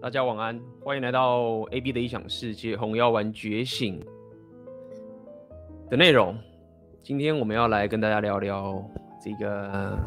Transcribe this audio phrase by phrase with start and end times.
[0.00, 4.00] 大家晚安，欢迎来到 AB 的异想世界红药丸觉醒
[5.90, 6.38] 的内容。
[7.02, 8.80] 今天我们要来跟大家聊聊
[9.20, 9.98] 这个，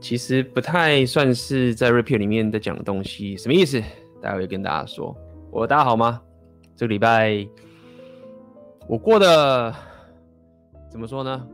[0.00, 3.82] 其实不太算是在 Repeal 里面在讲的东西，什么意思？
[4.22, 5.16] 待会跟大家说。
[5.50, 6.22] 我大家好吗？
[6.76, 7.44] 这个礼拜
[8.86, 9.74] 我过得
[10.88, 11.44] 怎么说呢？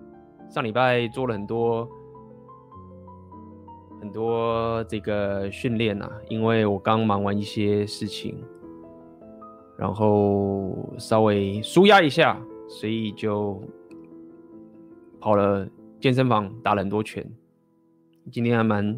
[0.50, 1.88] 上礼拜做了很多。
[4.04, 8.36] 很多这个训练啊，因为我刚忙完一些事情，
[9.78, 13.58] 然后稍微舒压一下，所以就
[15.18, 15.66] 跑了
[15.98, 17.26] 健身房打了很多拳。
[18.30, 18.94] 今天还蛮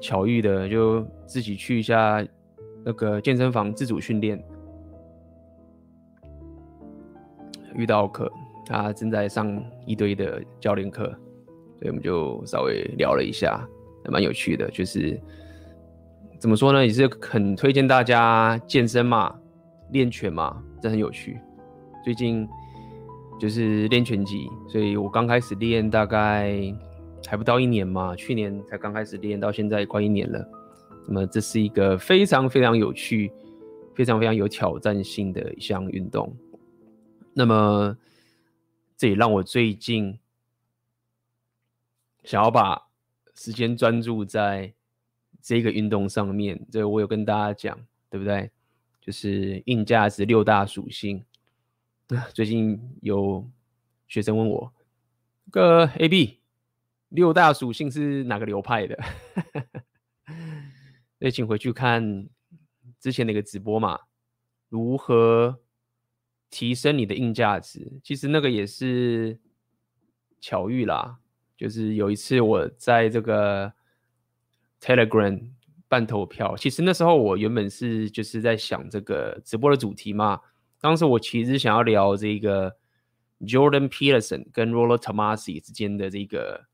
[0.00, 2.20] 巧遇的，就自己去一下
[2.84, 4.44] 那个健身房自主训练，
[7.76, 8.28] 遇到可
[8.66, 11.04] 他正在上一堆的教练课，
[11.78, 13.64] 所以我们就稍微聊了一下。
[14.10, 15.20] 蛮有趣的，就是
[16.38, 16.86] 怎么说呢？
[16.86, 19.34] 也是很推荐大家健身嘛，
[19.90, 21.40] 练拳嘛，这很有趣。
[22.04, 22.48] 最近
[23.40, 26.74] 就是练拳击，所以我刚开始练大概
[27.26, 30.48] 还不到一年嘛，去年才刚开始练，到现在快一年了。
[31.08, 33.32] 那么这是一个非常非常有趣、
[33.94, 36.34] 非常非常有挑战性的一项运动。
[37.32, 37.96] 那么
[38.96, 40.18] 这也让我最近
[42.24, 42.85] 想要把。
[43.36, 44.74] 时间专注在
[45.40, 47.78] 这个运动上面，这个我有跟大家讲，
[48.10, 48.50] 对不对？
[49.00, 51.24] 就是硬价值六大属性。
[52.32, 53.48] 最近有
[54.08, 54.72] 学生问我，
[55.52, 56.40] 这个 AB
[57.10, 58.98] 六大属性是哪个流派的？
[61.18, 62.28] 那请回去看
[62.98, 64.00] 之前那个直播嘛，
[64.68, 65.60] 如何
[66.50, 68.00] 提升你的硬价值？
[68.02, 69.38] 其实那个也是
[70.40, 71.20] 巧遇啦。
[71.56, 73.72] 就是有一次我在这个
[74.80, 75.50] Telegram
[75.88, 80.40] 办投票，其实那时候我原本是就是在想这个直播的主题嘛。
[80.80, 82.76] 当时我其实想要聊这个
[83.40, 86.66] Jordan Peterson 跟 Rollo Tomassi 之间的这个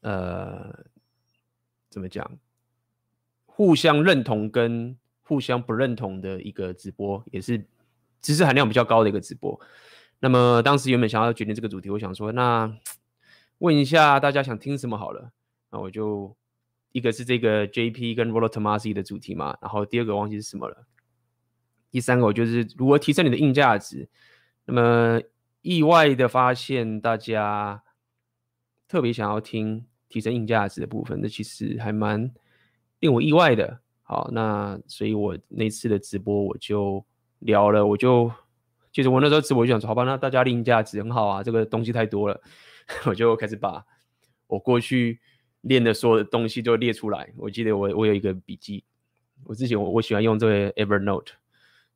[0.00, 0.86] 呃
[1.90, 2.38] 怎么讲，
[3.44, 7.64] 互相认同跟互相不认同的一个直播，也是
[8.22, 9.60] 知识含量比较高的一个直播。
[10.22, 12.70] 那么当时原本想要决定这个主题，我想说，那
[13.58, 15.32] 问一下大家想听什么好了。
[15.70, 16.36] 那我就
[16.92, 20.86] 一个是这个 JP 跟 Rollo Tomassi 的主题嘛，然后第二个忘记是什么了。
[21.90, 24.08] 第三个我就是如何提升你的硬价值。
[24.66, 25.22] 那么
[25.62, 27.82] 意外的发现，大家
[28.86, 32.30] 特别想要听提升硬价值的部分，那其实还蛮
[32.98, 33.80] 令我意外的。
[34.02, 37.02] 好，那所以我那次的直播我就
[37.38, 38.30] 聊了，我就。
[38.92, 42.40] 其实我那时候直播就想说，好吧，那大家练价值很好啊，这个东西太多了，
[43.06, 43.84] 我就开始把
[44.48, 45.20] 我过去
[45.60, 47.32] 练的所有的东西都列出来。
[47.36, 48.82] 我记得我我有一个笔记，
[49.44, 51.28] 我之前我我喜欢用这个 Evernote，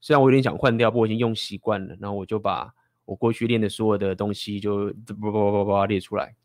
[0.00, 1.96] 虽然我有点想换掉，不过我已经用习惯了。
[1.98, 2.72] 然后我就把
[3.04, 4.86] 我过去练的所有的东西就
[5.20, 6.36] 叭叭叭叭列出来。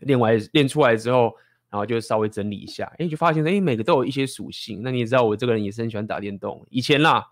[0.00, 1.34] 练完练出来之后，
[1.70, 4.82] 然后就稍微整理一下，哎，就发现哎，每个都有一些属性。
[4.82, 7.26] 那你也知道我这个人也是很喜欢打电动，以前啦。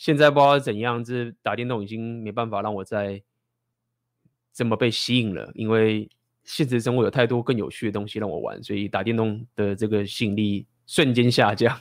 [0.00, 3.22] 现在不知道怎样，这打电动已经没办法让我再
[4.50, 6.08] 这么被吸引了，因为
[6.42, 11.78] 现实生活有太多更有趣的东西让我玩，所以打电动的这个吸引力瞬间下降。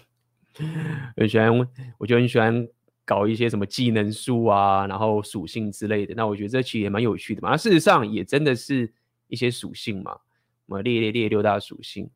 [1.15, 1.49] 很喜欢，
[1.97, 2.67] 我就很喜欢
[3.05, 6.13] 搞一些什么技能树啊，然后属性之类的。
[6.13, 7.51] 那我觉得这其实也蛮有趣的嘛。
[7.51, 8.93] 那事实上也真的是
[9.29, 10.17] 一些属性嘛，
[10.65, 12.09] 我们列列列六大属性。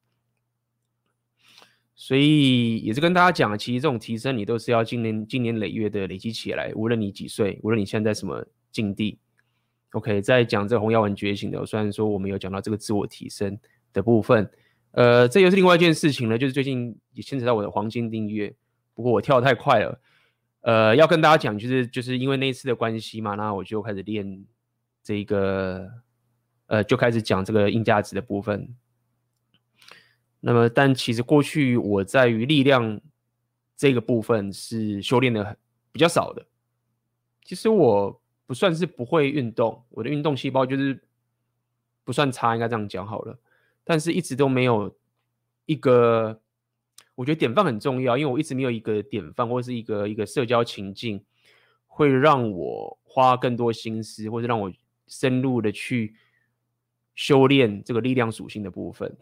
[1.96, 6.72] 所以也是跟大家讲，其实这种提升你都是要经年经年累月的累积起来。
[6.76, 9.20] 无论你几岁，无论你现在什么境地
[9.92, 13.56] ，OK，在讲这个红药丸觉醒的，虽然说我们有讲到这个自我提升
[13.94, 14.50] 的部分，
[14.92, 18.52] 呃，这又是另外一件事情了，就是最近也牵扯到我的黄金订阅，
[18.96, 20.02] 不过我跳得太快了，
[20.62, 24.44] 呃，要跟大家讲，就是就是因为那一次的关系嘛，那我就开始练
[25.04, 25.88] 这个，
[26.66, 28.74] 呃，就开始讲这个硬价值的部分。
[30.46, 33.00] 那么，但其实过去我在于力量
[33.78, 35.58] 这个部分是修炼的
[35.90, 36.46] 比较少的。
[37.46, 41.02] 其实我不算是不会运动，我的运动细胞就是
[42.04, 43.40] 不算差，应该这样讲好了。
[43.86, 44.94] 但是一直都没有
[45.66, 46.42] 一个，
[47.16, 51.24] 我觉得典范很重要，因为我一直没有一个典范或者是一个一个社交情境，
[51.88, 54.70] 会让我花更多心思，或者让我
[55.08, 56.16] 深入的去
[57.16, 59.16] 修炼这个力量属性的部分。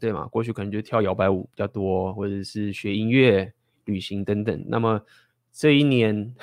[0.00, 0.26] 对嘛？
[0.26, 3.52] 过去可能就跳摇摆舞比较多，或者是学音乐、
[3.84, 4.64] 旅行等等。
[4.68, 5.00] 那么
[5.52, 6.34] 这一年，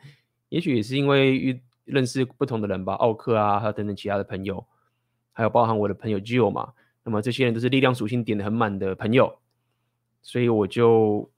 [0.50, 4.64] 也许也是因为遇认识不同的人吧，奥克啊，还有等等其他的朋友，
[5.32, 6.72] 还有包含我的朋友 Jill 嘛。
[7.02, 9.38] 那么这些人都是力量属性点的很满的朋友，
[10.22, 11.30] 所以我就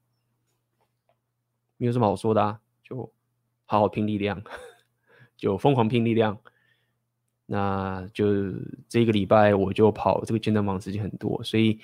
[1.76, 3.10] 没有什么好说的啊，就
[3.64, 4.42] 好好拼力量，
[5.36, 6.38] 就疯狂拼力量。
[7.52, 8.24] 那就
[8.88, 11.78] 这个礼拜我就跑这个健身房时间很多，所以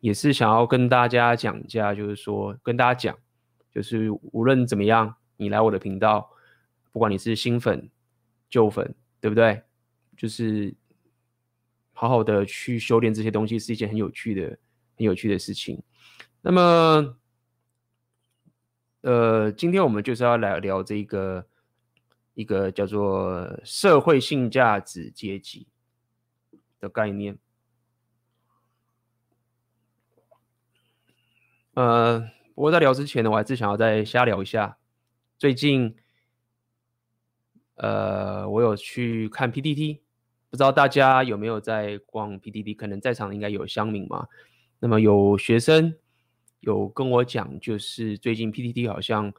[0.00, 3.18] 也是想要跟大家讲一下，就是说跟大家讲，
[3.72, 6.28] 就是无论怎么样，你来我的频道，
[6.92, 7.88] 不管你是新粉、
[8.50, 9.62] 旧粉，对不对？
[10.14, 10.74] 就是
[11.94, 14.58] 好好的去修炼这些东西是一件很有趣的、
[14.98, 15.82] 很有趣的事情。
[16.42, 17.16] 那么，
[19.00, 21.46] 呃，今天我们就是要来聊这个。
[22.34, 25.66] 一个叫做社会性价值阶级
[26.78, 27.38] 的概念。
[31.74, 32.20] 呃，
[32.54, 34.78] 不过在聊之前呢，我还是想要再瞎聊一下。
[35.38, 35.96] 最近，
[37.74, 40.00] 呃，我有去看 PTT，
[40.50, 42.76] 不知道大家有没有在逛 PTT？
[42.76, 44.28] 可能在场应该有乡民嘛。
[44.78, 45.96] 那么有学生
[46.60, 49.32] 有跟我讲，就是最近 PTT 好像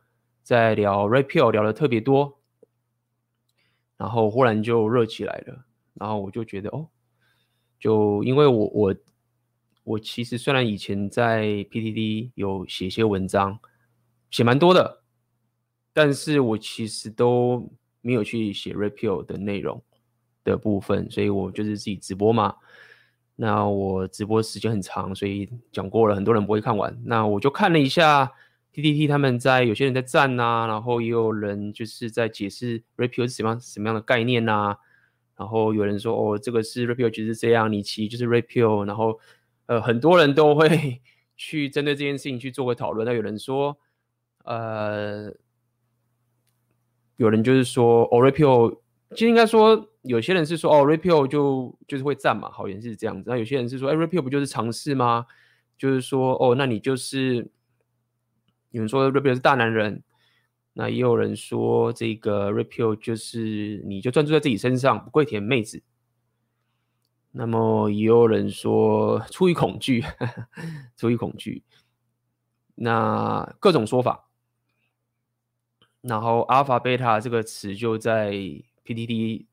[0.43, 2.41] 在聊 Red Pill，聊的特别多。
[3.97, 6.87] 然后忽然就热起来了，然后我就觉得哦，
[7.79, 8.95] 就因为我我
[9.83, 13.57] 我其实虽然以前在 PTT 有写些文章，
[14.29, 15.01] 写蛮多的，
[15.93, 17.71] 但是我其实都
[18.01, 19.81] 没有去写 Red Pill 的内容
[20.43, 22.55] 的部分，所以我就是自己直播嘛。
[23.35, 26.97] 那我直播时间很长，所以讲过了，很多人不会看完。
[27.05, 28.31] 那我就看了一下。
[28.75, 34.75] PTT 他们在有些人在赞呐、然后也有人就是在解释 REPEL 是什么什么样的概念呐、
[35.37, 39.17] 然后有人说哦，这个是 Red Pill 就是这样，你其实就是 REPEL，然后
[39.67, 41.01] 呃很多人都会
[41.37, 43.05] 去针对这件事情去做个讨论。
[43.07, 43.77] 那有人说
[44.43, 45.33] 呃，
[47.15, 48.79] 有人就是说哦，REPEL，
[49.11, 53.29] 其实应该说有些人是说哦，REPEL 就就是会赞嘛，好像是这样子。
[53.29, 55.25] 那有些人是说哎 Red Pill 不就是尝试吗？
[55.77, 57.49] 就是说哦，那你就是。
[58.75, 60.03] 有人说 Red Pill 是大男人，
[60.73, 65.81] 那也有人说这个 Red Pill 就是你就专注在自己身上，不跪舔妹子。
[67.31, 70.03] 那么也有人说出于恐惧，
[70.97, 71.63] 出于恐惧，
[72.75, 74.27] 那各种说法。
[76.01, 78.31] 然后阿尔法贝塔这个词就在
[78.83, 79.45] PTT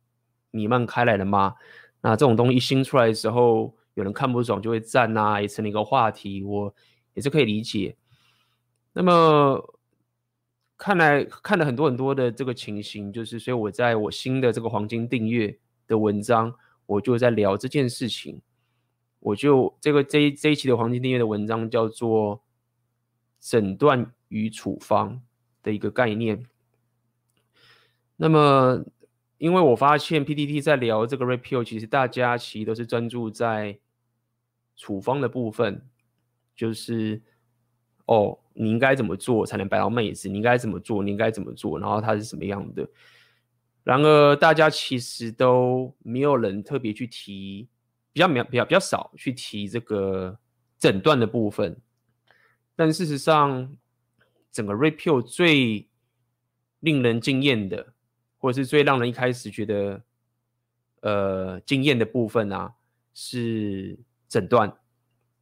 [0.51, 1.55] 弥漫开来了吗？
[2.01, 6.75] 那这种东西一新出来的时候，有人看不爽就会赞啊，也成了一个话题，我
[7.15, 7.97] 也是可以理解。
[8.95, 9.79] 那么
[10.77, 16.55] 看来看了很多很多的这个情形，就是所以我在我新的这个黄金订阅的文章，
[16.85, 18.43] 我就在聊这件事情。
[19.21, 22.43] 我就这个这这一期的黄金订阅的文章叫做
[23.41, 25.23] “诊断与处方”
[25.63, 26.45] 的一个概念。
[28.17, 28.85] 那么，
[29.39, 33.79] 因为我发现 PTT 在聊这个 repeal，其实大家其实都是专注在
[34.77, 35.89] 处方的部分，
[36.55, 37.23] 就是。
[38.07, 40.29] 哦，你应该怎么做才能白到妹子？
[40.29, 41.03] 你应该怎么做？
[41.03, 41.79] 你应该怎么做？
[41.79, 42.87] 然后他是什么样的？
[43.85, 47.69] 然而，大家其实都没有人特别去提，
[48.13, 50.37] 比较比较比较比较少去提这个
[50.79, 51.77] 诊断的部分。
[52.75, 53.77] 但事实上，
[54.51, 55.89] 整个 Red Pill 最
[56.81, 57.93] 令人惊艳的，
[58.39, 60.03] 或者是最让人一开始觉得
[61.01, 62.75] 呃惊艳的部分啊，
[63.15, 64.77] 是诊断，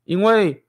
[0.05, 0.63] 因为。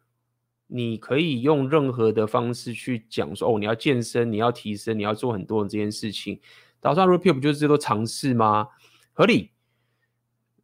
[0.73, 6.39] 你可以用任何的方式去讲说，哦，你要健身，你要提升，你要做很多的这件事情。
[6.79, 8.69] 打算 repeat 不就是这都尝试吗？
[9.11, 9.51] 合理。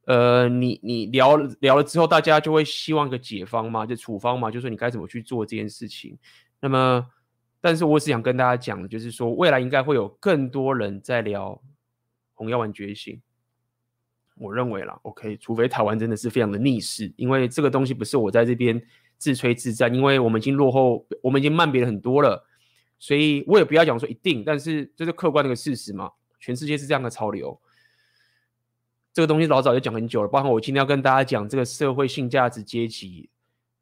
[0.05, 6.17] 呃，你你聊聊了之后，大家就会希望一个解方嘛，就处方嘛，就说你该怎么去做这件事情。
[6.61, 7.05] 那么，
[7.59, 11.61] 但是我只想跟大家讲的，就是说未来应该会有更多人在聊
[12.33, 13.21] 红药丸觉醒。
[14.37, 18.81] 我认为啦，OK，除非台湾真的是非常的逆势，因为这个东西不是我在这边。
[19.17, 22.45] 自吹自赞，因为我们已经落后，我们已经慢别人很多了，
[22.99, 26.11] 所以我也不要讲说一定，但是这是客观的一个事实嘛。
[26.39, 27.59] 全世界是这样的潮流，
[29.11, 30.27] 这个东西老早就讲很久了。
[30.27, 33.29] 包括我今天要跟大家讲这个社会性价值阶级，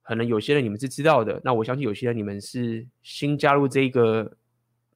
[0.02, 4.38] 可能有些人你们是知道的，那我相信有些人你们是新加入这一个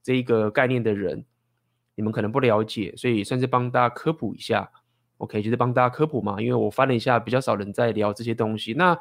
[0.01, 1.25] 这一个概念的人，
[1.95, 4.71] 你们可能不了解，所以算是帮大家科普一下。
[5.17, 8.73] OK，就是帮大家科普嘛，因为我翻了一下，比较少人在聊这些东西。
[8.73, 8.97] 那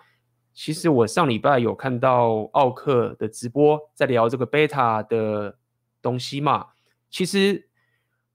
[0.61, 5.57] 其实我上礼拜有看到奥克的直播，在聊这个贝塔的
[6.03, 6.67] 东西嘛。
[7.09, 7.69] 其实，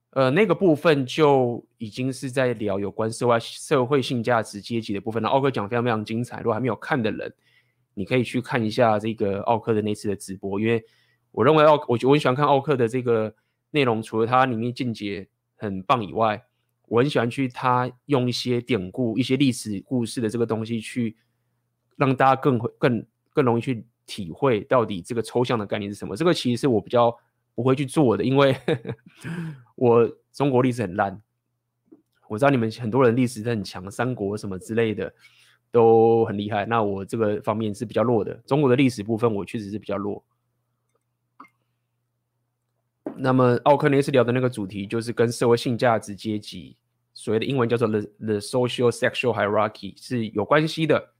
[0.08, 5.28] 呃，那个部分就已经是在聊有关社会社会性价值阶级的部分了。
[5.28, 7.30] 奥克讲非常非常精彩，如果还没有看的人，
[7.92, 10.82] 你可以去看一下这个奥克的那次的直播，因为
[11.30, 13.34] 我认为奥我我很喜欢看奥克的这个
[13.72, 16.42] 内容，除了他里面见解很棒以外，
[16.88, 21.18] 我很喜欢去他用一些典故、一些历史故事的这个东西去。
[21.96, 26.16] 让大家更会更更容易去体会到底这个抽象的概念是什么。
[26.16, 27.16] 这个其实是我比较
[27.54, 28.56] 不会去做的，因为
[29.76, 31.20] 我中国历史很烂。
[32.26, 35.12] 我知道你们很多人历史都很强，三国什么之类的
[35.70, 36.64] 都很厉害。
[36.64, 40.24] 那我这个方面是比较弱的，中国的历史部分我确实是比较弱。
[43.16, 46.76] 那么奥克那次聊的那个主题就是跟社会性价值阶级，
[47.12, 51.13] 所谓的英文叫做 the the social sexual hierarchy 是有关系的。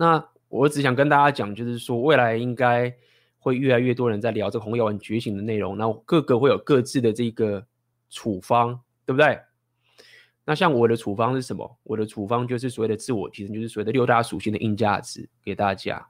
[0.00, 2.96] 那我只想跟大家讲，就是说未来应该
[3.40, 7.66] 会越来越多人在聊这个红药丸觉醒的内容，然后各个会有各自的这个
[8.08, 9.40] 处方，对不对？
[10.44, 11.78] 那像我的处方是什么？
[11.82, 16.08] 我的处方就是所谓的自我提升，就是所谓的六大属性的硬价值给大家。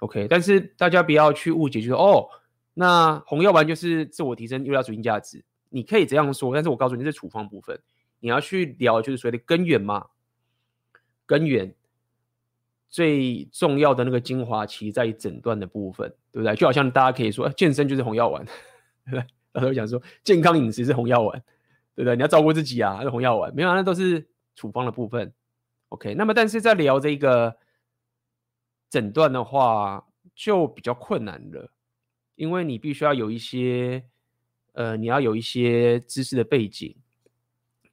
[0.00, 2.28] OK，但是大家不要去误解，就是哦。
[2.74, 7.80] 那红药丸就是自我提升，六大属性价值，你可以这样说，但是我告诉你，这是处方部分，
[8.20, 10.06] 你要去聊就是所谓的根源嘛，
[11.26, 11.74] 根源
[12.88, 16.54] 最重要的那个精华其实在于诊断的部分，对不对？
[16.56, 18.44] 就好像大家可以说，健身就是红药丸，
[19.04, 19.26] 对不对？
[19.52, 21.42] 大家会讲说健康饮食是红药丸，
[21.94, 22.16] 对不对？
[22.16, 25.32] 你要照顾自己啊，是红药丸，没有，那都是处方的部分。
[25.90, 27.56] OK，那么但是在聊这个
[28.90, 31.72] 诊断的话，就比较困难了。
[32.36, 34.04] 因为你必须要有一些，
[34.72, 36.94] 呃，你要有一些知识的背景，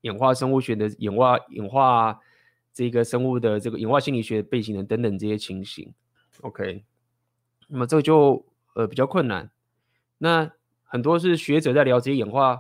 [0.02, 2.20] 演化生物学的演化，演化
[2.76, 5.92] 这个生物的这个演化心理学背景的等等这些情形
[6.42, 6.84] ，OK，
[7.70, 9.50] 那么这个就呃比较困难。
[10.20, 10.52] 那
[10.84, 12.60] 很多是学者在聊这些演化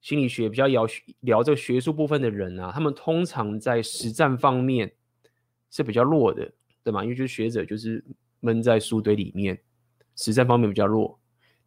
[0.00, 0.86] 心理学比较聊
[1.20, 4.94] 聊这个学术部分的人啊，他们通常在实战方面
[5.70, 7.02] 是比较弱的，对吗？
[7.02, 8.02] 因为就是学者就是
[8.40, 9.60] 闷在书堆里面。
[10.14, 11.18] 实战方面比较弱，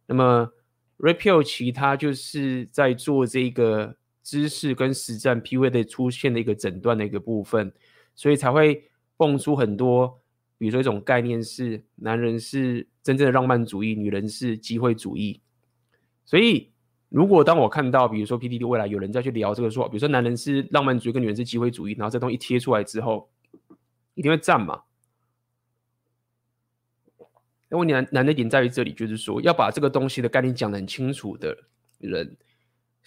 [0.06, 0.48] 那么
[0.98, 7.72] r e p e l 其他就是在做这个知识跟实战 PUA 的出现的一个诊断的一个部分，
[8.16, 10.20] 所以才会蹦出很多，
[10.58, 15.40] 比如说一种概念是男人是真正的浪漫主义，女人是机会主义。
[16.24, 16.72] 所以
[17.08, 23.30] 如果当我看到，比如说 PTT 未来有人再去聊这个说，比如说男人是浪漫主义跟女人是机会主义，然后这东西贴出来之后，
[24.14, 24.82] 一定会赞嘛。
[27.70, 31.56] 因为难难的点在于这里，就是说要把这个东西的概念讲得很清楚的
[32.00, 32.36] 人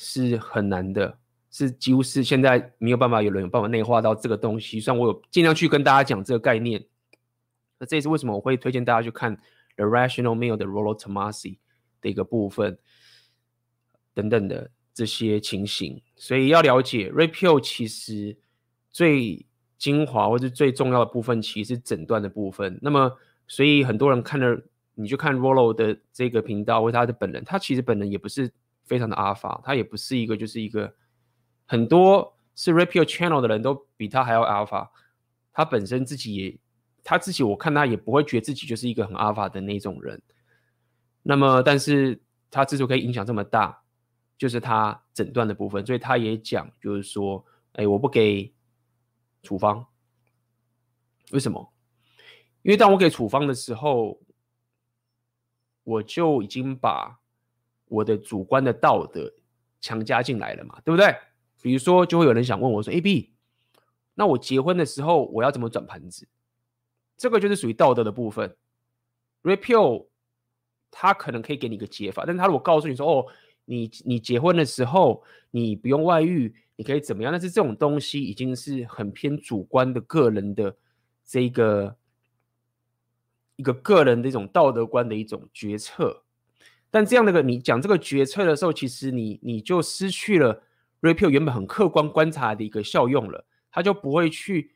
[0.02, 1.20] 是很难的，
[1.52, 4.80] 是几乎是现在没有办法有人有办法内化到这个东西。
[4.80, 6.82] 虽然我有尽量去跟大家讲这个概念，
[7.78, 9.36] 那这也是为什么我会推荐大家去看
[9.76, 11.58] 《The Rational Male》的 Rollo Tomassi
[12.00, 12.80] 的一个部分
[14.14, 16.02] 等等的这些情形。
[16.16, 18.38] 所以要了解 Repeal 其实
[18.90, 19.46] 最
[19.78, 22.80] 精华或者最重要的部分，其实是诊断的部分。
[22.82, 23.12] 那么
[23.50, 24.64] 所以很多人看了，
[24.96, 28.50] 你就看 Rollo 的这个频道或他的本人，他其实本人也不是
[28.90, 30.96] 非常的 Alpha，他也不是一个就是一个
[31.68, 34.90] 很多是 Red Pill Channel 的人都比他还要 Alpha，
[35.54, 36.60] 他本身自己也
[37.04, 40.22] 他自己我看他也不会觉得自己就是一个很 Alpha 的那种人。
[41.22, 42.20] 那么，但是
[42.50, 43.84] 他之所以可以影响这么大，
[44.38, 48.52] 就是他诊断的部分，所以他也讲就是说，哎，我不给
[49.44, 49.86] 处方，
[51.32, 51.72] 为什么？
[52.64, 54.20] 因为当我给处方的时候，
[55.84, 57.20] 我就已经把
[57.90, 59.30] 我的主观的道德
[59.82, 61.14] 强加进来了嘛，对不对？
[61.62, 63.34] 比如说，就会有人想问我说：“AB，
[64.16, 66.26] 那我结婚的时候我要怎么转盘子？”
[67.18, 68.56] 这个就是属于道德的部分。
[69.44, 70.08] Red Pill
[70.90, 73.26] 他可能可以给你一个解法，但是他如果告诉你说：“哦，
[73.66, 80.76] 你你结婚的时候你不用外遇，你可以怎么样？”但是这种东西已经是很偏主观的个人的
[81.26, 81.96] 这个。
[83.56, 86.24] 一个个人的一种道德观的一种决策，
[86.92, 90.64] 但这样的个你讲这个决策的时候，其实你你就失去了
[91.02, 94.72] repeal 原本很客观观察的一个效用了，他就不会去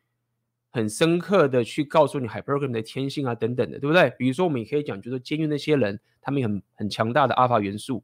[0.70, 4.10] 很深刻的去告诉你 Hypergamy 的天性啊等等的，对不对？
[4.18, 8.04] 比如说我们也可以讲，就是监狱那些人，他们很很强大的 Alpha 元素，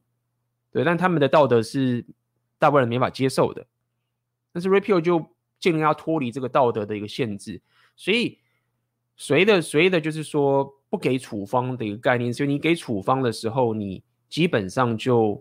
[0.72, 2.04] 对，但他们的道德是
[2.58, 3.66] 大部分人没法接受的，
[4.52, 5.24] 但是 repeal 就
[5.58, 7.60] 尽量要脱离这个道德的一个限制，
[7.96, 8.38] 所以。
[9.22, 15.40] 随的随的，就是说不给处方的一个概念，所以你给处方的时候，你基本上就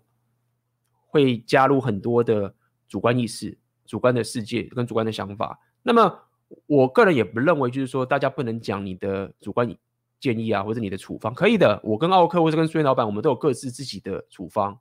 [1.07, 2.53] 会加入很多的
[2.87, 5.59] 主观意识、主观的世界跟主观的想法。
[5.81, 6.19] 那么
[6.67, 9.75] 我个人也不认为，就是说大家不能讲你的主观
[10.19, 11.81] 建议啊，或者你的处方可以的。
[11.83, 14.77] 我跟奥克或者跟书店老板，我们都有各自自己的处方，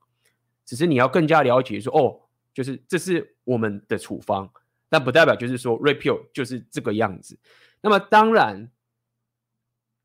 [0.67, 2.21] 只是你要更加了解说，哦，
[2.53, 4.51] 就是这是我们的处方，
[4.91, 7.39] 但不代表就是说 Red Pill 就是这个样子。
[7.81, 8.71] 那么当然。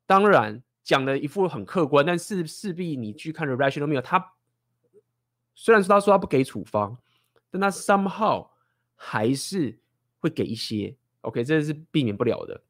[0.06, 4.32] 当然讲的一副很客观，但是势必你去看 The Rational Male，他
[5.54, 6.98] 虽然说他说他不给处方，
[7.50, 8.48] 但他 somehow
[8.94, 9.78] 还是
[10.18, 12.62] 会给一些，OK，这是避免不了的。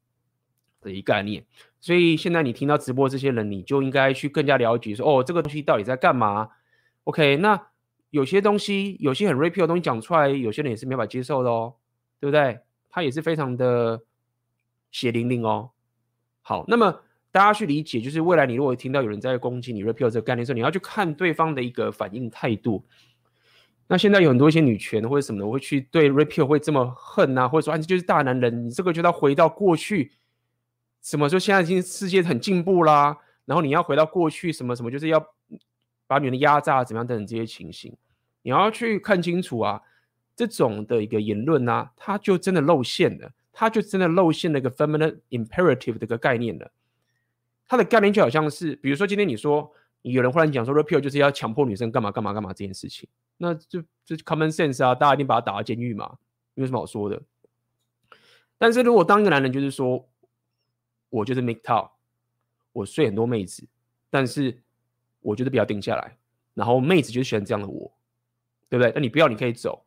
[0.80, 1.42] 的一个概念。
[1.80, 6.50] 所以现在你听到直播这些人，你就应该去更加了解说，哦，这个东西到底在干嘛
[7.04, 7.68] ？OK，那
[8.10, 11.74] 有些东西，有些很 rapio 的东西讲出来，有些人也是没法接受的哦，
[12.20, 12.60] 对不对？
[12.90, 14.02] 他也是非常的
[14.90, 15.70] 血淋淋哦。
[16.42, 17.00] 好，那么
[17.34, 22.84] 大家去理解，就是未来你如果听到有人在攻击你 rapio 这个概念的时候，你要去看对方的一个反应态度。
[23.88, 30.12] 那现在有很多一些女权或者什么的，会去对 rapio 会这么恨啊，或者说啊，你就是大男人，你这个就要回到过去。
[31.02, 35.26] 什么说现在已经世界很进步啦，然后你要回到过去什么什么，就是要
[36.06, 37.92] 把女人压榨怎么样等等这些情形，
[38.42, 39.82] 你要去看清楚啊，
[40.36, 46.70] 这种的一个言论啊，它就真的露馅了，它就真的露馅了一个 feminine imperative 的一个概念了。
[47.66, 49.70] 它的概念就好像是，比如说今天你说
[50.02, 56.18] 有人忽然讲说 rapio 就是要强迫女生干嘛干嘛干嘛这件事情，那就就 common sense 啊，大家一定把他打到监狱嘛，
[56.54, 57.22] 没有什么好说的？
[58.58, 60.08] 但是如果当一个男人就是说。
[61.10, 61.90] 我就是 make top，
[62.72, 63.64] 我睡很多妹子，
[64.10, 64.60] 但是
[65.20, 66.18] 我觉得比较定下来，
[66.54, 67.96] 然后妹子就喜欢这样的我，
[68.68, 68.90] 对不对？
[68.96, 69.86] 那你不要，你可以走，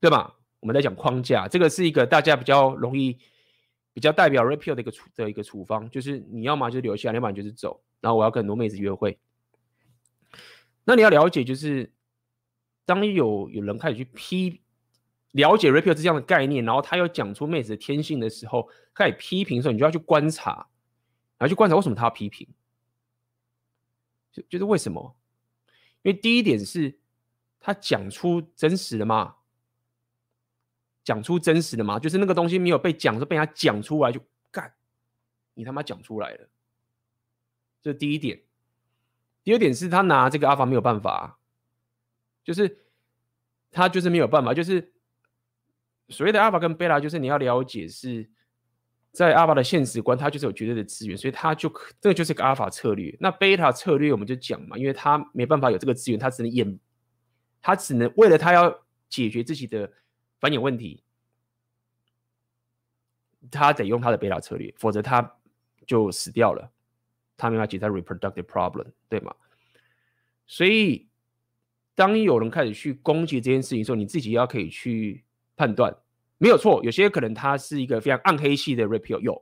[0.00, 0.34] 对吧？
[0.58, 3.16] 我们在讲框架，这个是一个大家比较容易、
[3.94, 7.82] 比较代表 rapio 的一个处的一个处方，就是你要么就留下来，要么就是走。
[8.00, 9.18] 然后我要跟很多妹子约会，
[10.84, 11.90] 那你要了解，就是
[12.84, 14.60] 当有有人开始去批。
[15.34, 20.68] 了解 rapio 这样的概念，然后他又讲出妹子的天性的时候，开始批评的时候，你就要去观察，
[21.38, 22.46] 然后去观察为什么他要批评，
[24.30, 25.16] 就就是为什么？
[26.02, 26.96] 因为第一点是
[27.58, 29.34] 他讲出真实的嘛，
[31.04, 34.20] 讲出真实的嘛，就是那个东西没有被讲，是被他讲出来就
[34.50, 34.74] 干，
[35.54, 36.48] 你他妈讲出来了，
[37.80, 38.42] 这是第一点。
[39.44, 41.38] 第二点是他拿这个阿法没有办法，
[42.42, 42.78] 就是
[43.70, 44.90] 他就是没有办法，就是。
[46.10, 48.28] 所谓的阿法跟贝塔，就是你要了解是
[49.10, 53.16] 在阿法的现实观，它就是有绝对的资源，所以他就这就是个阿法策略。
[53.18, 56.78] 那贝塔策略我们就讲嘛，因为他没办法有这个资源，他只能演，
[57.62, 59.90] 他只能为了他要解决自己的
[60.44, 61.02] 繁衍问题，
[63.50, 65.36] 他得用他的贝塔策略，否则他
[65.86, 66.70] 就死掉了，
[67.38, 69.34] 他没法解决 reproductive problem，对吗？
[70.46, 71.08] 所以
[71.94, 75.24] 当有人开始去攻击这件事情的时候，你自己要可以去。
[75.56, 75.96] 判断
[76.36, 79.40] 没有错，有些可能他是一个非常暗黑系的 repeal，有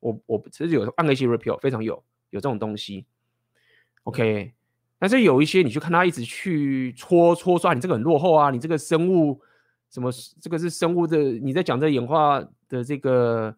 [0.00, 1.94] 我我其实有暗黑系 repeal，非常有
[2.28, 3.06] 有这种东西
[4.02, 4.52] ，OK，
[4.98, 9.40] 但是有一些你去看他一直去戳戳刷，你这个很落后啊，你这个生物
[9.94, 13.56] 什么这个是生物的，你在讲这演化的这个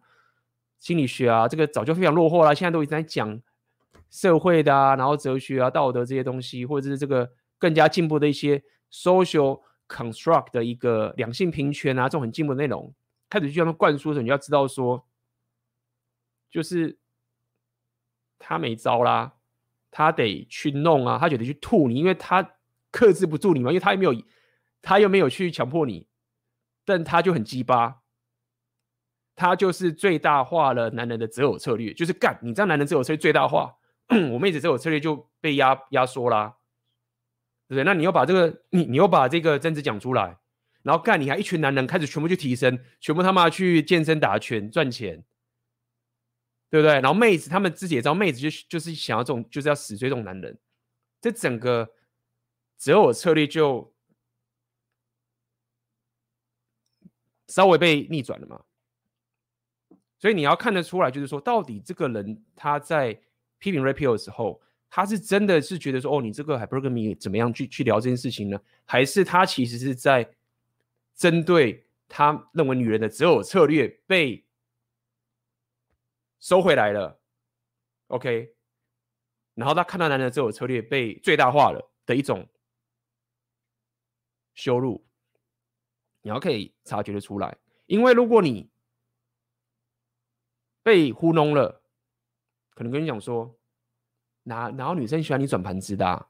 [0.77, 3.41] 心理学啊，这个早就非常落后了，现在都一直在讲
[4.11, 9.61] 社会的啊，然后哲学啊、道德这些东西，或者是这个更加进步的一些 social。
[9.89, 12.93] construct 的一个两性平权啊，这种很进步的内容，
[13.29, 15.07] 开始去让他灌输的时候，你要知道说，
[16.51, 16.97] 就是
[18.37, 19.35] 他没招啦，
[19.89, 22.57] 他得去弄啊，他就得去吐你，因为他
[22.91, 24.13] 克制不住你嘛，因为他又没有，
[24.81, 26.05] 他又没有去强迫你，
[26.87, 27.97] 但他就很鸡巴，
[29.35, 33.75] 他就是最大化了男人的择偶策略，就是干，你知道男人择偶策略最大化，
[34.31, 36.55] 我妹子择偶策略就被压压缩啦。
[37.69, 37.83] 对不对？
[37.83, 40.37] 那你又把这个，你你又把这个真子讲出来，
[40.83, 45.21] 然后干，你还一群男人开始全部去提升，全部他妈去健身打拳赚钱，
[46.69, 46.93] 对不对？
[46.93, 50.57] 然后妹子他们自己也知道，妹子就就是想要这种，就是要死追这种男人，
[51.19, 51.89] 这整个
[52.77, 53.93] 择偶策略就
[57.47, 58.61] 稍微被逆转了嘛。
[60.19, 63.19] 所以你要看得出来，就是说，到底这个人他在
[63.57, 64.61] 批评 rapio 的时候。
[64.89, 68.59] 他是真的是觉得说，哦，你这个 hypergamy 怎么样去去聊这件事情呢？
[68.85, 70.27] 还是他其实是在
[71.13, 74.45] 针对他认为女人的择偶策略被
[76.39, 77.19] 收回来了
[78.07, 78.53] ，OK？
[79.55, 82.47] 然后他看到男人的择偶策略被最大化了的一种
[84.55, 85.05] 羞辱，
[86.27, 88.69] 你要可以察觉得出来，因为如果你
[90.83, 91.81] 被糊弄了，
[92.71, 93.55] 可能跟你讲说。
[94.43, 96.27] 哪哪有女生喜欢你转盘子的、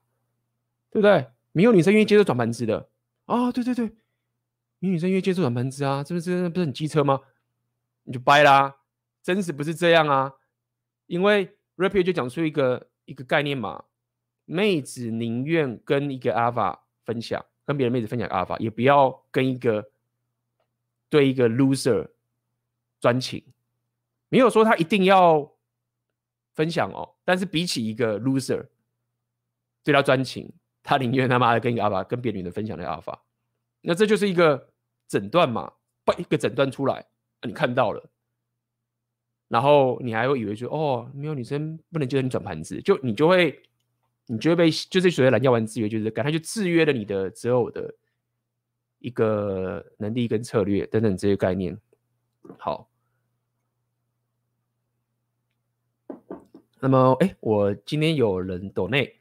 [0.90, 1.30] 对不对？
[1.52, 2.88] 没有女生愿意接受转盘子的
[3.26, 3.86] 啊、对对对，
[4.80, 6.02] 没有女生愿意接受转盘子啊！
[6.02, 7.20] 这不是不是很机车吗？
[8.02, 8.78] 你就掰啦！
[9.22, 10.34] 真实不是这样啊！
[11.06, 13.84] 因为 rapio 就讲出一个一个概念嘛，
[14.44, 19.88] 妹子宁愿跟一个 alpha 分享，跟别的妹子分享阿尔法也不要跟一个
[21.08, 22.08] 对一个 loser
[22.98, 23.44] 专情，
[24.28, 25.52] 没有说他一定要。
[26.54, 28.66] 分享哦，但是比起一个 loser
[29.84, 30.52] 对他专情，
[30.82, 33.16] 他宁愿他妈的跟一个阿尔法跟别的女的分享的 alpha，
[33.80, 34.68] 那这就是一个
[35.06, 35.72] 诊断嘛，
[36.04, 37.06] 把一个诊断出来，
[37.42, 38.10] 你看到了，
[39.46, 43.62] 然后你还会以为说，哦，没有女生不能接受你转盘子，就你就会，
[44.28, 47.94] 你就会被，就是所谓的蓝药丸制约，就是感觉就制约了你的择偶的
[49.00, 51.76] 一个能力跟策略等等这些概念。
[52.58, 52.88] 好，
[56.80, 59.20] 那么哎，我今天有人抖内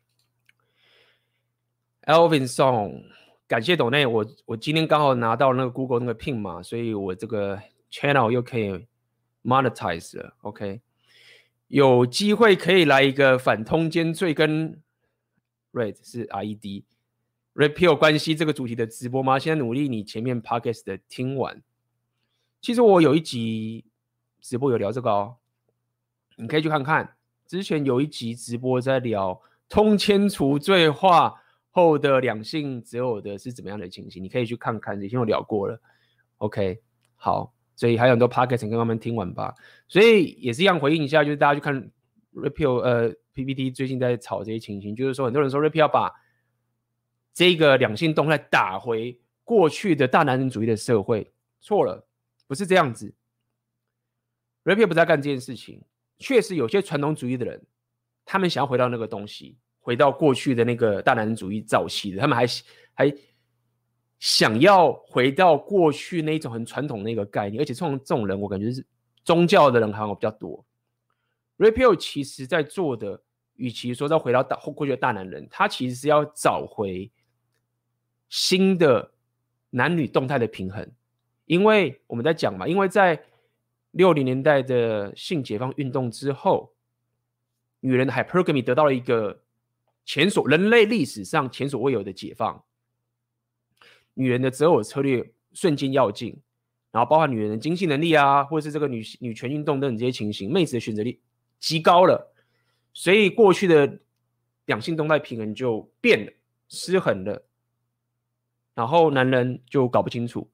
[2.04, 3.04] ，Alvin Song，
[3.48, 7.60] 感谢抖内，我我今天刚好拿到那个 Google 那个 Pin 嘛，所以我这个
[7.92, 8.88] Channel 又可以。
[9.44, 10.82] Monetize 了，OK，
[11.70, 14.82] 有机会可以来一个反通奸罪跟
[15.78, 16.84] Rate 是 RED
[17.54, 19.38] Repeal 关系这个主题的直播吗？
[19.38, 21.62] 现在努力你前面 Podcast 的听完，
[22.62, 23.86] 其实我有一集
[24.42, 25.38] 直播有聊这个哦，
[26.36, 27.16] 你可以去看看。
[27.46, 35.80] 之前有一集直播在聊通奸除罪化后的两性择偶的是怎么样的情形，你可以去看看，以前我聊过了。
[36.38, 36.82] OK，
[37.16, 37.54] 好。
[37.80, 39.54] 所以还有很多 podcast 跟他们听完吧，
[39.88, 41.92] 所以也是一样回应一下，就是大家去看
[42.34, 46.12] Repeal 呃 PPT 最近在炒这些情形，就是说很多人说 Repeal 要把
[47.34, 52.08] 这个两性动态打回过去的大男人主义的社会，错了，
[52.48, 53.14] 不是这样子。
[54.64, 55.82] Repeal 不在干这件事情，
[56.18, 57.64] 确实有些传统主义的人，
[58.26, 62.46] 他们想要回到那个东西，回到过去的那个大男人主义早期的，他们还
[62.94, 63.14] 还。
[64.20, 68.84] 想要回到过去那种很传统的那个概念，而且这种这种人，我感觉是
[69.24, 70.66] 宗教的人好像比较多。
[71.60, 73.22] Repi 其实在做的，
[73.58, 77.12] 与其说要回到大过去的大男人，他其实是要找回
[78.30, 79.12] 新的
[79.70, 80.90] 男女动态的平衡。
[81.46, 83.22] 因为我们在讲嘛，因为在
[83.92, 86.74] 六零年代的性解放运动之后，
[87.80, 89.42] 女人的 hypergamy 得到了一个
[90.06, 92.64] 前所人类历史上前所未有的解放。
[94.14, 96.36] 女人的择偶策略瞬间跃进，
[96.92, 101.22] 然后包括女人的经济能力啊，或者是这个女女权运动等等这些情形，妹子的选择力
[101.60, 102.34] 极高了，
[102.98, 104.00] 所以过去的
[104.66, 106.34] 两性动态平衡就变了，
[106.68, 107.46] 失衡了，
[108.74, 110.50] 然后男人就搞不清楚，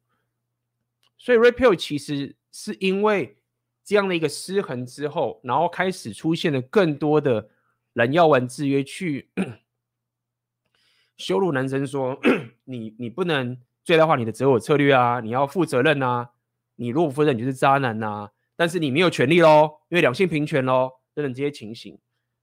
[1.17, 3.37] 所以 Repeal 其实是因为
[3.81, 7.47] 这样的一个失衡之后，然后开始出现了更多的
[7.93, 9.29] 人要玩制约去。
[11.15, 12.19] 羞辱男生说：
[12.65, 15.21] “你你不能最大化你的择偶策略啊！
[15.21, 16.31] 你要负责任啊！
[16.75, 18.31] 你如果不负责任，你就是渣男呐、啊！
[18.57, 21.97] 但是你没有权利喽，因为两性平权喽，等等这些情形，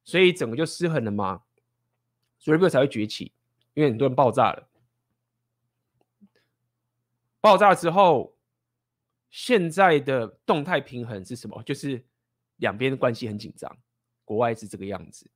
[0.04, 1.42] 所以整个就失衡了嘛。
[2.38, 3.32] 所以 r i p 才会崛起，
[3.74, 4.68] 因为很多人爆炸了。
[7.40, 8.36] 爆炸之后，
[9.30, 11.62] 现在的动态平衡是什么？
[11.62, 12.04] 就是
[12.56, 13.76] 两边的关系很紧张，
[14.24, 15.30] 国外是这个样子。”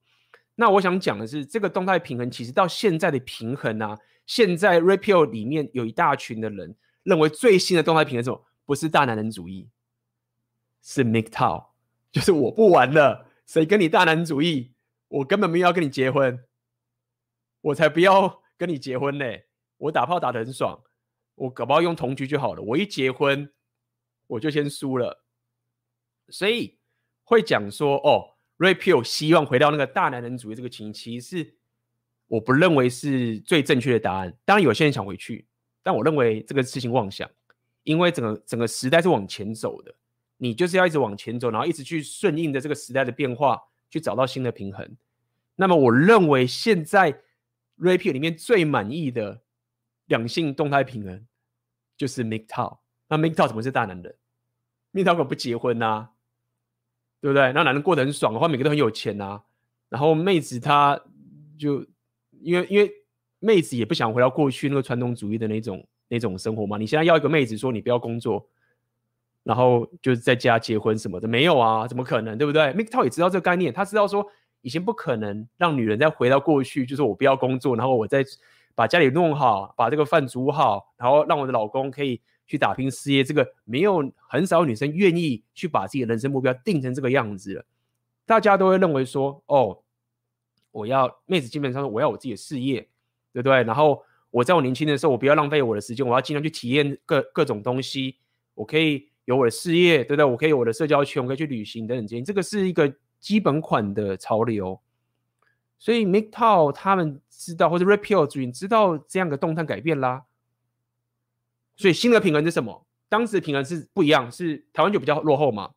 [0.57, 8.45] 那我想讲的是，这个动态平衡其实到现在的平衡啊，现在 REPEL 里面有一大群的人认为最新的动态平衡是什么？
[8.65, 9.69] 不是大男人主义，
[10.81, 11.67] 是 Miketow，
[12.13, 14.73] 就是我不玩了，谁跟你大男人主义？
[15.09, 16.45] 我根本没有要跟你结婚，
[17.61, 19.25] 我才不要跟你结婚呢！
[19.77, 20.83] 我打炮打得很爽，
[21.35, 22.63] 我搞不好用同居就好了。
[22.63, 23.53] 我一结婚，
[24.27, 25.25] 我就先输了，
[26.29, 26.79] 所以
[27.23, 28.31] 会讲说哦。
[28.57, 31.57] Repeal 希望回到那个大男人主义这个情，其实是
[32.29, 34.33] 我不认为是最正确的答案。
[34.45, 35.49] 当然有些人想回去，
[35.83, 37.29] 但我认为这个事情妄想，
[37.83, 39.93] 因为整个整个时代是往前走的，
[40.37, 44.97] 你就是要一直往前走，然后一直去顺应着这个时代的变化，去找到新的平衡。
[45.57, 47.21] 那么我认为现在
[47.79, 49.43] Repeal 里面最满意的
[50.07, 51.27] 两性动态平衡
[51.97, 52.79] 就是 MGTOW。
[53.09, 54.17] 那 MGTOW 怎么是大男人
[54.93, 56.11] ？MGTOW 可不结婚呐、啊？
[57.21, 57.53] 对不对？
[57.53, 59.45] 那男人过得很爽的话，每个都很有钱呐、啊。
[59.89, 61.01] 然后妹子她
[61.59, 61.87] 就
[62.41, 62.93] 因为因为
[63.39, 66.77] 妹子也不想回到过去那个传统主义的那种那种生活嘛。
[66.77, 68.47] 你现在要一个妹子说你不要工作，
[69.45, 71.87] 然后就是在家结婚什么的，没有啊？
[71.87, 72.37] 怎么可能？
[72.37, 74.27] 对不对？MGTOW 也知道这个概念，他知道说
[74.63, 78.25] 以前不可能让女人再回到过去，就是我不要工作，然后我再
[78.75, 82.21] 把家里弄好，把这个饭煮好，然后让我的老公可以。
[82.47, 87.65] 去打拼事业，这个没有很少女生愿意去把自己的人生目标定成这个样子了。
[88.27, 89.79] 大家都会认为说，哦，
[90.71, 92.87] 我要妹子基本上我要我自己的事业，
[93.33, 93.63] 对不对？
[93.63, 98.19] 然后我在我年轻的时候，我不要浪费我的时间，我要尽量去体验各各种东西。
[98.53, 100.25] 我可以有我的事业，对不对？
[100.25, 102.23] 我可以有我的社交圈，我可以去旅行等等这些。
[102.23, 104.81] 这个是一个基本款的潮流。
[105.79, 110.25] 所以 MGTOW 他们知道，或者 Repeal 主义知道这样的动态改变啦。
[111.77, 112.87] 所以新的平衡是什么？
[113.09, 115.75] 当时的平衡是不一样，是台湾就比较落后嘛，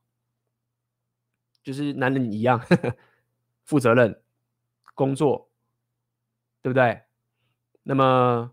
[1.62, 2.60] 就是男人一样，
[3.66, 4.22] 负责任
[4.96, 5.50] 工作，
[6.62, 7.02] 对不对？
[7.84, 8.52] 那么，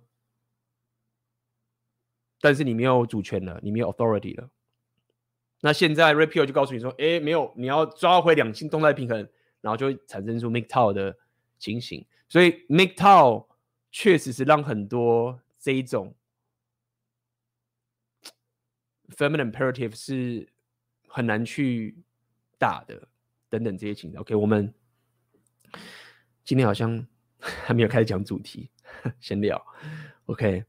[2.41, 4.51] 但是你没有主权了，你没有 authority 了，
[5.65, 9.27] 那现在 Rapio 就告诉你说，哎，没有，你要抓回两性动态平衡，
[9.63, 11.17] 然后就会产生出 MGTOW 的
[11.59, 12.07] 情形。
[12.29, 13.47] 所以 MGTOW
[13.91, 16.15] 确实是让很多这一种
[19.17, 20.53] feminine imperative 是
[21.09, 21.97] 很难去
[22.59, 23.09] 打的，
[23.49, 24.21] 等等这些情况。
[24.21, 24.75] OK，我们
[26.45, 27.07] 今天好像
[27.41, 28.69] 还没有开始讲主题，
[29.19, 29.65] 先聊。
[30.27, 30.63] OK。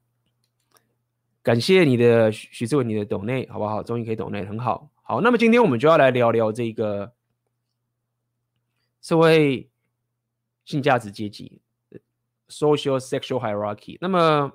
[1.46, 3.84] 感谢你的许志文，你的抖内好不好？
[3.84, 4.90] 终于可以抖内，很好。
[5.04, 7.14] 好，那么今天我们就要来聊聊这个
[9.00, 9.70] 社会
[10.64, 11.62] 性价值阶级
[12.50, 14.00] （social sexual hierarchy）。
[14.02, 14.54] 那么，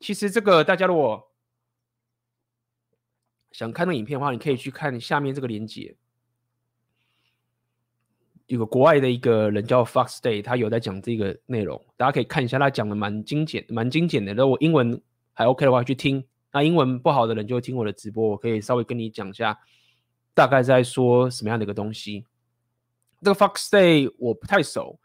[0.00, 1.30] 其实这个大家如果
[3.52, 5.94] 想看那影片的话，你可以去看下面这个链接，
[8.46, 14.34] 有个国外的一个人叫 Fox Day，他有在讲这个内容，大家可以看一下，他讲的蛮精简，蛮精简的。
[14.34, 15.00] 那我英文。
[15.32, 16.24] 还 OK 的话，去听。
[16.52, 19.58] 那英文不好的人就听我的直播，我可以稍微跟你讲一下，
[20.34, 22.26] 大概在说什么样的一个东西。
[23.22, 24.98] 这个 Fox Day 我不太熟，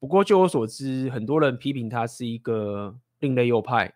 [0.00, 3.94] 不过就我所知，很多人批评他是一个另类右派。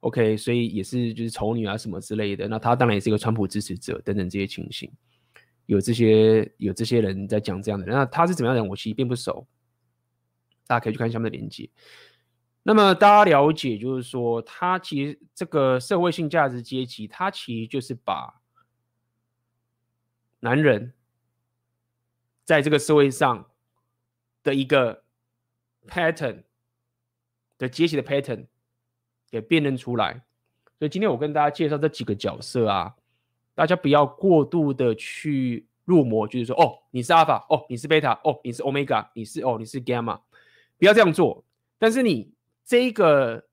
[0.00, 2.48] OK，所以也是就是丑女啊什么之类的。
[2.48, 4.90] 那他当然也是一个川普支持者等等这些情形。
[5.66, 9.46] 有这些有这些人在讲这样的人，那他是怎么样的人，我其实并不熟。
[10.66, 11.68] 大家可以去看下面的链接。
[12.64, 18.40] 那么大家了解，就是说，他其实这个社会性价值阶级，他其实就是把
[20.38, 20.94] 男人
[22.44, 23.50] 在这个社会上
[24.44, 25.02] 的一个
[25.88, 26.44] pattern
[27.58, 28.46] 的阶级的 pattern
[29.28, 30.22] 给辨认出来。
[30.78, 32.94] 所以今天我跟大家介绍这几个角色啊，
[33.56, 40.20] 大家不要过度的去入魔，就是说，哦，你是阿法，哦，你是贝塔，哦，你是欧米伽，你是哦，你是 gamma，
[40.78, 41.44] 不要这样做。
[41.76, 42.30] 但是你。
[42.64, 43.48] 这个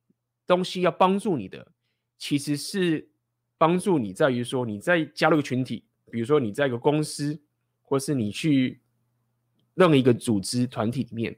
[0.45, 1.71] 东西要帮助你的，
[2.17, 3.09] 其实是
[3.57, 7.41] 帮助你在于说，你在加入一个群体，比如说你在一个公司，
[7.81, 8.81] 或是你去
[9.73, 11.37] 任何一个组织团体里面，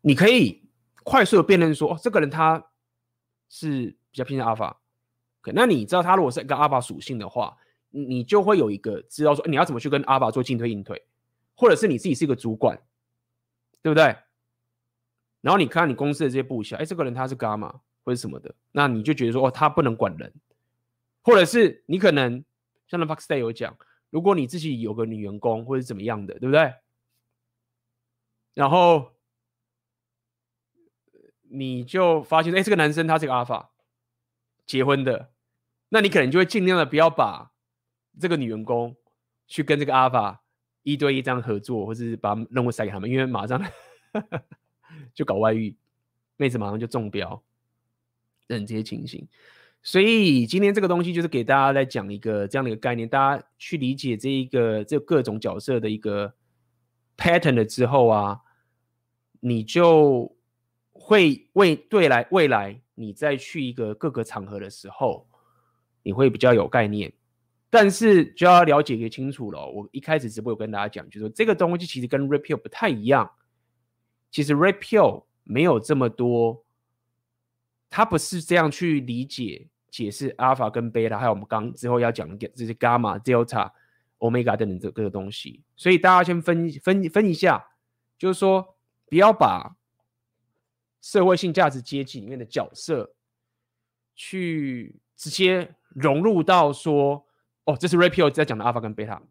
[0.00, 0.68] 你可以
[1.04, 2.70] 快速的辨认说，哦，这个人他
[3.48, 4.80] 是比较偏向阿法。
[5.40, 7.56] 可那你知道他如果是一个阿法属性的话，
[7.90, 11.02] 你就会有一个知道说，你要怎么去跟阿法做进退应退，
[11.54, 12.76] 或者是你自己是一个主管，
[13.80, 14.14] 对不对？
[15.48, 17.72] 然后你看你公司的这些部下，哎，这个人他是伽马
[18.04, 20.30] 或者什么的，那你就觉得说，哦，他不能管人，
[21.22, 22.44] 或者是你可能
[22.86, 23.74] 像那 Fox Day 有讲，
[24.10, 26.74] 如果你自己有个女员工或者怎么样的，对不对？
[28.52, 29.12] 然后
[31.44, 33.70] 你就发现，哎，这个男生他是个阿法，
[34.66, 35.30] 结婚的，
[35.88, 37.52] 那你可能就会尽量的不要把
[38.20, 38.94] 这个女员工
[39.46, 40.42] 去跟这个阿法
[40.82, 43.58] 一对一这样合作，或者是把任务塞给他们，因为马上。
[45.14, 45.76] 就搞外遇，
[46.36, 47.42] 妹子马上就中标，
[48.46, 49.26] 等这些情形。
[49.82, 56.34] 所以今天这个东西就是给大家来讲一个这样的一个概念，大家去理解这一个这各种角色的一个
[57.16, 58.40] pattern 了之后啊，
[59.40, 60.36] 你就
[60.90, 65.28] 会为未来未来你再去一个各个场合的时候，
[66.02, 67.12] 你会比较有概念。
[67.70, 73.30] 但是就要了解一个清楚了，我一开始直播有跟大家讲，就是说这个东西其实跟 Red Pill 不太一样。
[74.30, 76.62] 其实 Red Pill 没有这么多，
[77.88, 83.70] 他不是这样去理解解释 Alpha 跟 Beta，还有我们刚之后要讲的这些 Gamma、Delta、
[84.18, 85.62] Omega 等等这个东西。
[85.76, 87.66] 所以大家先分分分一下，
[88.18, 89.74] 就是说不要把
[91.00, 93.14] 社会性价值阶级里面的角色
[94.14, 97.26] 去直接融入到说，
[97.64, 99.22] 哦，这是 Red Pill 在讲的 Alpha 跟 Beta，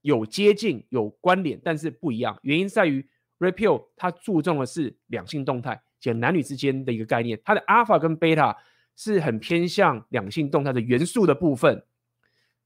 [0.00, 2.38] 有接近有关联，但是不一样。
[2.40, 3.06] 原因在于。
[3.38, 7.40] Red Pill 它注重的是两性动态，即男女之间的一个概念。
[7.44, 8.56] 它的 Alpha 跟 Beta
[8.96, 11.84] 是很偏向两性动态的元素的部分。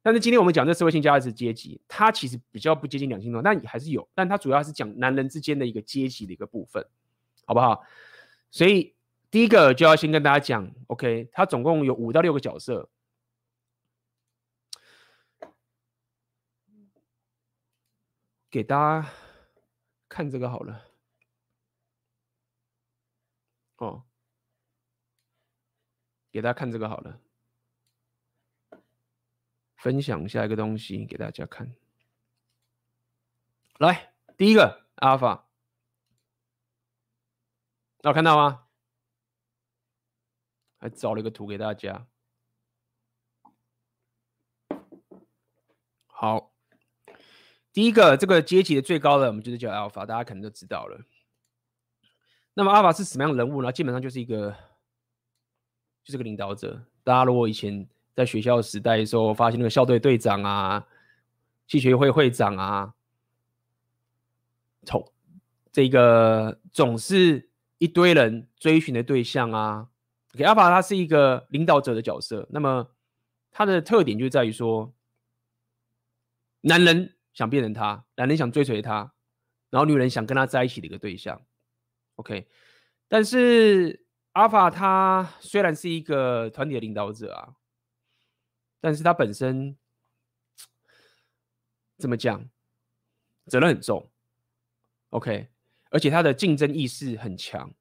[0.02, 4.08] 但是今天我们讲这社会性价值阶级，它其实比较不接近两性动态，但还是有。
[4.14, 6.86] 但它主要是讲男人之间的一个阶级的一个部分，
[7.44, 7.82] 好不好？
[8.50, 8.94] 所以
[9.30, 12.88] 第一个就要先跟大家讲，OK，它总共有五到六个角色，
[18.50, 19.08] 给大家。
[20.10, 20.90] 看这个好了，
[23.76, 24.04] 哦，
[26.32, 27.20] 给大家看这个好了，
[29.76, 31.74] 分享下一个东西给大家看。
[33.78, 35.48] 来，第一个阿尔法，
[38.02, 38.66] 有看到吗？
[40.78, 42.08] 还找了一个图给大家，
[46.08, 46.49] 好。
[47.72, 51.00] 第一个这个阶级的最高的，我们就是叫 Alpha，大家可能都知道了。
[52.54, 53.70] 那么 Alpha 是什么样的人物呢？
[53.70, 54.50] 基本上就是一个，
[56.02, 56.82] 就是个领导者。
[57.04, 60.86] 大家如果以前在学校时代的时候，发现那个校队队长啊、
[61.68, 62.94] 系学会会长啊，
[64.84, 65.12] 从
[65.72, 69.88] 这个总是一堆人追寻的对象啊。
[70.32, 72.88] 给阿法他是一个领导者的角色，那么
[73.50, 74.92] 他的特点就在于说，
[76.60, 79.14] 男人想变成他，男人想追随他，
[79.70, 81.40] 然后女人想跟他在一起的一个对象。
[82.16, 82.46] OK，
[83.08, 87.54] 但是阿法他虽然是一个团体的领导者啊，
[88.78, 89.74] 但是他本身
[91.96, 92.44] 怎么讲，
[93.46, 94.10] 责任很重。
[95.08, 95.48] OK，
[95.90, 97.72] 而且他的竞争意识很强。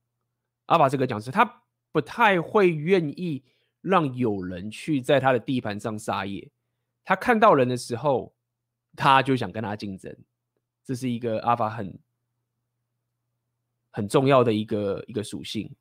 [0.68, 1.64] 阿法这个讲师他。
[1.92, 3.44] 不太会愿意
[3.82, 6.52] 让有人去在他的地盘上撒野。
[7.04, 8.36] 他看到人的时候，
[9.00, 10.16] 他就想跟他竞争。
[10.84, 12.00] 这是一个阿法很
[13.92, 15.74] 很重要的一个一个属性。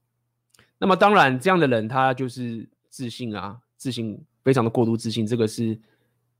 [0.79, 5.79] 那么当然，这样的人他就是自信啊，自信非常的过度自信，这个是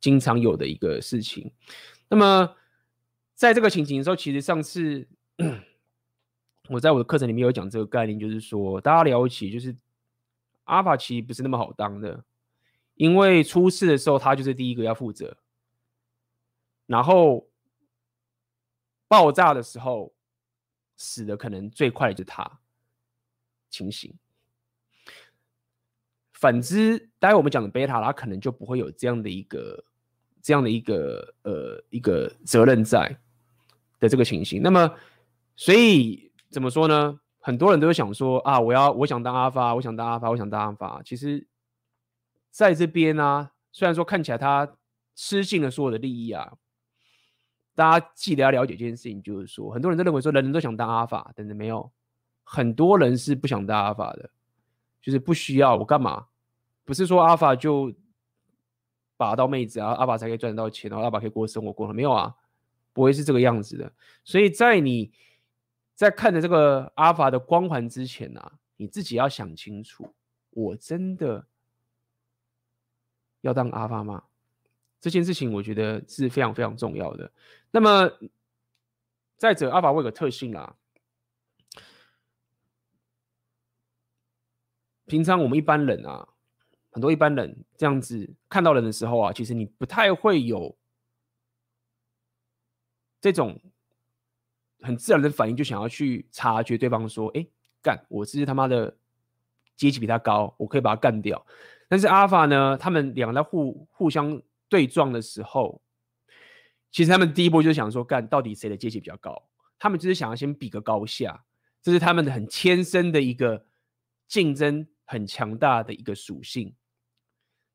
[0.01, 1.53] 经常有的一个事情。
[2.09, 2.55] 那么
[3.35, 5.09] 在这个情形的时候，其实上次。
[6.69, 9.75] 我在我的课程里面有讲这个概念，就是说大家了解，就是
[10.65, 12.23] 阿法其实不是那么好当的，
[12.97, 15.35] 因为出事的时候他就是第一个要负责，
[16.89, 17.49] 然后
[19.07, 20.13] 爆炸的时候
[20.97, 22.59] 死的可能最快的就是他
[23.71, 24.13] 情形。
[26.33, 29.85] 反之，待会我们讲的贝塔，他可能就不会有这样的一个
[30.43, 33.17] 这样的一个呃一个责任在
[34.01, 34.61] 的这个情形。
[34.61, 34.93] 那么，
[35.55, 36.27] 所以。
[36.51, 37.21] 怎么说呢？
[37.41, 41.03] 很多人都想说啊，我要我想当阿发，我想当阿发，我想当阿发。
[41.03, 41.47] 其实，
[42.51, 44.67] 在这边呢、啊，虽然说看起来他
[45.15, 46.55] 吃尽了所有的利益啊，
[47.79, 51.89] 大家记得要了解一件事情，就是说，很多人都认为说，人人都想当阿法，等等，没有，
[52.43, 54.29] 很多人是不想当阿法的，
[55.01, 56.27] 就是不需要我干嘛？
[56.85, 57.95] 不是说阿法就
[59.17, 62.35] 把到妹子啊，阿法才可以赚得到钱，然后阿法可以过生活过了没有啊？
[62.93, 63.93] 不会是这个样子的。
[64.25, 65.13] 所以在你。
[65.99, 70.15] 在看着这个阿法的光环之前呢、啊，你自己要想清楚，
[70.51, 71.45] 我真的
[73.41, 74.23] 要当阿法吗？
[75.01, 77.29] 这件事情我觉得是非常非常重要的。
[77.71, 78.11] 那么，
[79.37, 80.77] 再者，阿尔法有个特性啦，
[85.07, 86.29] 平常我们一般人啊，
[86.91, 90.77] 很多一般人这样子看到人的时候啊，其实你不太会有
[93.21, 93.61] 这种。
[94.81, 97.45] 很自然的反应就想要去察觉对方说：“哎，
[97.83, 98.97] 干，我这是他妈的
[99.75, 101.45] 阶级比他高，我可以把他干掉。”
[101.91, 105.83] 但是阿尔法呢，他们两个在互互相对撞的时候，
[106.91, 109.49] 其实他们第一步就想说：“干，到底谁的阶级比较高？”
[109.79, 111.45] 他们就是想要先比个高下，
[111.83, 113.67] 这是他们的很天生的一个
[114.27, 116.75] 竞争很强大的一个属性。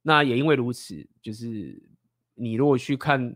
[0.02, 1.90] 那也因为如此，就是
[2.36, 3.36] 你如果去看。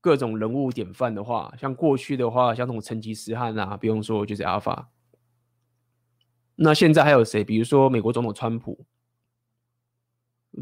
[0.00, 4.92] 各种人物典范的话，像过去的话，像这种成吉思汗啊，不用说，就是阿法。
[6.54, 7.42] 那现在还有谁？
[7.42, 8.86] 比如说美国总统川普，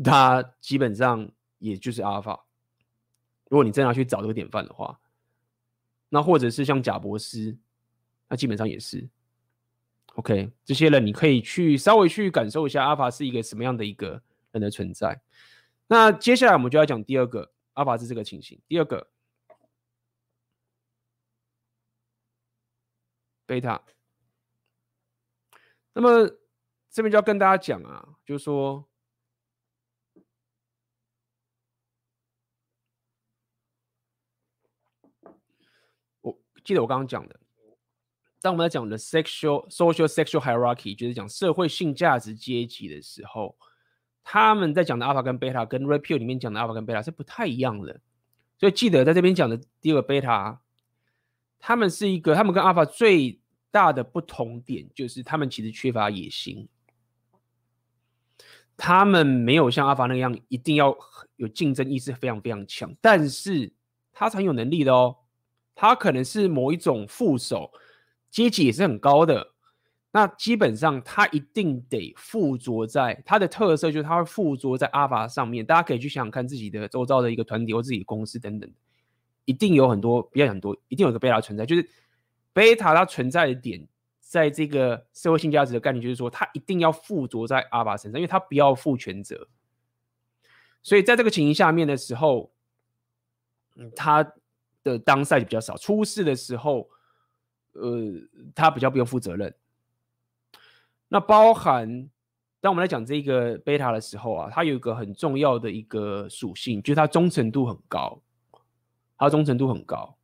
[0.02, 2.45] 他基本上也就是阿法。
[3.48, 4.98] 如果你真的要去找这个典范的话，
[6.08, 7.56] 那或者是像贾伯斯，
[8.28, 9.08] 那基本上也是。
[10.14, 15.20] OK，这些人你可以去稍微去感受一下阿法是一个什么样的一个人的存在。
[15.86, 19.08] 那接下来我们就要讲第二个阿法是这个情形，第二个。
[23.48, 23.80] 贝塔，
[25.92, 26.28] 那么
[26.90, 28.84] 这边就要跟大家讲啊，就是说，
[36.22, 37.40] 我记得我刚刚讲的，
[38.42, 43.56] 当我们在讲的 sexual social sexual hierarchy，就是讲社会性价值阶级的时候，
[44.24, 48.00] 他们在讲的阿法跟贝塔，跟 Red Pill 里面讲的阿法跟贝塔是不太一样的，
[48.58, 50.60] 所以记得在这边讲的第二个贝塔。
[51.58, 56.68] 他们是一个，他们跟阿法最大的不同点就是，他们其实缺乏野心。
[58.76, 60.94] 他们没有像阿法那样一定要
[61.36, 63.72] 有竞争意识非常非常强，但是
[64.12, 65.16] 他是很有能力的哦。
[65.76, 67.70] 他可能是某一种副手，
[68.30, 69.52] 阶级也是很高的。
[70.10, 75.64] 那基本上他一定得附着在他的特色，就是他会附着在阿法上面。
[75.64, 78.68] 大家可以去想想看自己的周遭的一个团体或自己的公司等等。
[79.44, 81.66] 一定有很多，不要很多，一定有个贝塔存在。
[81.66, 81.86] 就是
[82.54, 83.86] 贝塔它存在的点，
[84.18, 89.46] 在这个社会性价值的概念，就是说它一定要附着在阿法身上，因为它不要负全责。
[90.82, 92.50] 所以在这个情形下面的时候，
[93.74, 94.32] 嗯，他
[94.86, 95.76] 的 downside 比较少。
[95.76, 96.88] 出事的时候，
[97.72, 98.12] 呃，
[98.54, 99.52] 他比较不用负责任。
[101.08, 102.08] 那包含
[102.60, 108.20] 当我们来讲这个贝塔的时候啊，它有一个很重要的一个属性，就是它忠诚度很高，
[109.18, 110.16] 它忠诚度很高。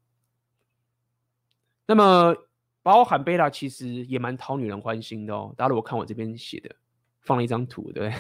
[1.87, 2.35] 那么
[2.83, 5.55] 包含贝塔其实也蛮讨女人欢心的哦。
[5.57, 6.75] 大家如果看我这边写的，
[7.21, 8.13] 放了一张图，对，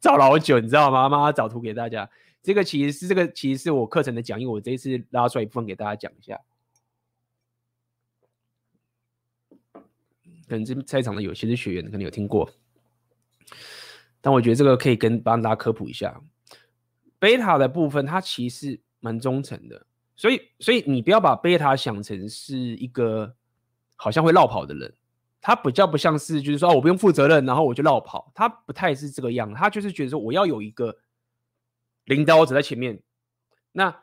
[0.00, 1.08] 找了好久，你知道吗？
[1.08, 2.10] 妈妈找图给大家。
[2.42, 6.40] 这个其实是这个其实是我课程的讲义，我这一次拉出来一部分给大家讲一下。
[10.46, 12.50] 可能这在场的有些是学员，可能有听过，
[14.22, 16.18] 但我觉得这个可以跟帮大家科普一下。
[17.18, 19.86] 贝塔的部分，它其实蛮忠诚的，
[20.16, 23.34] 所以所以你不要把贝塔想成是一个
[23.96, 24.94] 好像会绕跑的人，
[25.40, 30.96] 他比较不像是就是说我不用负责任，然后我就绕跑，他不太是这个样，他就是觉得说我要有一个
[32.08, 33.00] 领导者在前面，
[33.72, 34.02] 那。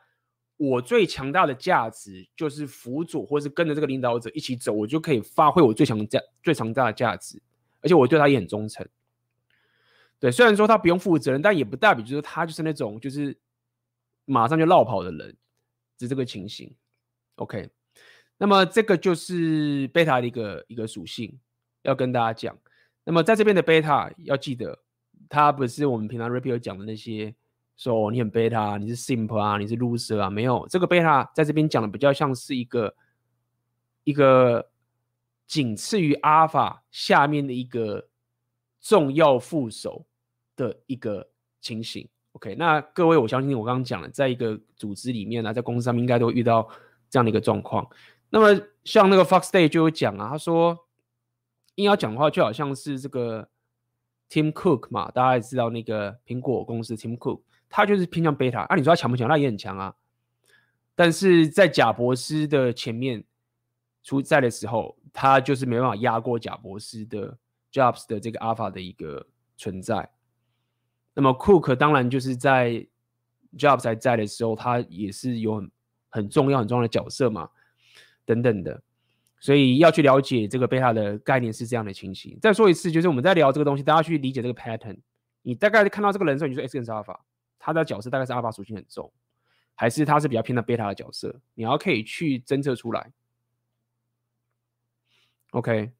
[0.58, 7.38] 我最强大的价值就是辅佐，或是跟着这个领导者一起走，我就可以发挥我最强价、最强大的价值，
[7.82, 8.88] 而且我对他也很忠诚。
[10.18, 13.36] 对，虽然说他不用负责任，但也不代表就是他就是那种就是
[14.24, 15.36] 马上就落跑的人，
[16.00, 16.74] 是这个情形。
[17.34, 17.68] OK，
[18.38, 21.38] 那么这个就是贝塔的一个一个属性，
[21.82, 22.58] 要跟大家讲。
[23.04, 24.78] 那么在这边的贝塔要记得，
[25.28, 27.34] 它不是我们平常 Rapio 讲的那些。
[27.76, 30.30] 说、你很 beta，你是 simp 啊，你是 loser 啊？
[30.30, 32.94] 没有，这个 beta 在这边讲的比较像是一个
[34.04, 34.70] 一个
[35.46, 38.08] 仅次于 alpha 下面的一个
[38.80, 40.06] 重要副手
[40.56, 41.28] 的一个
[41.60, 42.08] 情形。
[42.32, 46.66] OK，那各位，我相信我刚刚讲了，在一个组织里面呢、啊，在公司上面应该都会遇到
[47.10, 47.86] 这样的一个状况。
[48.30, 50.86] 那么像那个 Fox Day 就有讲啊，他说
[51.74, 53.48] 硬要讲的话，就好像是这个
[54.30, 57.42] Tim Cook 嘛，大家也知道那个苹果公司 Tim Cook。
[57.68, 59.28] 他就是偏向贝塔，那，你说他强不强？
[59.28, 59.94] 那也很强啊。
[60.94, 63.22] 但是在贾伯斯的前面
[64.02, 67.36] 出在的时候，他就是没办法压过贾伯斯的
[67.72, 70.08] Jobs 的这个 Alpha 的一个存在。
[71.12, 72.86] 那么 Cook 当然就是在
[73.58, 75.70] Jobs 还在的时候，他也是有很
[76.08, 77.50] 很重要很重要的角色嘛，
[78.24, 78.82] 等等的。
[79.38, 82.38] 所以要去了解这个贝塔的概念是这样的情形。
[82.40, 84.96] 再说一次，就是我们在聊这个东西，大家去理解这个 pattern。
[85.42, 87.18] 你大概看到这个人的时候，你说 X 跟 Alpha。
[87.58, 89.12] 他的角色大概是阿尔法属性很重，
[89.74, 91.40] 还是他是比较偏的贝塔的角色？
[91.54, 93.12] 你要可以去侦测出来。
[95.50, 95.92] OK，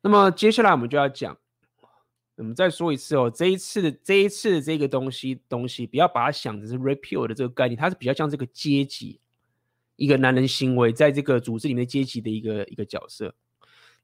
[0.00, 1.38] 那么接下来我们就要讲，
[2.36, 9.20] 我们再说一次哦，这一次的这一次的这个东西东西，不要把它想成是 repeal 的这个概念，它是比较像这个阶级，
[9.96, 13.34] 一个男人行为在这个组织里面阶级的一个一个角色。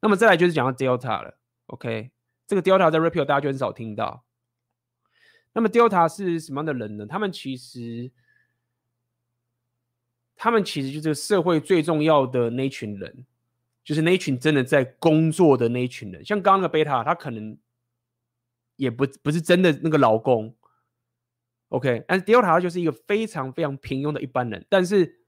[0.00, 2.10] 那么再来就是讲到 Delta 了，OK，
[2.46, 4.24] 这个 Delta 在 repeal 大家就很少听到。
[5.56, 7.06] 那么 Delta 是什么样的人呢？
[7.06, 8.10] 他们其实，
[10.34, 13.24] 他们其实就是社会最重要的那一群人，
[13.84, 16.24] 就是那群真的在工作的那一群人。
[16.24, 17.56] 像刚刚那个贝塔，他可能
[18.74, 20.52] 也不不是真的那个劳工
[21.68, 22.04] ，OK？
[22.08, 25.20] 但是 Delta 他就是一个非常非常平庸的一般人，但是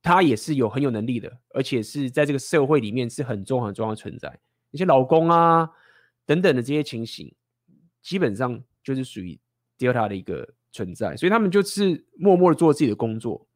[0.00, 4.40] 他也是有很有能力的，而且是在这个社会里面是很重很重要的存在。
[4.70, 5.70] 一些劳工啊
[6.24, 7.34] 等等的这些情形，
[8.00, 8.64] 基本上。
[8.82, 9.38] 就是属于
[9.78, 13.46] Delta 的一个存在，所以他们就是默默的做自己的工作，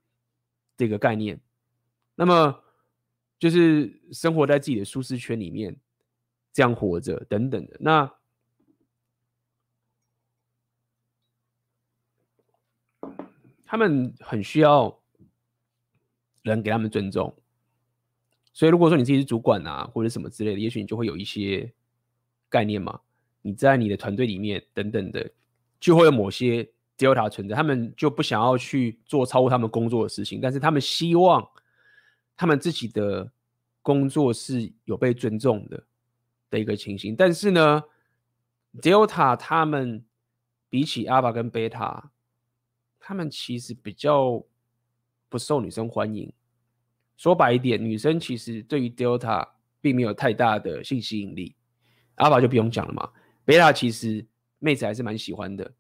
[0.77, 1.41] 这个概念。
[2.15, 2.63] 那么
[3.39, 5.77] 就是生活在自己的舒适圈里面，
[6.53, 7.77] 这样活着等等的。
[7.81, 8.13] 那
[13.65, 15.01] 他们很需要
[16.43, 17.35] 人给他们尊重，
[18.53, 21.73] 所以如果说你自己是主管啊，或者什么之类的，也许你就会有一些
[22.51, 23.01] 概念嘛。
[23.43, 25.31] 你在你的团队里面等等的，
[25.79, 26.67] 就会有某些
[26.97, 31.47] Delta 存在，他们就不想要去做超过他们工作的事情，但是他们希望
[32.37, 33.31] 他们自己的
[33.83, 35.85] 工作是有被尊重的
[36.51, 37.17] 的一个情形。
[37.17, 37.83] 但是呢
[38.81, 40.05] ，Delta 他们
[40.71, 42.05] 比起 Alpha 跟 Beta，
[43.01, 44.45] 他们其实比较
[45.29, 46.33] 不受女生欢迎。
[47.17, 49.49] 说白一点，女生其实对于 Delta
[49.81, 51.57] 并没有太大的性吸引力
[52.17, 53.11] ，Alpha 就不用讲了嘛。
[53.45, 54.25] 贝塔其实
[54.59, 55.73] 妹子还是蛮喜欢的，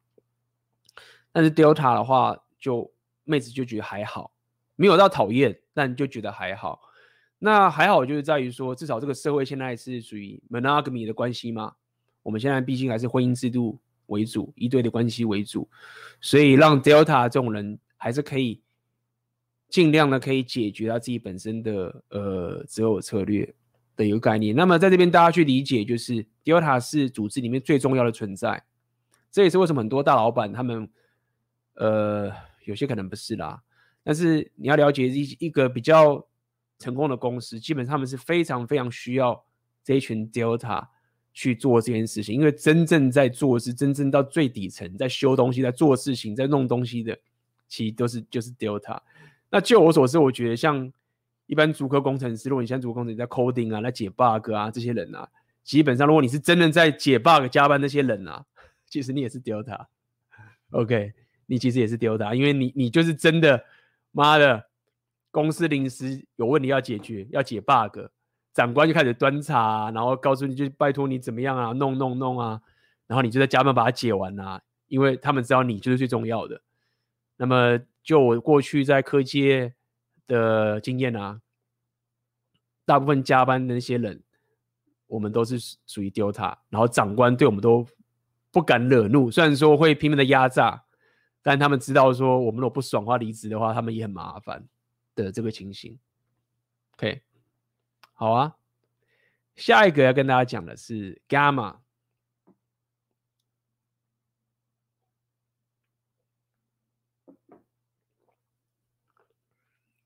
[1.30, 2.92] 但是 Delta 的话，就
[3.24, 4.32] 妹子就觉得还好，
[4.76, 6.80] 没有到讨厌，但就觉得还好。
[7.38, 11.74] 那还好就是在于说，至少这个社会现在是属于 monogamy 的关系嘛。
[12.22, 15.68] 我们现在毕竟还是婚姻制度为主，一对的关系为主，
[16.20, 18.60] 所以让 Delta 这种人还是可以
[19.68, 23.52] 尽量的可以解决他自己本身的呃择偶策略。
[23.96, 28.64] 的一个概念，那么在这边大家去理解，就是 Delta 是组织里面最重要的存在，
[29.30, 30.88] 这也是为什么很多大老板他们，
[31.74, 32.32] 呃，
[32.64, 33.62] 有些可能不是啦，
[34.02, 36.26] 但是你要了解一一个比较
[36.78, 39.44] 成功的公司，基本上他们是非常非常需要
[39.84, 40.86] 这一群 Delta
[41.32, 47.18] 去做这件事情，因为真正在做是真正到最底层，在修东西、在做事情、在弄东西的，
[47.68, 49.00] 其实都是就是 Delta。
[49.50, 50.92] 那就我所知，我觉得像
[51.46, 55.28] 一般主科工程师，如果你像竹科工程师在 coding 啊、在解 bug 啊，这些人啊，
[55.62, 58.44] 基本上如果你是真的在解 bug 加班那些人啊，
[58.86, 59.86] 其实你也是 Delta。
[60.70, 61.12] OK，
[61.46, 63.64] 你其实也是 Delta，因为你你就是真的，
[64.10, 64.66] 妈的，
[65.30, 67.98] 公司临时有问题要解决，要解 bug。
[68.54, 72.60] 长官就开始端茶，然后告诉你就拜托你怎么样啊，弄弄弄啊，
[73.06, 76.60] 然后你就在加班把它解完啊，因为他们知道你就是最重要的。
[77.38, 79.74] 那么就我过去在科技业
[80.32, 81.40] 的经验啊，
[82.86, 84.22] 大部分加班的那些人，
[85.06, 87.86] 我们都是属于 Delta，然后长官对我们都
[88.50, 90.84] 不敢惹怒，虽然说会拼命的压榨，
[91.42, 94.66] 但他们知道说我们如果不爽的话离职的话，他们也很麻烦
[95.14, 95.98] 的这个情形。
[96.94, 97.22] OK。
[98.14, 98.56] 好啊，
[99.56, 101.81] 下一个要跟大家讲的是 Gamma。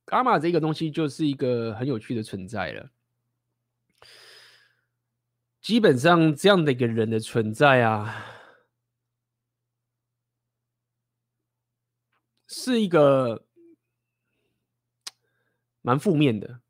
[0.07, 2.91] 伽马这个东西就是一个很有趣的存在了。
[5.61, 8.25] 基本上这样的一个人的存在啊，
[12.47, 13.45] 是一个
[15.83, 16.61] 蛮负面的。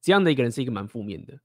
[0.00, 1.40] 这样的一个人是一个蛮负面的。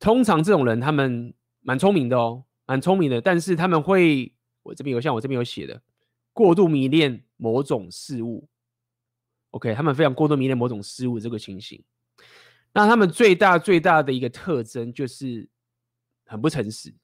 [0.00, 5.80] 通常这种人他们蛮聪明的哦，蛮聪明的，但是他们会，我这边有像我这边有写的，
[6.32, 8.48] 过度迷恋某种事物。
[9.50, 11.82] OK，他们非常过度迷恋某种事物这个情形。
[12.72, 15.48] 那他们最大最大的一个特征就是
[16.24, 16.94] 很不诚实，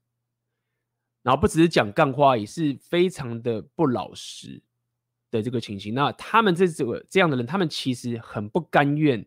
[1.22, 4.62] 然后不只是讲干话，也是非常的不老实
[5.30, 5.94] 的这个情形。
[5.94, 9.26] 那他们这这个这样的人，他们其实很不甘愿。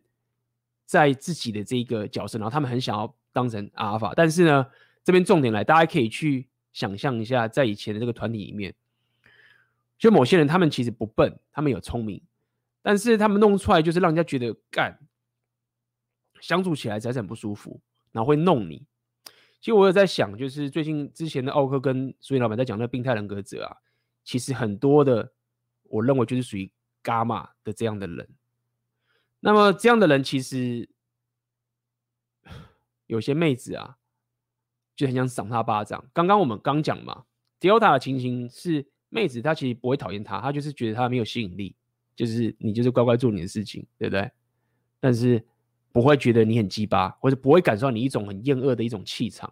[0.86, 4.66] 在自己的这个角色，然后他们很想要当成阿尔法，但是呢，
[5.04, 8.74] 这边重点来，大家可以去想象一下，在以前的这个团体里面，
[9.96, 12.20] 就某些人他们其实不笨，他们有聪明，
[12.82, 14.98] 但是他们弄出来就是让人家觉得干
[16.40, 17.80] 相处起来才是很不舒服，
[18.12, 18.86] 然后会弄你。
[19.60, 23.76] 其实我有在想，就是最近之前的奥克跟苏云老板在讲那个病态人格者啊，
[24.24, 25.32] 其实很多的，
[25.82, 26.72] 我认为就是属于
[27.04, 28.28] 伽马的这样的人。
[29.40, 30.88] 那么这样的人其实
[33.06, 33.98] 有些妹子啊，
[34.96, 36.08] 就很想赏他巴掌。
[36.14, 37.24] 刚刚我们刚讲嘛
[37.60, 41.76] ，Delta 的情形是妹子她其实不会讨厌他，她就是觉得他没有吸引力，
[42.20, 44.30] 就是你就是乖乖做你的事情，对不对？
[45.00, 45.42] 但是
[45.90, 49.50] 不会觉得你很鸡巴，或者不会感受到你一种很厌恶的一种气场。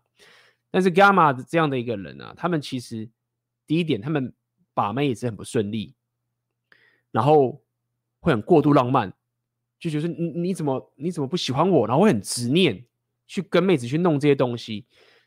[0.70, 3.08] 但是 Gamma 这样的一个人啊，他们其实
[3.66, 4.34] 第一点，他们
[4.74, 5.94] 把妹也是很不顺利，
[7.10, 7.64] 然后
[8.20, 9.14] 会很过度浪漫。
[9.80, 11.86] 就觉得你你怎么你怎么不喜欢我？
[11.86, 12.84] 然后会很执念
[13.26, 14.84] 去跟妹子去弄这些东西，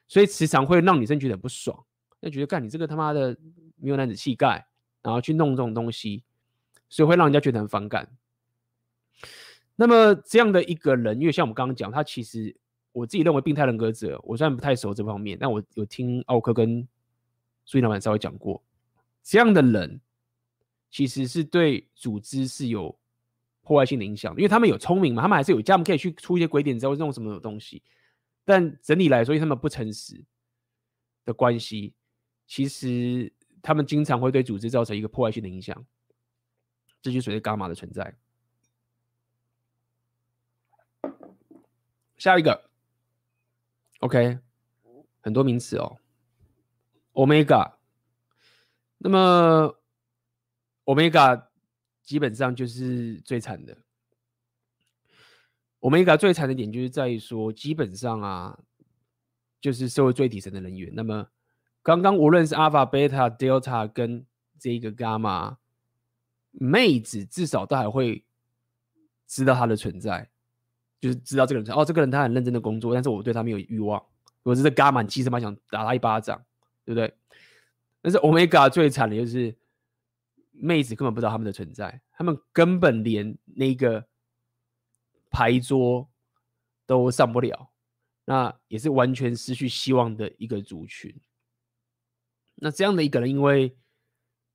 [0.07, 1.83] 所以时常会让女生觉得很不爽，
[2.21, 3.35] 就觉得干你这个他妈的
[3.77, 4.63] 没有男子气概，
[5.01, 6.23] 然后去弄这种东西，
[6.91, 8.07] 所以会让人家觉得很反感。
[9.75, 12.55] 那么这样的一个人，因为像我们刚刚讲，他其实
[12.91, 16.87] 我自己认为病态人格者，我虽然不太熟这方面，但我有听奥克跟
[17.65, 18.61] 苏云老板稍微讲过，
[19.23, 19.99] 这样的人
[20.91, 22.95] 其实是对组织是有。
[23.63, 27.81] 破坏性的影响，因为他们有聪明嘛，他们还是有家，他们可以去出一些鬼点子，或者弄什么东西。
[28.43, 30.19] 但整体来说，因为他们不诚实
[31.23, 31.93] 的关系，
[32.47, 33.31] 其实
[33.61, 35.85] 他们经常会对组织造成一个破坏性的影响。
[37.01, 38.15] 这就属于伽马的存在。
[42.17, 42.69] 下一个
[43.99, 44.39] ，OK，
[45.21, 45.97] 很多名词哦
[47.13, 47.73] ，Omega。
[48.97, 49.75] 那么
[50.85, 51.47] ，Omega。
[52.03, 53.77] 基本上就是最惨的。
[55.79, 58.59] Omega 最惨的点就是在于说，基本上啊，
[59.61, 60.91] 就是社会最底层的人员。
[60.93, 61.29] 那么，
[61.83, 64.25] 刚刚无论是 Alpha、Beta、Delta 跟
[64.59, 65.57] 这个 Gamma，
[66.51, 68.23] 妹子至少都还会
[69.27, 70.29] 知道他的存在，
[70.99, 73.99] 就是知道这个人哦，这个人他很认真的工作，但是我对他没有欲望。
[74.43, 76.43] 如果是 Gamma，其实蛮想打他一巴掌，
[76.85, 77.13] 对不对？
[78.01, 79.55] 但是 Omega 最惨的就是。
[80.53, 84.05] 妹子根本不知道他们的存在，他们根本连那个
[85.31, 86.07] 牌桌
[86.85, 87.71] 都上不了，
[88.25, 91.19] 那也是完全失去希望的一个族群。
[92.55, 93.75] 那这样的一个人，因为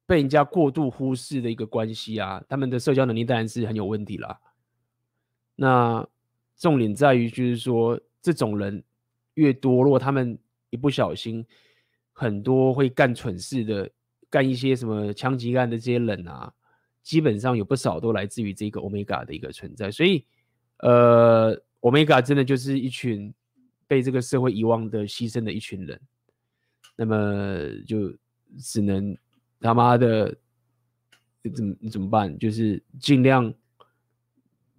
[0.06, 4.38] 被人家过度忽视的一个关系啊，他们的社交能力当然是很有问题啦。
[5.54, 6.06] 那
[6.56, 8.82] 重点在于，就是说这种人
[9.34, 10.38] 越多，如果他们
[10.70, 11.44] 一不小心，
[12.12, 13.90] 很多会干蠢事的。
[14.28, 16.52] 干一些什么枪击案的这些人啊，
[17.00, 20.26] 基本上有不少都来自于这个 Omega 的一个存在，所以，
[20.78, 23.32] 呃，Omega 真的就是一群
[23.86, 25.98] 被这个社会遗忘的牺牲的一群人，
[26.96, 28.12] 那么就
[28.58, 29.16] 只能
[29.60, 30.36] 他妈的
[31.54, 32.36] 怎么怎么办？
[32.38, 33.52] 就是尽量，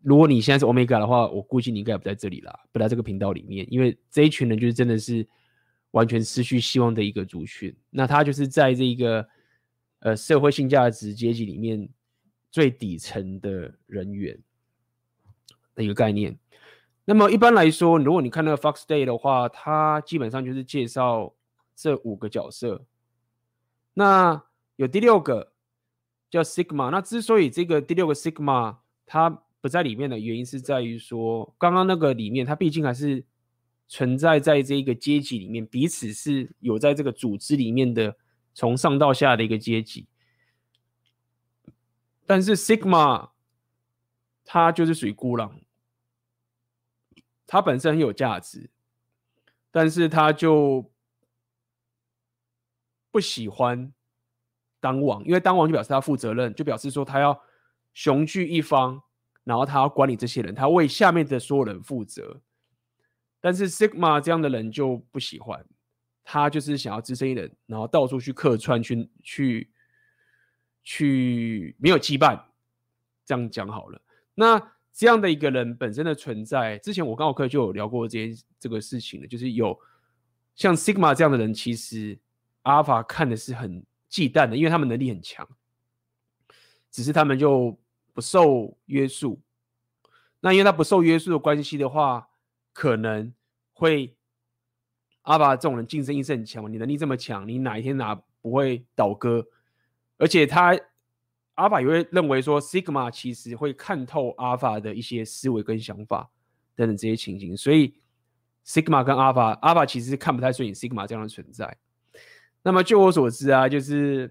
[0.01, 5.27] 如果你现在是 Omega 的话，我估计你应该不在这里啦，不在这个频道里面，因为这一群人就是真的是
[5.91, 7.75] 完全失去希望的一个族群。
[7.89, 9.27] 那他就是在这个
[9.99, 11.87] 呃社会性价值阶级里面
[12.51, 14.37] 最底层的人员
[15.73, 16.37] 的一个概念。
[17.05, 21.33] 那么一般来说，如果你看那个 Fox Day 的话，它基本上就是介绍
[21.73, 22.85] 这五个角色。
[23.93, 24.43] 那
[24.77, 25.51] 有第六个
[26.29, 26.89] 叫 Sigma。
[26.89, 33.25] 那之所以这个第六个 Sigma 它不在里面的原因，是在于说，刚刚那个里面，它毕竟还是
[33.87, 38.15] 存在在这个阶级里面，彼此是有在这个组织里面的
[38.53, 40.07] 从上到下的一个阶级。
[42.25, 43.31] 但是 Sigma
[44.45, 45.59] 它就是属于孤狼。
[47.49, 48.69] 他本身很有价值，
[49.71, 50.91] 但是他就
[53.09, 53.93] 不喜欢
[54.79, 57.39] 当王，因为当王就表示他负责任，就表示说他要
[57.93, 59.01] 雄踞一方，
[59.43, 62.41] 然后他要管理这些人，他为下面的所有人负责。
[63.39, 65.65] 但是 Sigma 这样的人就不喜欢，
[66.23, 69.71] 他就是想要只身一人，然后到处去客串，去去
[70.83, 72.41] 去没有羁绊，
[73.25, 74.01] 这样讲好了。
[74.33, 74.61] 那
[74.91, 79.79] 这样的一个人本身的存在，之前我刚好课就有聊过这件这个事情的，就是有
[80.55, 82.17] 像 Sigma 这样的人，其实
[82.63, 85.47] Alpha 看的是很忌惮的，因为他们能力很强，
[86.91, 87.77] 只是他们就
[88.13, 89.41] 不受约束。
[90.39, 92.29] 那因为他不受约束的关系的话，
[92.73, 93.33] 可能
[93.73, 94.15] 会
[95.23, 99.47] Alpha 这种人竞争意识很强，你能力这么强，你哪一天哪不会倒戈？
[100.17, 100.79] 而且他。
[101.57, 106.29] 阿法也会认为说，Sigma 其实会看透阿法的一些思维跟想法
[106.75, 107.95] 等等这些情形，所以
[108.63, 111.75] Sigma 跟阿法，阿法其实是看不太顺眼 Sigma 这样的存在。
[112.67, 114.29] 那么就我所知啊，就是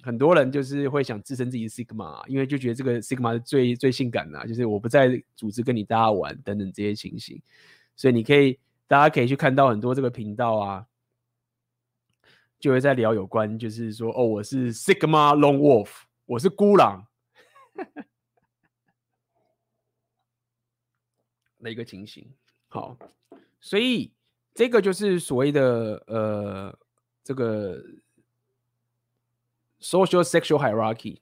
[0.00, 7.38] 很多人就是会想自称自己是 Sigma，因为就觉得这个 Sigma 是最最性感的，就是我不在组织跟你大家玩等等这些情形。
[7.94, 10.86] 所以你可以，大家可以去看到很多这个频道啊，
[12.58, 15.90] 就会在聊有关，就是说哦，我是 Sigma Lone Wolf。
[16.24, 17.06] 我是孤狼
[21.60, 22.32] 的一个情形，
[22.68, 22.96] 好，
[23.60, 24.10] 所以
[24.54, 26.78] 这个就是所谓的呃，
[27.26, 27.82] 这个
[29.80, 31.18] social sexual hierarchy。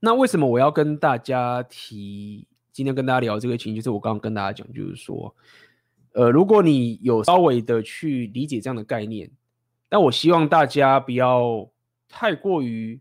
[0.00, 2.46] 那为什么我要跟大家提？
[2.70, 5.34] 今天跟大家聊这个情，就是我刚刚跟大家讲，就是说，
[6.12, 9.30] 呃，如果你有稍微的去理解这样的概念，
[9.88, 11.70] 但我希望大家不要
[12.08, 13.00] 太过于。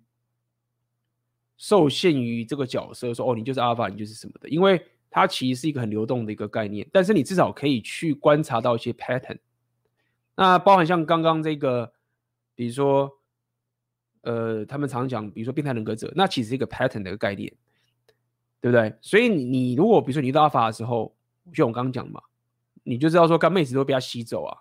[1.62, 4.82] 受限于这个角色，说哦，你就是阿尔法，你就是什么的，因为
[5.12, 6.88] 它其实是一个很流动的一个概念。
[6.90, 9.38] 但是你至少可以去观察到一些 pattern。
[10.40, 11.92] 那包含像刚刚这个，
[12.56, 13.12] 比如说，
[14.22, 17.54] 呃，他们常讲，比如说变态人格者，那其实是一个 pattern 的一个概念，
[18.62, 18.96] 对不对？
[19.02, 21.14] 所以你你如果比如说你遇到阿法的时候，
[21.54, 22.22] 就我刚刚讲嘛，
[22.84, 24.60] 你就知道说，干妹子都被他吸走啊。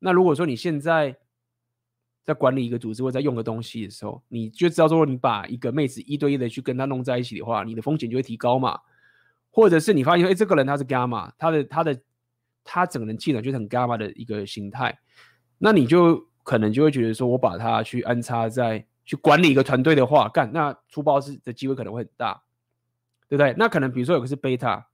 [0.00, 1.16] 那如果说你现在，
[2.24, 8.80] 在管理一个组织或在用个东西的时候，你就知道说，你把一个妹子一对一的去跟他弄在一起的话，你的风险就会提高嘛。
[9.52, 12.00] 或者是你发现，哎，这个人他是 Gamma，他的他的
[12.64, 14.98] 他整个人气场就是很 Gamma 的一个形态，
[15.58, 22.42] 那你就可能就会觉得说，我把他去安插在去管理一个团队的话，干那出包是的机会可能会很大，
[23.28, 23.54] 对不对？
[23.58, 24.84] 那可能比如说有个是 Beta，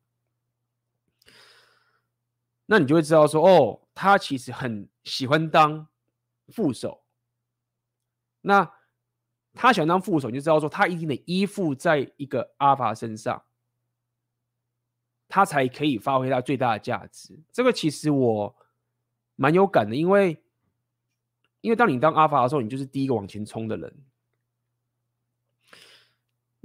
[2.67, 5.87] 那你就会知道说，哦，他其实很喜欢当
[6.49, 7.03] 副手。
[8.41, 8.71] 那
[9.55, 13.43] 他想当副手，你就知道说他一定得依附在一个阿尔法身上，
[15.29, 17.39] 他才可以发挥他最大的价值。
[17.53, 18.55] 这个其实我
[19.37, 20.37] 蛮有感的，因为
[21.61, 23.93] 因为当你当阿尔法的时候，你就是第一个往前冲的人。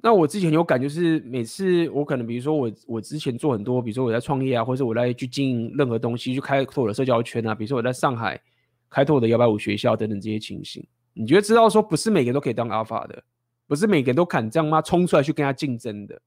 [0.05, 8.41] 那我之前有感，就是每次我可能比如说我我之前做很多，比如说我在创业啊，或者我在去经营任何东西，去开拓我的社交圈啊，比如说我在上海
[8.89, 10.85] 开拓我的幺八五学校等等这些情形。
[11.13, 13.23] 你觉得知道说不是每个人都可以当 Alpha 的，
[13.65, 14.81] 不是每个人都敢这样吗？
[14.81, 16.21] 冲出来去跟他竞争的，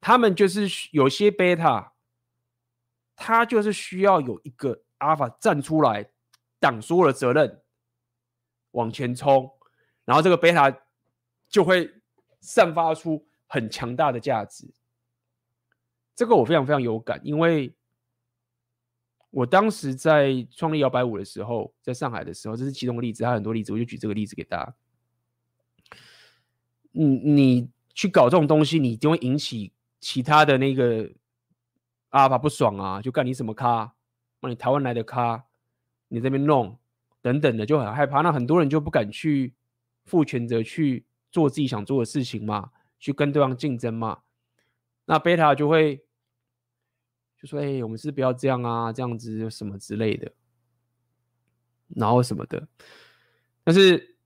[0.00, 1.90] 他们就是有些 Beta，
[3.14, 6.10] 他就是需要有一个 Alpha 站出来
[6.58, 7.62] 挡所有的责任，
[8.72, 9.50] 往前冲，
[10.04, 10.76] 然后这个 Beta
[11.48, 11.94] 就会
[12.40, 14.72] 散发出很强大的价值。
[16.14, 17.74] 这个我非常非常有感，因为。
[19.32, 24.74] 我当时在创立摇摆舞的时候，在上海的时候，这是其中的例子，还有很多例子，我就举这个例子给大家。
[26.90, 31.12] 你你去搞这种东西，你就会引起其他的那个
[32.08, 33.94] 阿尔法不爽啊，就干你什么咖，
[34.40, 35.44] 那你台湾来的咖，
[36.08, 36.78] 你这边弄
[37.22, 38.22] 等等的，就很害怕。
[38.22, 39.54] 那很多人就不敢去
[40.06, 44.22] 负全责去做自己想做的事情嘛，去跟对方竞争嘛。
[45.04, 46.02] 那贝塔就会
[47.40, 50.32] 就说：“哎、我们是不要这样啊，这样子什么之类的，
[51.88, 52.66] 然后什么的。”
[53.62, 54.16] 但是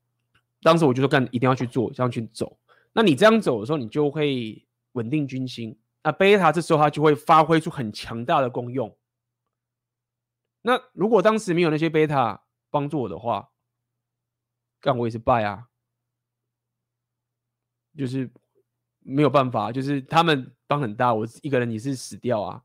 [0.62, 2.58] 当时我就说干，一定要去做，这样去走。
[2.92, 4.64] 那你这样走的时候，你就会
[4.95, 5.78] 稳定军心。
[6.03, 8.97] 那贝塔这时候它就会发挥出很强大的功用。
[10.62, 13.51] 那如果当时没有那些贝塔帮助我的话，
[14.80, 15.68] 干我也是败啊，
[17.97, 18.28] 就是
[18.99, 22.62] 没有办法，就是他们帮很大，我一个人也是死掉啊，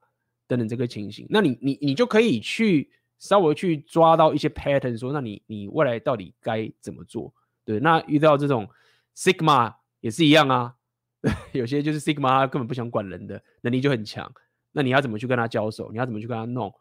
[0.48, 1.28] 等等这个情形。
[1.30, 7.34] 那你你你就可以去稍微去抓到一些 pattern，说那你你未来到底该怎么做？
[7.64, 8.70] 对，那遇到这种
[9.16, 9.76] Sigma。
[10.02, 10.78] 也是一样啊，
[11.52, 14.32] 有些就是 Sigma 他根本不想管人的能力就很强，
[14.72, 15.92] 那你要怎么去跟他交手？
[15.92, 16.74] 你要怎么去跟他弄？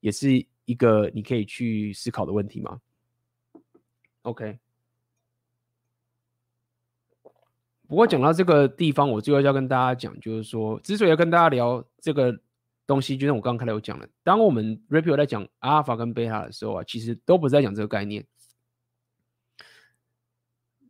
[0.00, 0.30] 也是
[0.64, 2.80] 一个你可以去思考的问题嘛。
[4.22, 4.58] OK，
[7.86, 12.36] 不过讲到这个地方，我最后要跟大家讲，就是说，之所以要跟大家聊这个
[12.86, 18.26] 东西，就像我刚刚开头有讲了，当我们 Rapio 在讲阿尔法跟贝塔的时候啊，其实都不是在讲这个概念。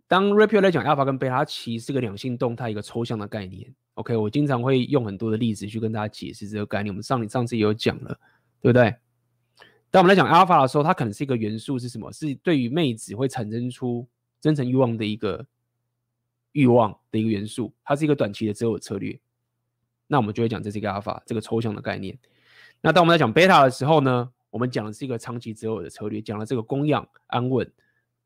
[0.09, 3.72] 当 Rapio 来讲 Alpha 跟 Beta，其实是个两性动态，一个抽象的概念。
[3.92, 6.90] OK，我经常会用很多的例子去跟大家解释这个概念。
[6.90, 8.18] 我们上上次也有讲了，
[8.62, 8.94] 对不对？
[9.90, 12.11] 当我们来讲 Alpha 的时候，它可能是一个元素是什么？
[12.11, 14.09] 是对于妹子会产生出
[14.40, 15.46] 真诚欲望的一个
[16.52, 19.20] 欲望的一个元素，它是一个短期的择偶策略。
[20.06, 22.18] 那我们就会讲这是一个 Alpha 这个抽象的概念。
[22.80, 27.70] 那当我们在讲 Beta 的时候呢，我们讲的是一个长期择偶的策略，讲了这个供养安稳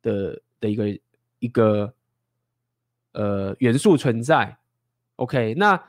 [0.01, 0.97] 的的一个。
[1.43, 1.93] 一个
[3.14, 4.57] 呃元素存在
[5.16, 5.88] ，OK，那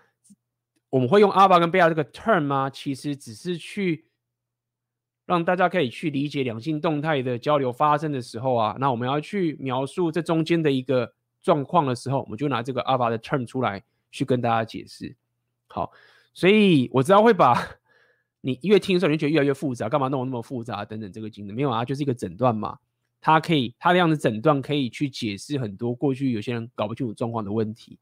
[0.90, 2.72] 我们会用阿巴跟贝塔这个 term 吗？
[2.72, 4.08] 其实只是去
[5.28, 15.16] 让大家可以去理解两性动态的交流发生的时候啊，那我们要去描述这中间的一个状况的时候，我们就拿这个阿巴的 term 出来去跟大家解释。
[15.68, 15.92] 好，
[16.34, 17.54] 所以我知道会把
[18.42, 22.80] 你越听的时候，你就觉得越来越复杂，干嘛弄那么复杂等等这个经历没有啊，就是一个诊断嘛。
[23.26, 27.98] 它可以，它这样的诊断可以去解释很多过去有些人搞不清楚状况的问题。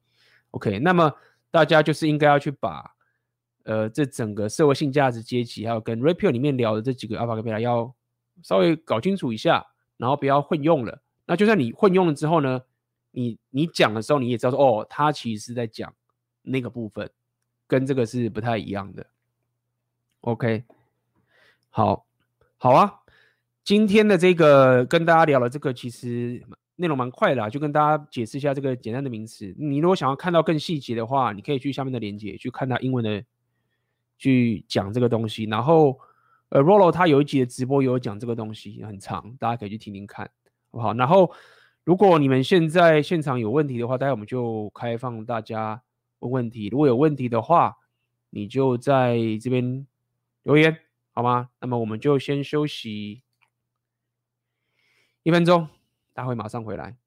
[0.49, 1.13] OK，那么
[1.51, 2.95] 大家就是应该要去把，
[3.61, 7.93] 呃，这整个社会性价值阶级，还有跟 Rapio 里面聊的这几个 Alpha 跟 Beta 要
[8.41, 9.63] 稍微搞清楚一下，
[9.97, 10.99] 然后不要混用了。
[11.27, 12.59] 那就算你混用了之后呢，
[13.11, 15.93] 你你讲的时候你也知道说，哦，他其实是在讲
[16.41, 17.07] 那个部分，
[17.67, 19.05] 跟这个是不太一样的。
[20.21, 20.63] OK，
[21.69, 22.07] 好，
[22.57, 23.00] 好啊。
[23.63, 26.43] 今天的这个跟大家聊的这个，其实
[26.77, 29.53] 内容蛮快的啊，就跟大家解释一下这个简单的名词。
[29.57, 33.23] 你如果想要看到更细节的话，你可以去下面的链接去看他英文的，
[34.17, 35.43] 去讲这个东西。
[35.43, 35.99] 然后，
[36.49, 40.25] 呃，Rollo 他有一集的直播有讲这个东西，很长，大家可以去听听看，
[40.71, 40.93] 好不好？
[40.95, 41.31] 然后，
[41.83, 45.83] 如果你们现在现场有问题的话，待会我们就开放大家
[46.19, 46.67] 问问题。
[46.69, 47.77] 如果有问题的话，
[48.31, 49.85] 你就在这边
[50.41, 50.75] 留言，
[51.13, 51.49] 好吗？
[51.59, 53.21] 那么我们就先休息。
[55.23, 55.67] 一分钟，
[56.13, 57.00] 大会马上回来。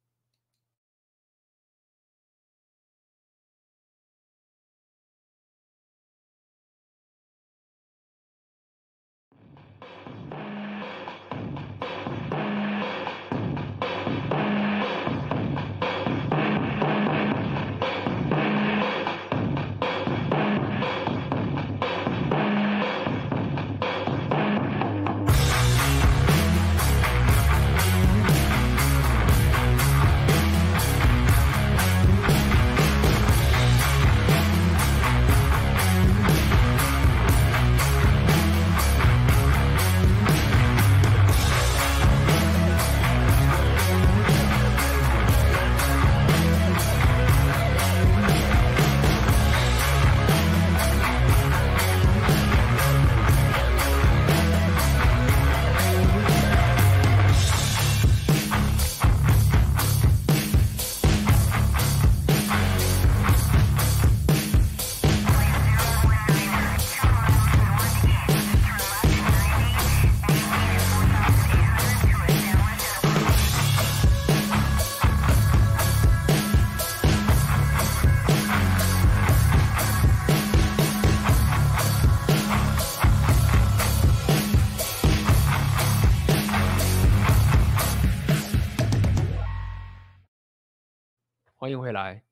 [91.65, 92.23] 欢迎回来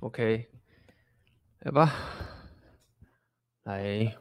[0.00, 0.48] ，OK，
[1.60, 1.94] 来吧，
[3.62, 4.16] 来，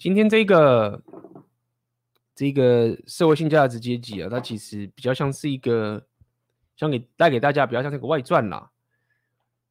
[0.00, 1.00] 今天这个
[2.34, 6.04] 这个社会性价值阶级啊，它其实比较像是一个，
[6.74, 8.72] 想给带给大家比较像是一个外传啦。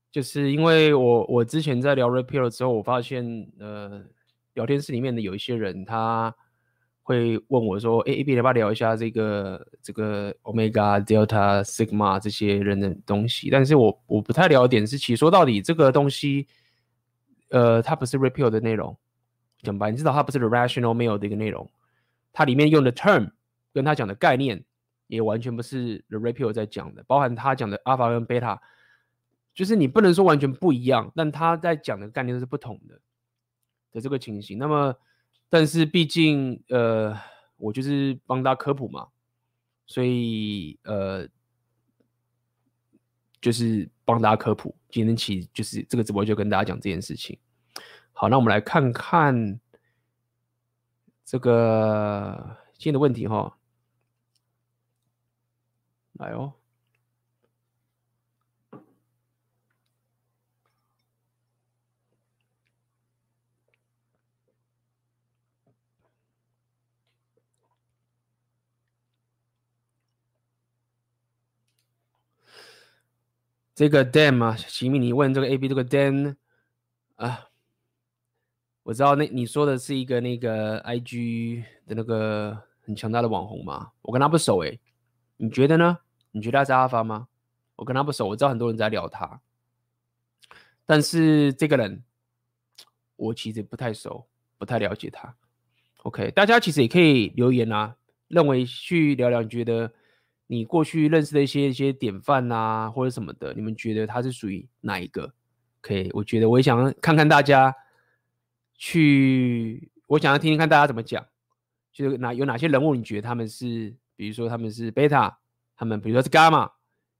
[0.09, 4.01] 就是因为我我之前在聊 Red Pill 之后，我发现呃，
[4.53, 6.33] 聊天室里面的有一些人他
[7.03, 16.47] 会问我说：“哎，AB 要不要聊一下这个这个 Omega、Delta、Sigma 这些人的东西？”但是我我不太了解是，其实说到底这个东西，
[17.49, 18.97] 呃，它不是 repeal 的内容。
[19.61, 21.69] 讲白，你知道它不是 Rational mail 的一个内容，
[22.31, 23.31] 它里面用的 term
[23.73, 24.63] 跟他讲的概念
[25.07, 28.59] 也完全不是 The repeal 在讲的，包含他讲的 Alpha 跟 Beta。
[29.53, 32.99] 就是你不能说完全不一样，但他在讲的概念是不同的
[33.91, 34.57] 的这个情形。
[34.57, 34.95] 那么，
[35.53, 37.15] 但是毕竟呃，
[37.57, 39.09] 我就是帮大家科普嘛，
[39.85, 41.29] 所以呃，
[43.39, 44.75] 就是帮大家科普。
[44.89, 47.37] 今天起就是这个直播就跟大家讲这件事情。
[48.13, 49.59] 好，那我们来看看
[51.23, 53.55] 这个今天的问题哈，
[56.13, 56.53] 来哦。
[73.75, 76.35] 这个 Dan 啊，齐米，你问这个 AB 这个 Dan
[77.15, 77.47] 啊，
[78.83, 84.79] 我知道那你说的是一个那个 IG 的那个很强大的网红嘛，我跟他不熟诶，
[85.37, 85.97] 你觉得呢？
[86.31, 87.27] 你觉得他是阿发吗？
[87.75, 89.41] 我跟他不熟，我知道很多人在聊他，
[90.85, 92.03] 但是这个人
[93.15, 94.27] 我其实不太熟，
[94.59, 95.35] 不太了解他。
[96.03, 97.95] OK，大家其实也可以留言啊，
[98.27, 99.91] 认为去聊聊，你觉得？
[100.47, 105.33] 你过去认识的一些一些典范啊，或者什么的，你们觉得他是属于哪一个？
[105.81, 107.75] 可以，我觉得我也想看看大家
[108.75, 111.25] 去，我想要听听看大家怎么讲，
[111.91, 115.39] 就是哪有哪些人物，你觉得他们是，比如说他们是贝塔，
[115.75, 116.71] 他们比如说是伽马，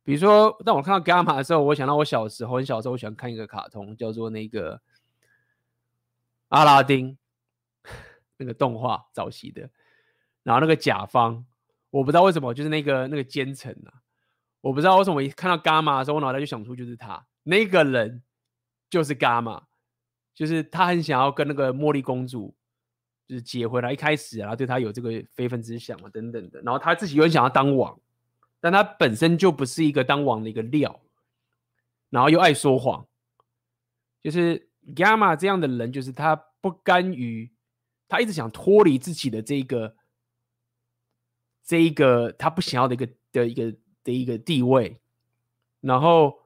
[0.04, 4.82] 比如说当我看到伽马的时候，我想到我小时候很小时候，我喜欢看一个卡通，叫做那个
[6.50, 7.18] 阿拉丁，
[8.38, 9.70] 那个动画早期的，
[10.44, 11.46] 然后那个甲方。
[11.94, 14.02] 我不知道为什么，就是那个那个奸臣啊，
[14.62, 18.24] 我不知道为什么，一看到伽马的时候，我脑袋就想出就是他，那个人
[18.90, 19.62] 就是伽马，
[20.34, 22.56] 就是他很想要跟那个茉莉公主
[23.28, 27.96] 就是结婚了，一开始啊，对他有这个非分之想啊等等的，然后他自己又很想要当王，
[28.60, 31.00] 但他本身就不是一个当王的一个料，
[32.10, 33.06] 然后又爱说谎，
[34.24, 37.52] 就是伽马这样的人，就是他不甘于，
[38.08, 39.96] 他一直想脱离自己的这个。
[41.64, 45.00] 这一个他不想要的一个的一个的一个地位，
[45.80, 46.38] 然后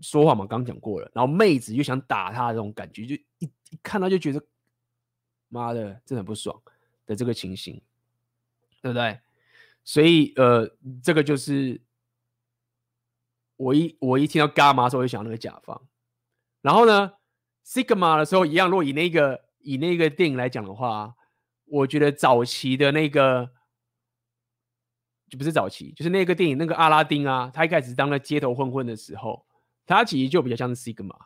[0.00, 4.42] 说话嘛，刚讲过了，然后妹子又想打他这种感觉，就一一看到就觉得
[5.48, 6.58] 妈的，真的很不爽
[7.04, 7.82] 的这个情形，
[8.80, 9.20] 对不对？
[9.84, 11.78] 所以呃，这个就是
[13.56, 15.86] 我一我一听到伽马的时候，我就想那个甲方，
[16.62, 17.12] 然后呢
[17.66, 21.14] ，Sigma 的时候一样，如果以那个以那个电影来讲的话，
[21.66, 23.50] 我觉得早期的那个。
[25.30, 29.46] 就不是早期，就是那个电影那个阿拉丁啊，他一开始当了街头混混的时候，
[29.86, 31.16] 他其实就比较像是 Sigma，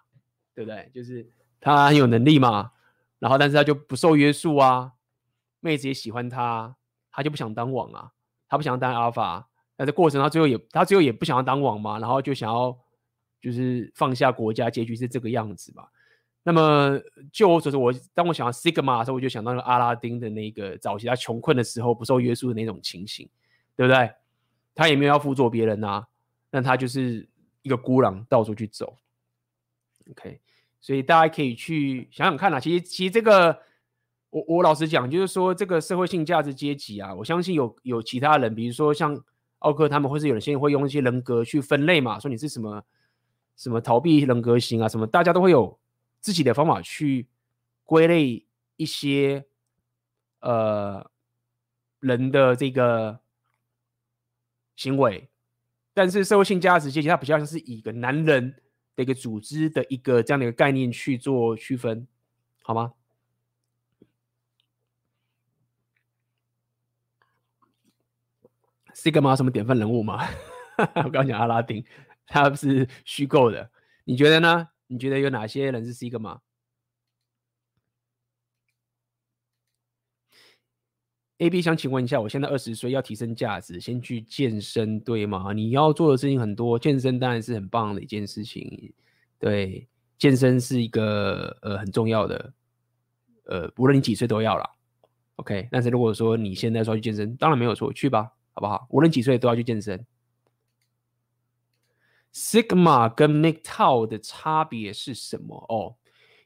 [0.55, 0.90] 对不对？
[0.92, 1.26] 就是
[1.59, 2.70] 他很有能力嘛，
[3.18, 4.92] 然后但是他就不受约束啊，
[5.61, 6.76] 妹子也喜欢他，
[7.11, 8.11] 他就不想当王啊，
[8.46, 9.44] 他不想当 Alpha，
[9.78, 12.78] 那在过程他最后也他最后也不想要当王嘛，然后就想要
[13.40, 15.86] 就是放下国家，结局是这个样子嘛。
[16.46, 17.00] 那么
[17.32, 23.26] 就我所说，我当我想到 Sigma 的时候，我就想到那个阿拉丁的那个早期他穷困的时候不受约束的那种情形。
[23.76, 24.12] 对不对？
[24.76, 26.04] 他也没有要辅佐别人呐，
[26.50, 27.28] 那他就是
[27.62, 28.98] 一个孤狼，到处去走。
[30.10, 30.40] OK，
[30.80, 32.58] 所以大家可以去想想看啊。
[32.58, 33.56] 其实，其实这个，
[34.30, 39.16] 我我老实讲，就是说这个社会性价值阶级啊，我相信有有其他人，比如说像
[39.60, 42.82] 奥克他们，或是有些人会用一些人格去分类嘛，说你是什么
[43.54, 45.78] 什么逃避人格型啊，什么，大家都会有
[46.18, 47.28] 自己的方法去
[47.84, 48.44] 归类
[48.74, 49.46] 一些
[50.40, 51.08] 呃
[52.00, 53.20] 人的这个。
[54.76, 55.28] 行为，
[55.92, 58.60] 但是社会性价值阶级它比较像是以一个男人
[58.96, 62.06] 的一个组织的一个这样的一个概念去做区分，
[62.62, 62.92] 好吗
[68.94, 70.26] ？Sigma 什么典范人物吗？
[71.04, 71.84] 我刚讲阿拉丁，
[72.26, 73.70] 他不是虚构的，
[74.04, 74.68] 你觉得呢？
[74.86, 75.92] 你觉得有哪些人是
[81.45, 85.53] A B 想请问一下，我现在二十岁，要提升价值，先去健身，对吗？
[85.53, 88.90] 你要做的事情很多，健身当然是很棒的一件事情。
[89.38, 89.86] 对，
[90.16, 92.51] 健身是一个呃很重要的
[93.45, 94.70] 呃，无论你几岁都要啦。
[95.36, 98.86] OK，但是如果说你现在说要去健身，当然没有错，去吧，好不好？
[98.88, 100.03] 无论几岁都要去健身。
[102.32, 105.55] Sigma 跟 MGTOW 的差别是什么？
[105.68, 105.95] 哦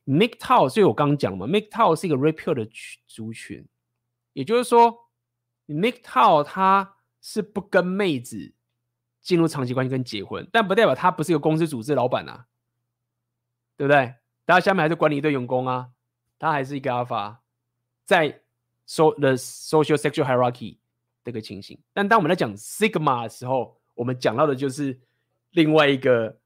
[0.07, 2.69] ，MGTOW，所以我刚刚讲嘛，MGTOW 是一个 Red Pill 的
[3.07, 3.65] 族群，
[4.39, 5.11] 也就是说
[5.67, 8.55] ，MGTOW 他是不跟妹子
[9.21, 12.47] 进入长期关系跟结婚，但不代表他不是一个公司组织老板啊，
[13.77, 14.15] 对不对？
[14.45, 15.89] 大家下面还是管理一堆员工啊，
[16.39, 17.39] 他还是一个 Alpha，
[18.05, 18.43] 在
[18.87, 20.79] So the Social Sexual Hierarchy
[21.25, 21.77] 这个情形。
[21.93, 25.01] 但当我们在讲 Sigma 的时候，我们讲到的就是。
[25.53, 26.39] 另外一个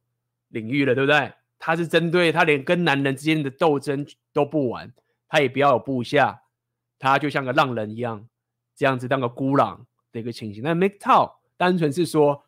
[0.50, 1.32] 领域了，对不对？
[1.58, 4.94] 他是针对他连跟男人之间的斗争都不玩，
[5.28, 6.40] 他也不要有部下，
[7.02, 8.28] 他就像个浪人一样，
[8.76, 10.62] 这样子当个孤狼的一个情形。
[10.62, 12.44] 那 MGTOW 单纯是说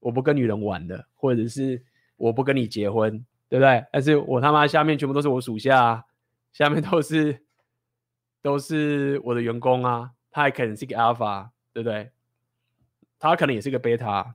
[0.00, 1.80] 我不跟女人玩的，或者是
[2.16, 3.86] 我不跟你结婚，对不对？
[3.92, 6.04] 但是我他妈下面全部都是我属下，
[6.52, 7.44] 下面都是
[8.42, 12.10] 都是我的员工啊，他还可能是一个 Alpha，对不对？
[13.20, 14.34] 他可能也是个 Beta。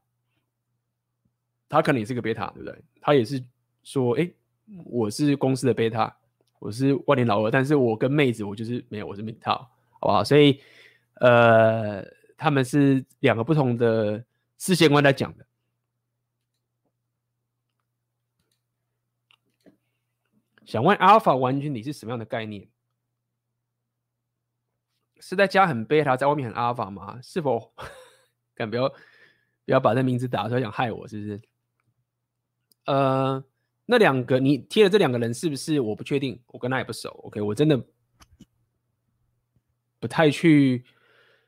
[1.68, 2.82] 他可能也是个贝塔，对不对？
[3.00, 3.44] 他也是
[3.84, 4.28] 说，哎，
[4.86, 6.18] 我是公司的贝塔，
[6.60, 9.58] 我是万年老二，但是我跟妹子，我就是没有，我是 MGTOW，
[10.00, 10.24] 好不好？
[10.24, 10.62] 所以，
[11.16, 12.06] 呃，
[12.38, 14.24] 他们是两个不同的
[14.58, 15.46] 世界观在讲的。
[20.66, 22.68] 想问 Alpha 完全体是什么样的概念？
[25.20, 27.20] 是在家很贝塔，在外面很 Alpha 吗？
[27.24, 27.74] 是否？
[28.54, 31.42] 敢不要不要把这名字打出来，想害我，是不是？
[32.86, 33.44] 呃，
[33.92, 35.80] 那两个你贴的这两个人是不是？
[35.80, 37.10] 我不确定，我跟他也不熟。
[37.24, 37.84] OK，我真的
[40.00, 40.84] 不太去，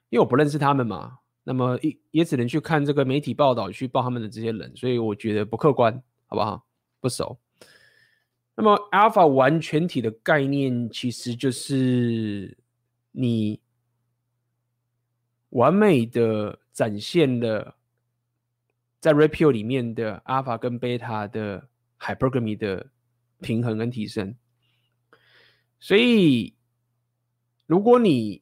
[0.10, 1.20] 因为我不认识他们嘛。
[1.44, 5.94] 那么也也只能去看这个媒体报道去报他们的这些人，所以我觉得不客观，
[6.26, 6.66] 好不好？
[7.00, 7.40] 不熟。
[8.56, 12.58] 那么 Alpha 完全体的概念其实就是
[13.12, 13.62] 你
[15.50, 17.76] 完美的展现了。
[19.00, 21.68] 在 Red Pill 里面的 Alpha 跟 Beta 的
[22.02, 22.88] Hypergamy 的
[23.42, 24.36] 平衡跟提升，
[25.80, 26.56] 所以
[27.68, 28.42] 如果你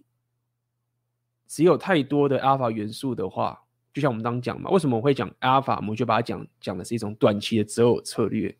[1.45, 3.61] 只有太多的 Alpha 元素的话，
[3.93, 5.75] 就像我们刚刚讲嘛，为什么我会讲 Alpha？
[5.75, 8.57] 我们就把它讲讲的是一种短期的择偶策略。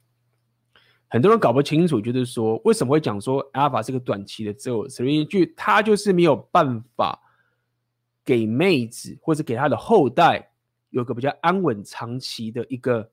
[1.08, 5.24] 很多人搞不清楚，就是说为什么会讲说 Alpha 是个短期的择偶策略？
[5.24, 7.18] 就他就是没有办法
[8.26, 10.52] 给妹子或者给他的后代。
[10.92, 13.12] 有个比较安稳、长期的一个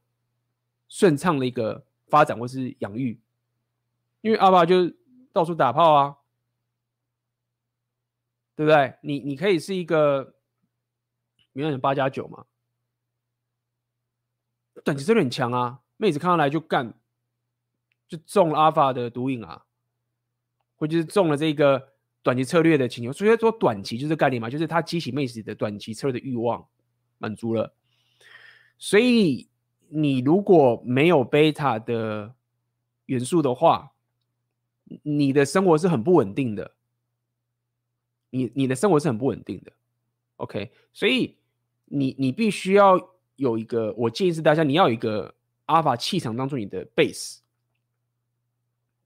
[0.89, 3.20] 顺畅的一个发展，或是养育，
[4.20, 4.93] 因为阿爸就
[5.32, 6.16] 到处打炮啊，
[8.55, 8.95] 对不对？
[9.03, 10.34] 你你可以是一个
[11.53, 12.47] 原来八加九嘛，
[14.84, 16.95] 短期策略很强啊，妹子看上来就干，
[18.09, 19.64] 就中了阿法的毒瘾啊，
[20.76, 23.12] 或者是中了这个短期策略的请求。
[23.12, 26.66] 所以说短期就是概念嘛，就是他激起妹子的短期策略的欲望。
[27.18, 27.74] 满足了，
[28.76, 29.49] 所以
[29.89, 32.34] 你如果没有贝塔的
[33.07, 33.93] 元素的话，
[35.03, 36.72] 你的生活是很不稳定的。
[38.30, 39.72] 你你的生活是很不稳定的
[40.37, 40.70] ，OK？
[40.93, 41.37] 所以
[41.84, 42.99] 你你必须要
[43.37, 45.34] 有一个，我建议是大家你要有一个
[45.66, 47.39] 阿法气场当做你的 base，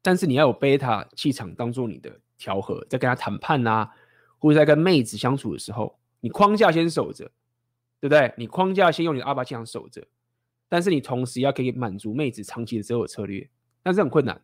[0.02, 3.92] 但是你要有贝塔气场当做你的调和，在跟他谈判啊，
[4.38, 7.30] 或者在跟妹子相处的时候，你框架先守着。
[8.02, 8.32] 对不对？
[8.38, 10.02] 你框架先用你的阿巴气场守着，
[10.70, 13.50] 但是你同时要可以满足妹子长期的择偶策略，
[13.82, 14.40] 那是很困难，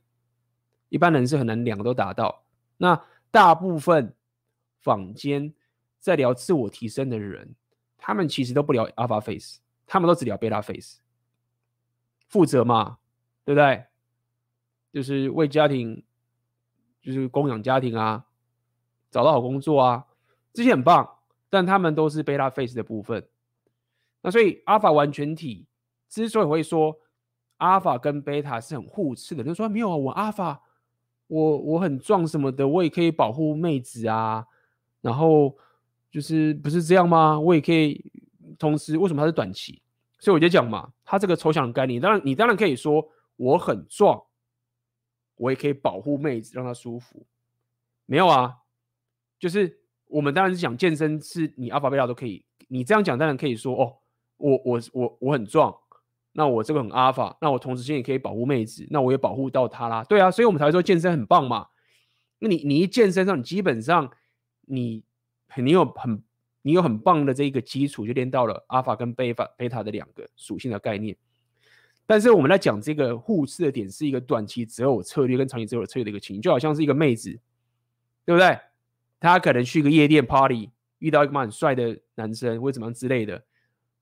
[0.88, 2.42] 一般人是很难两个都达到。
[2.76, 3.00] 那
[3.30, 4.12] 大部分
[4.80, 5.54] 坊间
[6.00, 7.54] 在聊自我提升的人，
[7.96, 10.98] 他们其实都不聊 Alpha Face，他们都只聊 Beta Face。
[12.26, 12.98] 负责嘛，
[13.44, 13.84] 对不对？
[14.92, 16.02] 就是为家庭，
[17.00, 18.26] 就是供养家庭啊，
[19.12, 20.06] 找到好工作啊，
[20.52, 21.18] 这些很棒，
[21.48, 23.28] 但他们都是 Beta Face 的部分。
[24.22, 25.66] 那所以，阿尔法完全体
[26.08, 26.96] 之所以会说
[27.56, 30.62] 阿尔法跟贝塔是很互斥的，就说没有啊，我阿尔法，
[31.26, 34.46] 我我很壮什么的，我也可以保护妹子啊，
[35.00, 35.56] 然后
[36.10, 37.38] 就是不是这样吗？
[37.38, 38.12] 我也可以
[38.58, 39.82] 同时，为什么它是短期？
[40.18, 44.22] 所以我就讲嘛，它这个抽象概念，当然你当然可以说我很壮，
[45.36, 47.26] 我也可以保护妹子，让她舒服。
[48.06, 48.58] 没有啊，
[49.38, 53.96] 就是我们当然是讲健身，是你阿尔法贝塔都可以，你这样讲当然可以说哦。
[54.38, 55.74] 我我我我很壮，
[56.38, 60.04] 那我这个很阿尔法，那我同时间也可以保护妹子，那我也保护到她啦。
[60.04, 61.66] 对啊，所以我们才会说健身很棒嘛。
[62.40, 64.12] 那你你一健身上，你基本上
[64.66, 65.02] 你
[65.56, 66.22] 你有很
[66.60, 71.16] 你有很棒的这一个基础，就练到了阿尔法跟贝法贝塔的两个属性的概念。
[72.04, 77.30] 但是我们在讲这个互斥的点，是一个短期择偶策略跟长期择偶策略的一个情，就好像是一个妹子，
[78.26, 78.58] 对不对？
[79.18, 83.42] 她可能去个夜店 party，遇到一个蛮帅的男生或者怎么样之类的，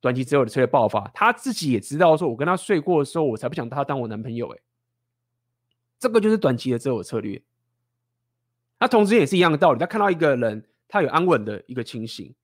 [0.05, 4.59] 短期择偶的策略爆发，他自己也知道说，我跟他睡过的时候，我才不想他当我男朋友，哎，
[5.99, 7.41] 这个就是短期的择偶策略。
[8.79, 12.35] 那同时也是一样的道理，他看到一个人，他有安稳的一个情形，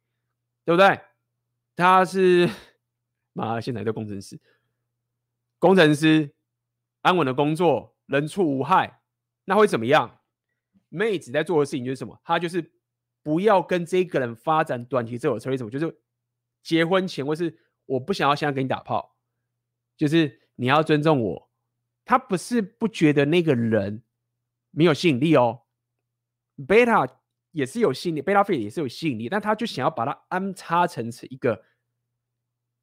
[0.65, 0.99] 对不对？
[1.77, 2.49] 他是
[3.35, 4.41] 妈现在的工程师。
[5.59, 6.31] 工程师
[7.03, 9.03] 安稳的工作，人畜无害，
[9.45, 10.19] 那会怎么样？
[10.89, 12.19] 妹子在做的事情就是什么？
[12.25, 12.73] 她就是
[13.23, 15.69] 不要跟这个人发展短期择偶策略，什么？
[15.71, 15.95] 就是
[16.63, 19.17] 结婚前或是我不想要现在跟你打炮，
[19.97, 21.51] 就是你要尊重我。
[22.05, 24.03] 他不是不觉得那个人
[24.71, 25.63] 没有吸引力哦，
[26.67, 27.07] 贝塔
[27.53, 31.65] 也是有吸引力，贝塔费也是有吸引力，但他就想要把它安插成是一个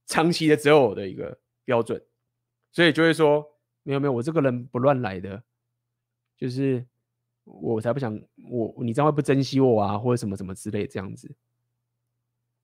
[0.05, 2.01] 长期的择偶的一个标准。
[2.71, 3.45] 所以就会说，
[3.83, 5.43] 没有没有，我这个人不乱来的，
[6.37, 6.85] 就是
[7.43, 8.17] 我才不想
[8.49, 11.35] 我你这样会不珍惜我啊，或者什么什么之类这样子。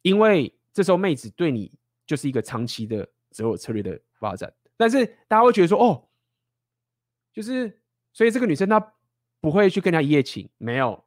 [0.02, 1.72] 因为这时候妹子对你
[2.06, 6.10] 就是一个长期的择偶策略的发展，但是大家会觉得说，哦，
[7.32, 7.80] 就是
[8.12, 8.94] 所以这个女生她
[9.40, 11.06] 不会去跟人家一夜情，没有，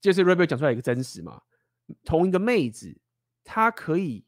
[0.00, 1.42] 就是 Rebel 讲出来一个真实嘛，
[2.04, 2.98] 同一个妹子
[3.44, 4.24] 她可以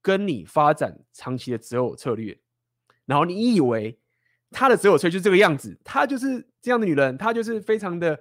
[0.00, 2.38] 跟你发展长期的择偶策略。
[3.04, 3.98] 然后你以为
[4.50, 8.18] 她的择偶策略就是这个样子，她就是这样的女人，她就是非常的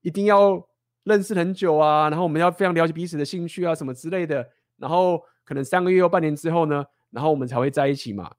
[0.00, 0.68] 一定要
[1.04, 4.50] 认识很久啊，然后我们要非常了解彼此的兴趣啊什么之类的，
[4.80, 8.34] 然后可能三个月或半年之后呢，然后我们才会在一起嘛，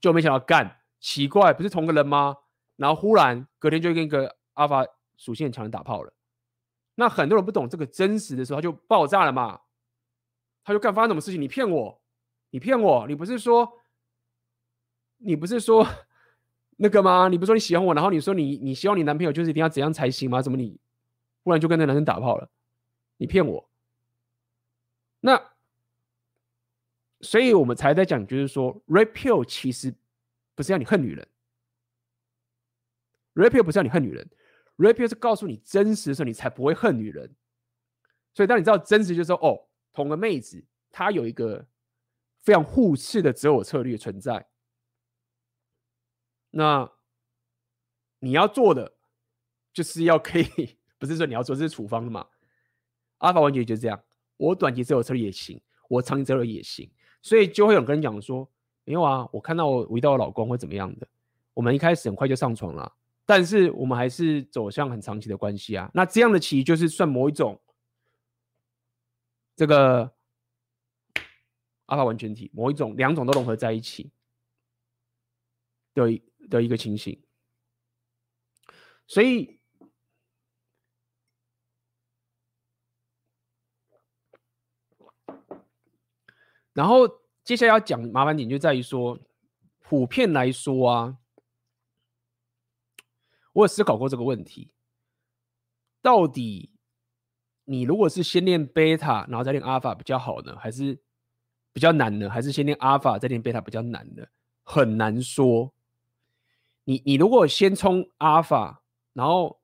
[0.00, 2.36] 就没想到干，奇怪，不是同个人吗？
[2.76, 4.84] 然后忽然隔天就跟一个阿法
[5.16, 6.12] 属性很强的打炮了，
[6.96, 9.60] 那很多人不懂这个真实的时候，他就爆炸了嘛，
[10.64, 11.40] 他就干发生什么事情？
[11.40, 12.02] 你骗我，
[12.50, 13.80] 你骗我，你不是说？
[15.18, 15.86] 你不是说
[16.76, 17.28] 那个吗？
[17.28, 20.42] 你不是说你喜欢我，然后你说你你希望你男朋友就是一定要怎样才行吗？
[20.42, 20.78] 怎么你
[21.42, 22.50] 忽然就跟那男生打炮了？
[23.16, 23.66] 你骗我！
[25.26, 25.52] 那
[27.20, 29.92] 所以我们才在讲，就是说，Red Pill 其实
[30.54, 31.26] 不是要你恨女人
[33.34, 34.30] ，Red Pill 不是要你恨女人
[34.76, 37.34] ，Red Pill 是告诉你真实的时候，你才不会恨女人。
[38.34, 41.66] 所以当你知道真实，就是说，哦，同个妹子她有一个
[42.42, 44.46] 非常互斥的择偶策略存在。
[46.50, 46.88] 那
[48.20, 48.94] 你要做的
[49.72, 52.28] 就是要可以， 不是说你要做，这是处方的嘛？
[53.18, 54.04] 阿法完全就是这样，
[54.36, 56.90] 我短期择偶策略也行，我长期择偶也行，
[57.22, 58.48] 所以就会有人跟你讲说，
[58.84, 61.06] 没有啊，我看到我遇到我老公会怎么样的？
[61.54, 62.92] 我们一开始很快就上床了，
[63.24, 65.90] 但是我们还是走向很长期的关系啊。
[65.94, 67.60] 那这样的其实就是算某一种
[69.54, 70.12] 这个
[71.86, 74.10] 阿法完全体，某一种两种都融合在一起，
[75.92, 76.22] 对。
[76.48, 77.20] 的一个情形，
[79.08, 79.58] 所以，
[86.76, 87.08] 然后
[87.42, 89.18] 接下来要讲麻烦点就在于说，
[89.80, 91.16] 普遍来说啊，
[93.54, 94.70] 我有思考过这个问题，
[96.02, 96.70] 到底
[97.64, 101.00] 你如果是先练贝塔，然后再练阿尔法比较好呢，还是
[101.72, 102.28] 比较难呢？
[102.28, 104.26] 还是先练阿尔法再练贝塔比较难呢？
[104.62, 105.72] 很难说。
[106.84, 108.82] 你你如果先冲阿尔法，
[109.14, 109.58] 然后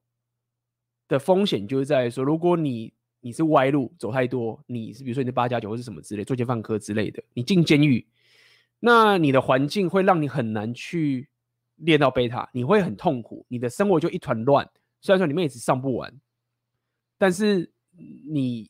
[1.09, 8.04] 的风险就是在说，如果你你是歪路走太多，你是比如说你是八加九或是什么之类，作奸犯科之类的，你进监狱，
[8.80, 11.28] 那你的环境会让你很难去
[11.76, 14.68] 练到贝塔，你会很痛苦，你的生活就一团乱。
[15.00, 16.12] 虽然说你妹子上不完，
[17.16, 18.68] 但是你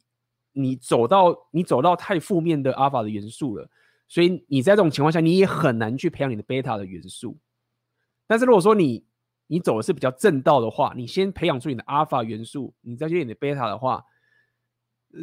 [0.52, 3.66] 你走到你走到太负面的阿尔法的元素了，
[4.06, 7.38] 所以你在这种情况下，你也很难去培养你的贝塔的元素。
[8.26, 9.02] 但是如果说你
[9.46, 14.04] 你走的是比较正道的话，你先培养出你的阿尔法元素，你再去练你的贝塔的话，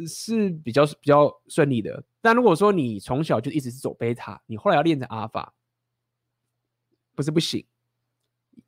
[0.06, 2.02] 是比较比较顺利的。
[2.20, 5.54] 但如果说你从小就一直是走贝塔，你后来要练成阿尔法，
[7.14, 7.64] 不是不行，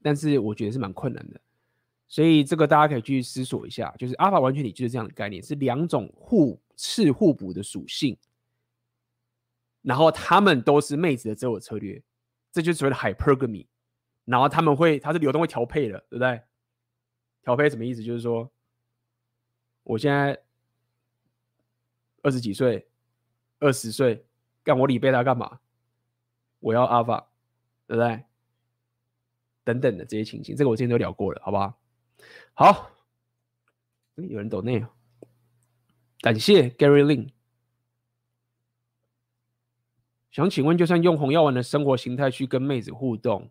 [0.01, 1.41] 但是我觉得是蛮困难的。
[2.09, 8.17] 所以这个大家可以去思索一下，就是阿尔法完全体就是这样的概念，是两种互斥互补的属性，
[9.81, 12.03] 然后他们都是妹子的择偶策略，
[12.51, 13.67] 这就是所谓的 hypergamy。
[14.25, 16.41] 然后他们会，它是流动会调配的，对不对？
[17.43, 18.03] 调配什么意思？
[18.05, 18.49] 就是说，
[19.83, 20.39] 我现在
[22.23, 22.89] 二十几岁，
[23.59, 24.25] 二十岁，
[24.63, 25.61] 干我理贝塔干嘛？
[26.61, 27.29] 我要阿法，
[27.87, 28.25] 对不对？
[29.65, 31.79] 等等的这些情形，这个我之前都聊过了，好不好？
[32.55, 32.91] 好，
[34.17, 34.85] 有人抖内，
[36.21, 37.31] 感谢 Gary Lin。
[40.31, 43.51] 想请问，就算用红药丸的生活形态去跟妹子互动，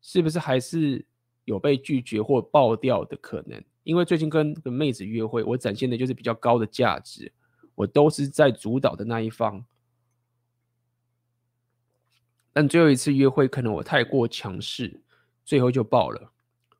[0.00, 1.06] 是不是还是
[1.44, 3.64] 有被拒绝或爆掉的可能？
[3.84, 7.32] 因为最近跟跟妹子约会，我展现的就是比较高的价值，
[7.74, 9.64] 我都是在主导的那一方。
[12.52, 15.02] 但最后一次约会，可能我太过强势，
[15.44, 16.32] 最后就爆了。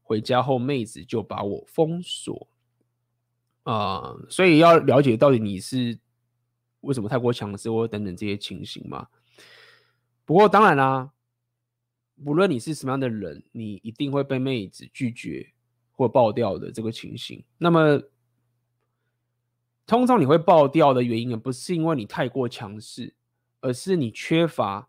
[0.03, 2.49] 回家后，妹子就把我封锁。
[3.65, 5.99] 啊、所以要了解到底你是
[6.83, 9.09] 为什么太过强势，或等等这些情形嘛。
[10.27, 11.11] 不过当然啦、啊，
[12.25, 15.51] 无论你是什么样的人，你一定会被妹子拒绝
[15.93, 17.43] 或爆掉的这个情形。
[17.57, 18.01] 那么，
[19.87, 23.15] 通常你会爆掉的原因，也不是因为你太过强势，
[23.61, 24.89] 而是你缺乏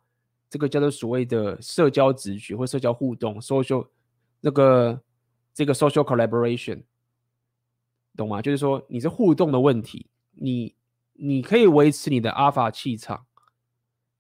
[0.50, 3.88] 这个叫做所谓的社交直觉或社交互动 （social
[4.42, 5.02] 那个
[5.54, 6.84] 这个 social collaboration）。
[8.16, 8.42] 懂吗？
[8.42, 10.74] 就是说你是互动的问题，你
[11.12, 13.26] 你可以维持你的阿法气场，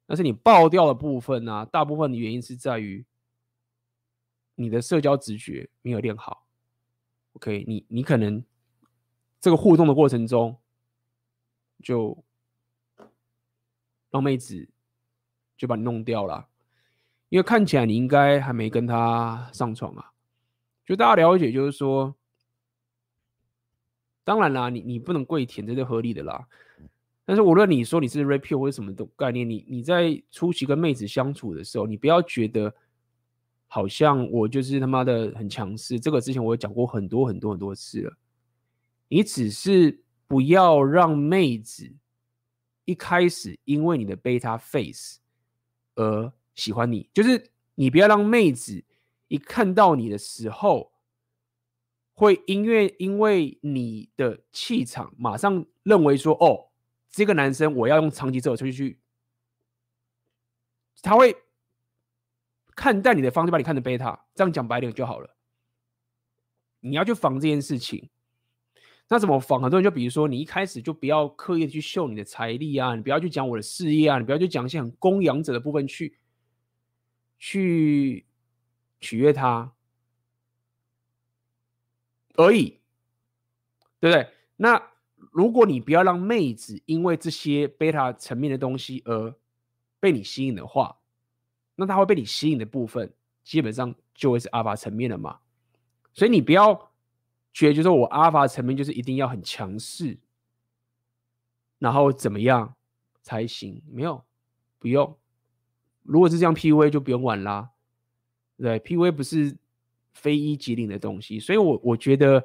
[0.05, 3.05] 但是你爆掉的部分呢、大部分的原因是在于
[4.55, 6.45] 你的社交直觉没有练好。
[7.33, 8.43] OK，你你可能
[9.39, 10.57] 这个互动的过程中
[11.85, 12.21] 就
[14.09, 14.67] 让妹子
[15.55, 16.47] 就把你弄掉了，
[17.29, 20.11] 因为看起来你应该还没跟他上床啊。
[20.83, 22.13] 就大家了解，就是说。
[24.27, 26.47] 当然啦，你你不能跪舔，这是合理的啦。
[27.25, 32.73] 但是无论你说你是 rapio 或者什么的概念，你你在初期跟妹子相处的时候，你不要觉得
[33.67, 35.99] 好像我就是他妈的很强势。
[35.99, 38.17] 这个之前我有讲过很多很多很多次了。
[39.07, 41.93] 你只是不要让妹子
[42.85, 45.19] 一开始因为你的 beta face
[45.95, 48.83] 而喜欢你，就是你不要让妹子
[49.27, 50.91] 一看到你的时候。
[52.17, 56.71] 会因为因为你的气场，马上认为说，哦，
[57.09, 59.01] 这个男生我要用长期之后出去，
[61.01, 61.35] 他会
[62.73, 65.35] 看待你的方式把你看成贝塔，这样讲白点就好了。
[66.79, 68.09] 你要去防这件事情，
[69.07, 69.61] 那怎么防？
[69.61, 76.17] 很多人就比如说，你一开始就不要刻意的去秀你的财力啊，你不要去讲我的事业啊，你不要去讲一些很供养者的部分去
[77.37, 78.25] 去
[78.99, 79.71] 取悦他。
[82.37, 82.81] 而已，
[83.99, 84.27] 对不对？
[84.57, 84.81] 那
[85.31, 89.33] 如果你不要让妹子因为这些贝塔层面的东西而
[90.01, 90.97] 被你吸引的话，
[91.75, 93.13] 那她会被你吸引的部分
[93.43, 95.39] 基本上就会是阿法层面了嘛。
[96.13, 96.91] 所以你不要
[97.55, 100.15] 觉得就是我阿尔法层面就是一定要很强势，
[101.79, 102.75] 然后怎么样
[103.23, 103.81] 才行？
[103.91, 104.23] 没有，
[104.77, 105.17] 不用。
[106.03, 107.71] 如果是这样 PUA 就不用玩啦。
[108.57, 109.57] 对，PUA 不是。
[110.15, 112.41] 非一即零的东西，所以我我觉得，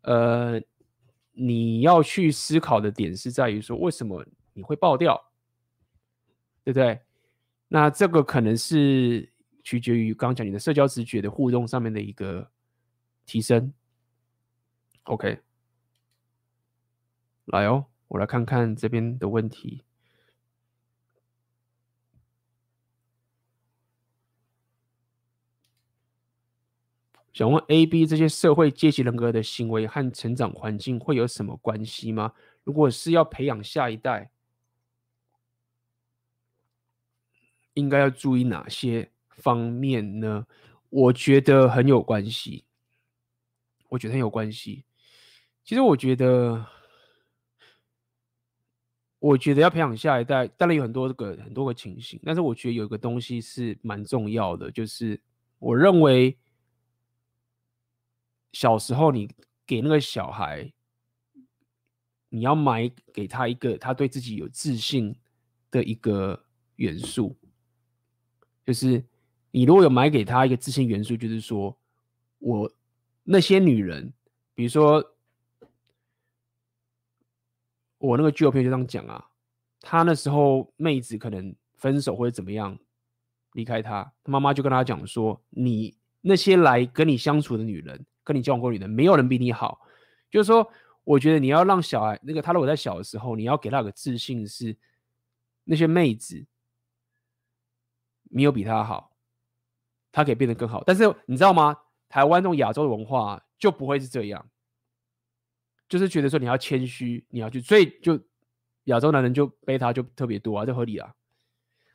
[0.00, 0.60] 呃，
[1.30, 5.30] 你要去思考的点是在于说，为什么你会爆掉，
[6.64, 7.00] 对不对？
[7.68, 9.32] 那这个可能是
[9.62, 12.50] 取决于刚讲你的社交直觉的互动上面的一个
[13.24, 13.72] 提升。
[15.06, 15.40] OK，
[17.46, 19.82] 来哦，我来看看这边的问题。
[27.32, 32.32] 想问 A、B 这些社会阶级人格的行为和成长环境会有什么关系吗？
[32.62, 34.30] 如果是要培养下一代，
[37.74, 40.46] 应该要注意哪些方面呢？
[40.90, 42.64] 我觉得很有关系。
[43.88, 44.84] 我觉得很有关系。
[45.64, 46.66] 其实我觉得，
[49.18, 55.20] 我觉得要培养下一代，当然有很多个很多个情形，但是我觉得有一个东西是蛮重要的，就是
[55.58, 56.38] 我认为。
[58.54, 59.34] 小时候，你
[59.66, 60.70] 给那个小孩，
[62.28, 65.16] 你要买给他一个他对自己有自信
[65.70, 66.44] 的一个
[66.76, 67.34] 元素，
[68.66, 69.02] 就是
[69.50, 71.74] 你如果有买给他一个自信元素，就是说
[72.40, 72.70] 我
[73.22, 74.12] 那些女人，
[74.54, 75.11] 比如说
[78.02, 79.24] 我那个旧片就这样讲啊，
[79.80, 82.78] 他那时候妹子可能分手或者怎么样
[83.52, 88.04] 离开他，他妈妈就跟他讲说，你那些来跟你相处的女人。
[88.24, 89.80] 跟你交往过女人，没有人比你好。
[90.30, 90.64] 就是说，
[91.02, 94.76] 我觉得你要让小孩那个他如果在小的时候，你要给他个自信，是
[95.64, 96.46] 那些妹子
[98.30, 99.10] 没有比他好，
[100.12, 100.84] 他可以变得更好。
[100.86, 101.76] 但是你知道吗？
[102.08, 104.48] 台湾这种亚洲的文化就不会是这样，
[105.92, 108.18] 就是觉得说你要谦虚，你要去，所以就
[108.84, 111.14] 亚洲男人就贝塔就特别多啊，这合理啊。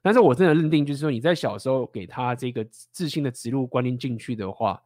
[0.03, 4.83] 但是我真的认定，就是说你在小时候给他这个自信的植入观念进去的话。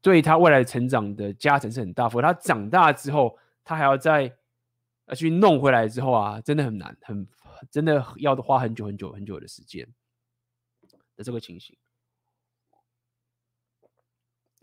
[0.00, 4.36] 对他未来成长的加成是很大，否则他长大之后，他还要再
[5.16, 7.26] 去弄回来之后啊，真的很难，很
[7.70, 9.88] 真的要花很久很久很久的时间
[11.16, 11.74] 的这个情形。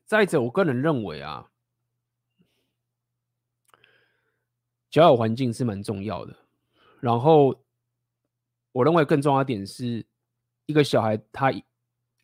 [0.05, 1.49] 再者，我个人认为啊，
[4.91, 6.35] 交友环境是蛮重要的。
[6.99, 7.59] 然后，
[8.72, 10.05] 我认为更重要的点是，
[10.68, 11.51] 一个小孩他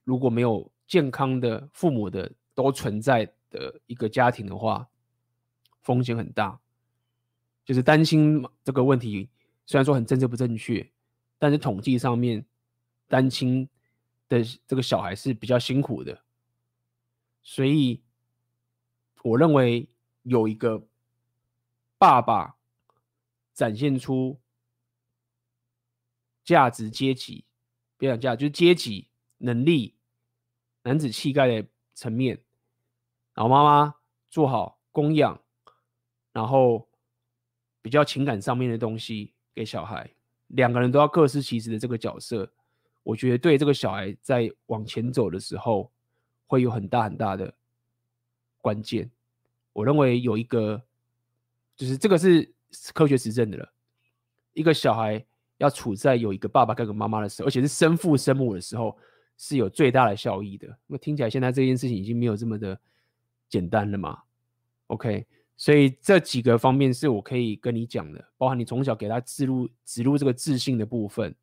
[0.04, 4.88] 如果没有健康的父母的都存在的一个家庭的话，
[5.82, 6.60] 风险很大。
[7.66, 9.30] 就是单亲这个问题，
[9.66, 10.90] 虽然说很政治不正确，
[11.40, 12.46] 但是统计上面，
[13.08, 13.68] 单亲
[14.30, 16.22] 的这个小孩是比较辛苦的。
[17.44, 18.02] 所以，
[19.24, 19.90] 我认为
[20.24, 20.86] 有一个
[21.98, 22.57] 爸爸
[23.58, 24.40] 展现出
[26.44, 27.44] 价值阶级，
[27.98, 29.10] 别讲价，就是阶级
[29.40, 29.96] 能力、
[30.84, 32.40] 男子气概的层面，
[33.34, 33.96] 然后妈妈
[34.30, 35.42] 做好供养，
[36.32, 36.88] 然后
[37.82, 40.08] 比较情感上面的东西给小孩，
[40.50, 42.54] 两个人都要各司其职的这个角色，
[43.02, 45.92] 我觉得对这个小孩在往前走的时候
[46.46, 47.52] 会有很大很大的
[48.60, 49.10] 关键。
[49.74, 50.84] 我认为有一个，
[51.76, 52.54] 就是这个是
[52.94, 53.74] 科学实证的了，
[54.54, 55.26] 一个小孩。
[55.60, 58.96] 要处在有一个爸爸跟个妈妈的时候，而且是生父生母的时候，
[59.40, 60.68] 是有最大的效益的。
[60.86, 62.80] 那听起来现在这件事情已经没有这么的
[63.50, 64.20] 简单了嘛
[64.86, 65.26] ？OK，
[65.56, 71.34] 所以这几个方面是我可以跟你讲的，包含你从小给他植入植入这个自信的部分。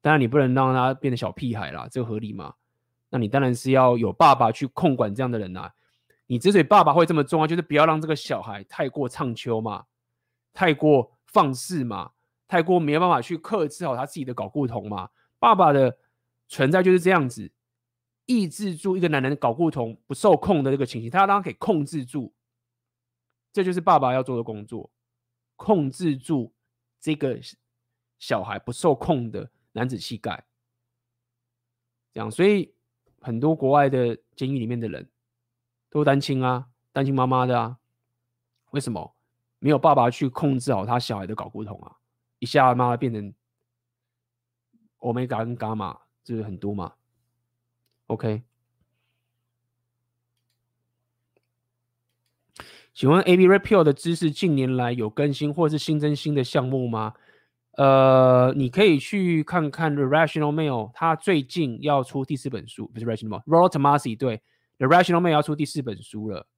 [0.00, 2.54] 当然你不能让他变得小屁孩啦，这个合理吗？
[3.10, 5.74] 那你当然是要有爸爸去控管这样的人啊。
[6.28, 9.84] 你之所以爸爸会这么重要，就是不要让这个小孩太过唱秋嘛，
[10.58, 12.10] 太过放肆嘛。
[12.48, 15.10] 太过没有办法去克制好他自己的搞固酮嘛？
[15.38, 15.98] 爸爸的
[16.48, 17.52] 存在就是这样子，
[18.26, 22.32] 抑制住一个男人搞固酮不受控的这个情形，他要让他给控制住，
[23.52, 24.90] 这就是爸爸要做的工作，
[25.56, 26.52] 控制住
[26.98, 27.38] 这个
[28.18, 30.46] 小孩不受控的男子气概。
[32.14, 32.74] 这样，所以
[33.20, 35.08] 很多国外的监狱里面的人
[35.90, 37.78] 都单亲啊，单亲妈妈的啊，
[38.70, 39.14] 为什么
[39.58, 41.96] 没有爸爸去控制好他小孩的睾固酮啊？
[42.38, 43.34] 一下妈妈变成
[44.98, 46.92] 欧米伽跟伽马，就是很多嘛。
[48.06, 48.42] OK，
[52.94, 57.14] 请问 AB Red Pill 的知识近年来有更新或是新增新的项目吗？
[57.72, 64.42] 呃，你可以去看看 The Rational Mail，他最近要出第四本书，不是 Rational Mail，Roll Tomasi 对
[64.78, 66.48] ，The Rational Mail 要出第四本书了。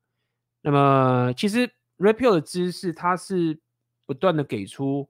[0.63, 1.71] 那么其实
[2.01, 3.61] Red Pill 的知识，它是
[4.05, 5.09] 不断的给出。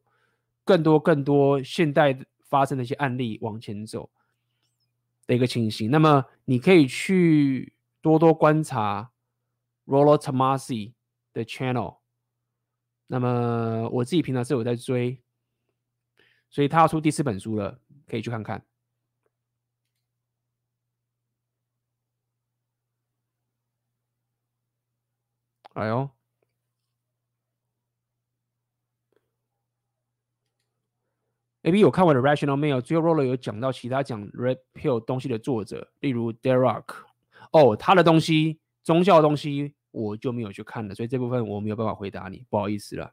[0.63, 4.09] 更多更多现代发生的一些案例往前走
[5.27, 9.11] 的一个情形，那么你可以去多多观察
[9.87, 10.93] Rollo Tomasi
[11.33, 11.99] 的 channel。
[13.09, 15.21] 那么我自己平常是有在追，
[16.51, 18.65] 所以他要出第四本书了，可以去看看。
[25.75, 26.20] 哎呦。
[31.63, 36.85] A B 有看完的 Rational Male，最后 Roller 有讲到其他讲 Red Pill 东西的作者，例如 Derek。
[37.53, 43.13] 哦，他的东西，宗教的东西我就没有去看了，所以这部分我没有办法回答你，不好意思了。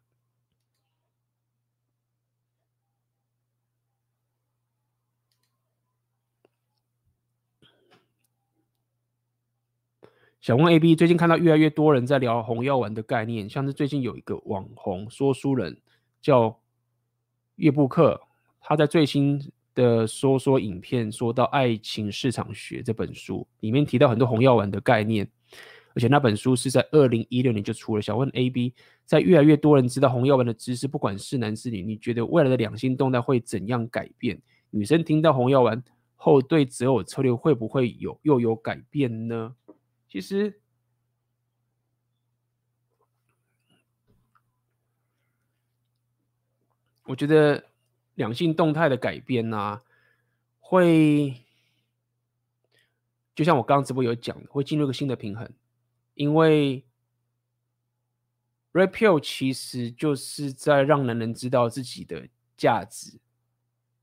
[10.40, 15.82] 想问 A B，最近看到越来越多人在聊红药丸的概念，像是最近有一个网红说书人
[16.22, 16.62] 叫
[17.56, 18.27] 叶布克。
[18.70, 19.42] 他在最新
[19.74, 25.26] 的说说影片说到《爱情市场学》这本书里面提到很多红药丸的概念，
[25.96, 28.02] 而且那本书是在二零一六年就出了。
[28.02, 28.74] 想问 AB，
[29.06, 34.38] 在越来越多人知道红药丸的知识，不管是男是女，你觉得未来的两性动态会怎样改变？
[34.70, 35.82] 女生听到红药丸
[36.18, 39.56] 后对择偶策略会不会有又有改变呢？
[40.10, 40.60] 其实，
[47.06, 47.64] 我觉得。
[48.18, 49.84] 两性动态的改变啊，
[50.60, 51.46] 会
[53.36, 55.48] 就像我刚刚直播有讲，会进入一个新的平衡，
[56.16, 56.84] 因为
[58.74, 63.20] repeal 其实就是在让男人知道自己的价值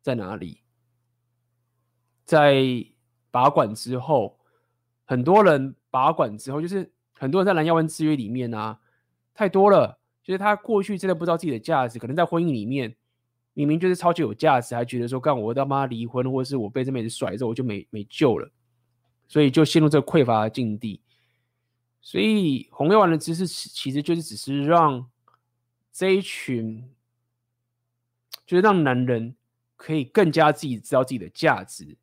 [0.00, 0.60] 在哪里。
[2.24, 2.86] 在
[3.32, 4.38] 拔管之后，
[5.04, 8.78] 很多人拔管之后，就是很多人在蓝药丸制约里面啊，
[9.34, 12.94] 太多了，就是他过去真的不知道自己的价值，可能在婚姻里面。
[13.54, 18.50] 明明就是超级有价值，还觉得说，干我他妈离婚，或者是我被这妹子甩之后，我就没没救了，
[19.26, 21.00] 所以就陷入这个匮乏的境地。
[22.02, 25.08] 所以红药丸的知识其实就是只是让
[25.90, 26.86] 这一群，
[28.44, 29.34] 就是让男人
[29.76, 31.96] 可以更加自己知道自己的价值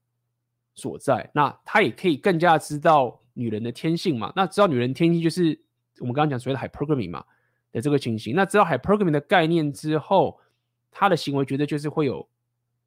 [0.73, 4.33] 所在，那他也可以更加知道女人的天性嘛。
[4.35, 5.59] 那知道女人天性就是
[5.99, 7.23] 我们刚刚讲所谓的 hypergamy 嘛
[7.71, 8.35] 的这个情形。
[8.35, 10.39] 那知道 hypergamy 的概念之后，
[10.91, 12.27] 他的行为绝对就是会有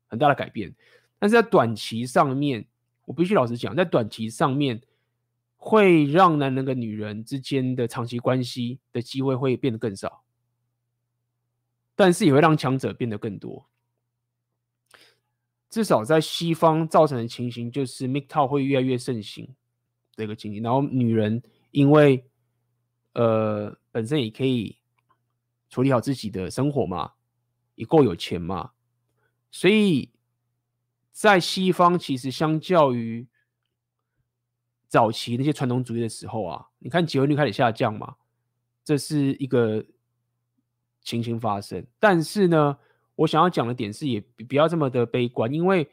[0.06, 0.72] 很大的改变。
[1.18, 2.64] 但是在短期上面，
[3.06, 4.80] 我必须老实讲，在短期上面
[5.56, 10.22] 会让男人跟女人之间的长期关系的机会会变得更少，
[11.96, 13.66] 但是也会让强者变得更多。
[15.70, 19.48] 至少在西方造成的情形就是 MGTOW 会越来越盛行
[20.14, 22.24] 的一个情形，然后女人因为
[23.14, 24.76] 呃本身也可以
[25.70, 27.12] 处理好自己的生活嘛，
[27.74, 28.72] 也够有钱嘛，
[29.50, 30.10] 所以
[31.12, 33.26] 在西方其实相较于
[34.88, 38.16] 早期那些传统主义的时候啊，你看结婚率开始下降嘛，
[38.84, 39.84] 这是一个
[41.02, 42.78] 情形发生，但是呢。
[43.16, 45.88] 我想要讲的点是，也不要这么的悲观，因为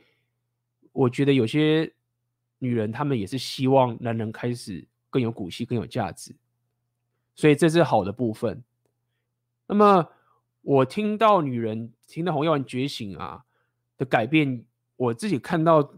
[0.91, 1.93] 我觉得有些
[2.57, 6.35] 女人她们也是希望男人开始更有骨气、更有价值，
[7.35, 8.63] 所以这是好的部分。
[9.67, 10.09] 那么
[10.61, 13.43] 我听到女人听到红药丸觉醒啊
[13.97, 14.65] 的改变，
[14.95, 15.93] 我自己看到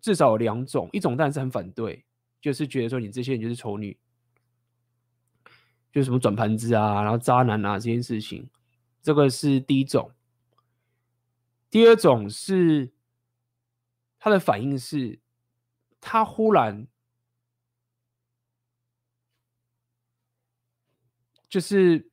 [0.00, 2.04] 至少有两种，一种当然是很反对，
[2.40, 3.98] 就是觉得说你这些人就是丑女，
[5.92, 8.48] 就是什么转盘子啊，然后渣男啊这件事情，
[9.02, 10.10] 这个是第一种。
[11.70, 12.90] 第二种是
[14.18, 15.20] 他的反应是，
[16.00, 16.86] 他忽然
[21.46, 22.07] 就是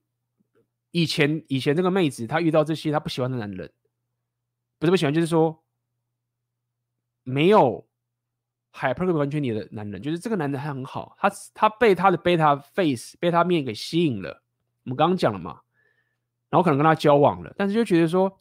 [0.96, 3.70] 以前以前这个妹子，她遇到这些她不喜欢的男人，
[4.80, 5.62] 不是不喜欢，就是说
[7.24, 7.86] 没有
[8.72, 14.42] hyper 完全你的男人，就是这个男人还很好，他他被他的 beta face 被他面给吸引了，
[14.86, 15.60] 我们刚刚讲了嘛，
[16.50, 18.40] 然后可能跟他交往了，但是就觉得说。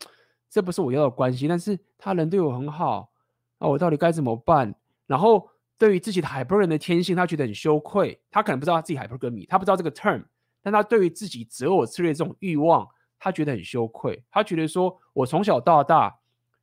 [0.50, 3.10] 这不是我要的关系，但是他人对我很好，
[3.58, 4.72] 那我到底该怎么办？
[5.04, 8.22] 然后对于自己的 hyper 人的天性，他觉得很羞愧。
[8.30, 10.22] 他可能不知道他自己 hypergamy，他不知道这个 term，
[10.64, 12.88] 但他对于自己择偶策略这种欲望，
[13.18, 14.24] 他觉得很羞愧。
[14.30, 16.18] 他觉得说，我从小到大，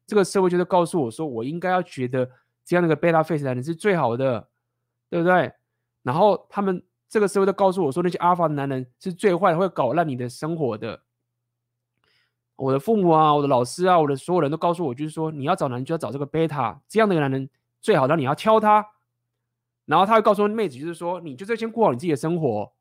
[0.08, 2.28] 这个社会就是告诉我说，我应该要觉得
[2.66, 4.50] 这样的一个 beta face 男人是最好的，
[5.08, 5.54] 对不对？
[6.02, 11.04] 然后他们这个社会都告诉我说，那些 alpha 男人是最坏的，会搞烂你的生活的。
[12.56, 17.50] 我的父母啊，我的老师啊，我的所有人都告诉我，就是说你要找男人就要找这个贝塔这样的一个男人
[17.82, 18.86] 最好，然后你要挑他，
[19.86, 22.72] 然后他会告诉妹子，就是说你就是先过好你自己的生活，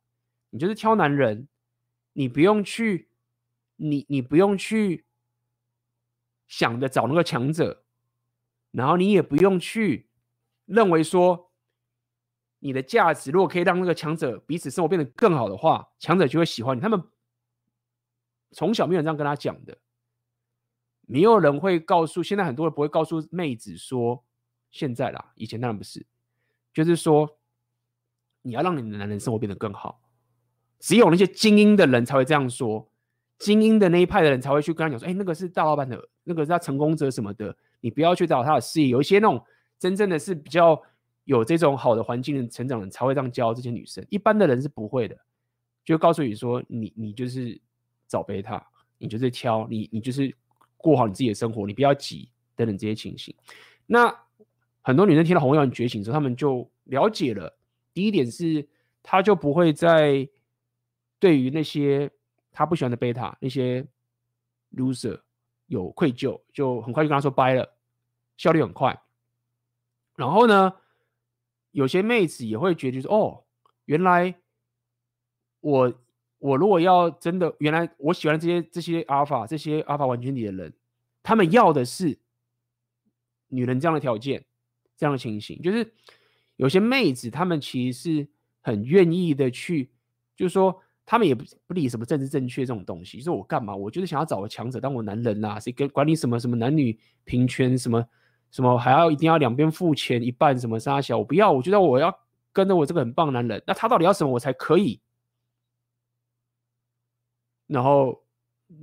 [0.51, 1.47] 你就是挑男人，
[2.13, 3.09] 你不用去，
[3.77, 5.05] 你你不用去
[6.47, 7.83] 想着找那个强者，
[8.71, 10.07] 然后你也不用去
[10.65, 11.51] 认为说
[12.59, 17.03] 你的价值如果可以让那个强者彼此生活变得更好的话，强者就会喜欢你，他们。
[18.53, 19.77] 从小没有这样跟他讲的，
[21.03, 24.25] 没有人会告诉，现在很多人不会告诉妹子说，
[24.71, 26.05] 现在啦，以前当然不是，
[26.73, 27.39] 就是说
[28.41, 30.01] 你要让你的男人生活变得更好，
[30.81, 32.85] 只有那些精英的人才会这样说，
[33.37, 38.89] 精英的那一派的人才会去跟他讲说，哎，那个是大老板的，那个是他成功者什么的，你不要去找他的事业。
[38.89, 39.41] 有一些那种
[39.79, 40.81] 真正的是比较
[41.23, 45.15] 有这种好的环境的成长人才会这样教这些女生，一般的人是不会的，
[45.85, 47.61] 就告诉你说，你你就是。
[48.11, 48.61] 找贝塔，
[48.97, 50.35] 你就是挑你，你就是
[50.75, 53.33] 过好你自己的生活，你不要急等等这些情形。
[53.85, 54.13] 那
[54.81, 57.57] 很多女生听到红药觉醒之后，她们就了解了。
[57.93, 58.67] 第一点是，
[59.01, 60.27] 她就不会再
[61.21, 62.11] 对于那些
[62.51, 63.87] 他不喜欢的贝塔那些
[64.75, 65.21] loser
[65.67, 67.77] 有愧疚，就很快就跟他说拜了，
[68.35, 69.01] 效率很快。
[70.17, 70.73] 然后呢，
[71.71, 73.45] 有些妹子也会觉得，就是哦，
[73.85, 74.35] 原来
[75.61, 75.93] 我。
[76.43, 80.73] 我如果要真的，原来我喜欢这些这些阿尔法这些阿尔法完全体的人，
[81.21, 82.17] 他们要的是
[83.49, 84.43] 女人这样的条件，
[84.97, 85.93] 这样的情形，就是
[86.55, 88.27] 有些妹子，她们其实是
[88.59, 89.91] 很愿意的去，
[90.35, 93.75] 就是说，他们也不不理什么政治正确这种东西，说我干嘛？
[93.75, 98.05] 我就是想要找个强者当我男人呐、啊，谁跟管你什么什么男女平权，什么
[98.51, 102.17] 什么还要一定要两边付钱一半，什么杀小，我不要，我觉得我要
[102.53, 105.01] 跟着我这个很棒男人，那他到底要什么我才可以？
[107.67, 108.21] 然后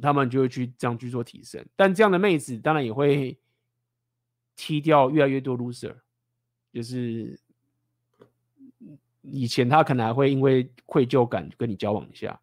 [0.00, 3.38] 他们就会去这样去做提升，但这样的妹子当然也会
[4.56, 5.94] 踢掉越来越多 loser，
[6.72, 7.38] 就是
[9.30, 12.40] 以前他可能还会因为愧疚感跟你交往一下，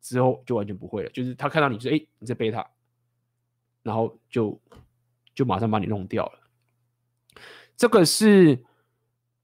[0.00, 1.10] 之后就完全不会了。
[1.10, 2.68] 就是他看到你说：“哎，你在贝塔”，
[3.82, 4.60] 然后就
[5.34, 6.40] 就马上把你弄掉了。
[7.76, 8.64] 这个是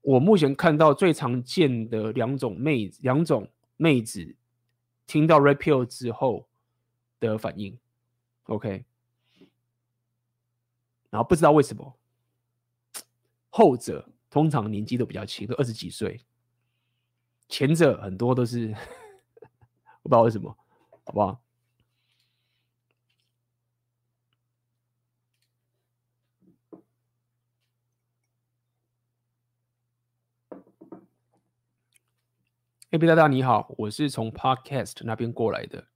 [0.01, 3.47] 我目前看到最常见的两种妹子，两种
[3.77, 4.35] 妹子。
[5.07, 6.47] 听到 Red Pill 之后
[7.19, 7.77] 的反应
[8.43, 8.85] ，OK。
[11.09, 11.97] 然后不知道为什么，
[13.49, 16.21] 后者通常年纪都比较轻，都二十几岁，
[17.51, 18.69] 前者很多都是
[20.01, 20.57] 不知道为什么，
[21.03, 21.41] 好不好
[32.91, 35.90] ？A B 大大你好，我是从 Podcast 那边过来的，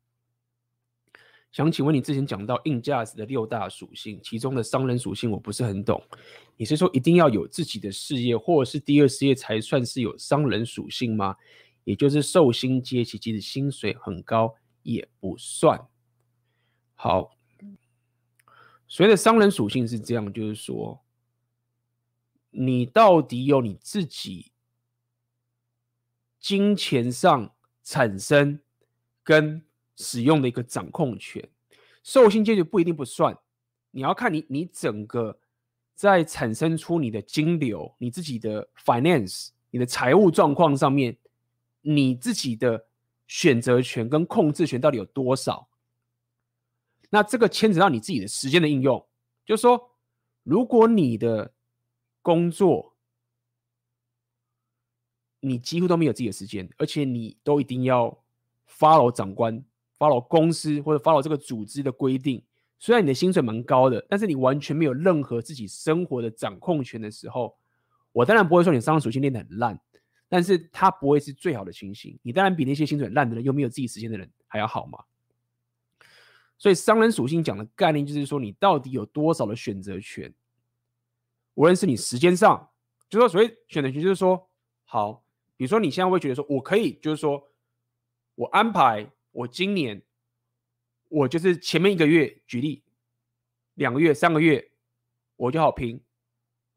[1.56, 6.04] 想请问你之前讲到硬价值的六大属性，其中的商人属性我不是很懂，
[6.58, 11.38] 你是说一定要有自己的事业或者是第二事业才算是有商人属性吗？
[11.86, 14.54] 也就是寿星阶级即使薪水很高
[14.84, 15.80] 也不算。
[16.94, 17.32] 好，
[18.86, 21.06] 所谓的商人属性是这样，就是说
[22.50, 24.52] 你到底有你自己。
[26.38, 28.60] 金钱上产生
[29.24, 29.66] 跟
[29.96, 31.48] 使用的一个掌控权，
[32.04, 33.38] 受薪阶级不一定不算，
[33.92, 35.40] 你要看你你整个
[35.94, 41.18] 在产生出你的金流、你自己的 finance、你的财务状况上面，
[41.82, 42.86] 你自己的
[43.28, 45.68] 选择权跟控制权到底有多少？
[47.10, 49.06] 那这个牵扯到你自己的时间的应用，
[49.46, 49.92] 就是说，
[50.44, 51.54] 如果你的
[52.22, 52.94] 工作，
[55.40, 58.22] 你几乎都没有自己的时间，而且你都一定要
[58.68, 59.64] follow 长官、
[59.98, 62.44] follow 公司或者 follow 这个组织的规定。
[62.78, 67.56] 虽然你的薪水蛮高的，但是你完全没有任何自己生活的掌控权的时候，
[68.12, 69.80] 我当然不会说你商人属性练得很烂，
[70.28, 72.20] 但是它不会是最好的情形。
[72.22, 75.04] 你当然比那些薪水烂的人又没有自己时间的人还要好嘛。
[76.58, 80.34] 所以商人属性讲的概念就是说，你到底有多少的选择权？
[81.56, 82.70] 无论是你时间上，
[83.10, 84.50] 就说所谓选择权，就是说
[84.84, 85.24] 好。
[85.58, 87.42] 比如说，你现在会觉得说，我可以，就是说，
[88.36, 90.02] 我安排我今年，
[91.10, 92.84] 我就是前面一个月，举例，
[93.74, 94.72] 两个月、三个月，
[95.36, 96.02] 我就好拼，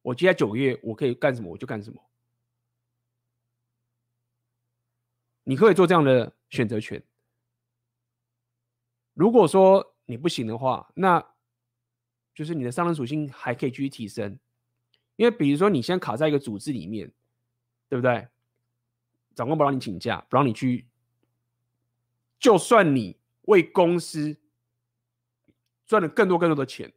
[0.02, 2.04] 我接下来九个月，我可以干什么，我就干什么。
[5.44, 7.00] 你可以做这样的选择权。
[9.14, 11.24] 如果说你不行的话，那
[12.34, 14.36] 就是你的商人属性还可以继续提升，
[15.14, 17.12] 因为比如说你现在卡在一个组织里面，
[17.88, 18.26] 对不对？
[19.36, 20.88] 长官不让你请假，不让你去。
[22.38, 24.36] 就算你为公司
[25.86, 26.92] 赚了更多更多的钱，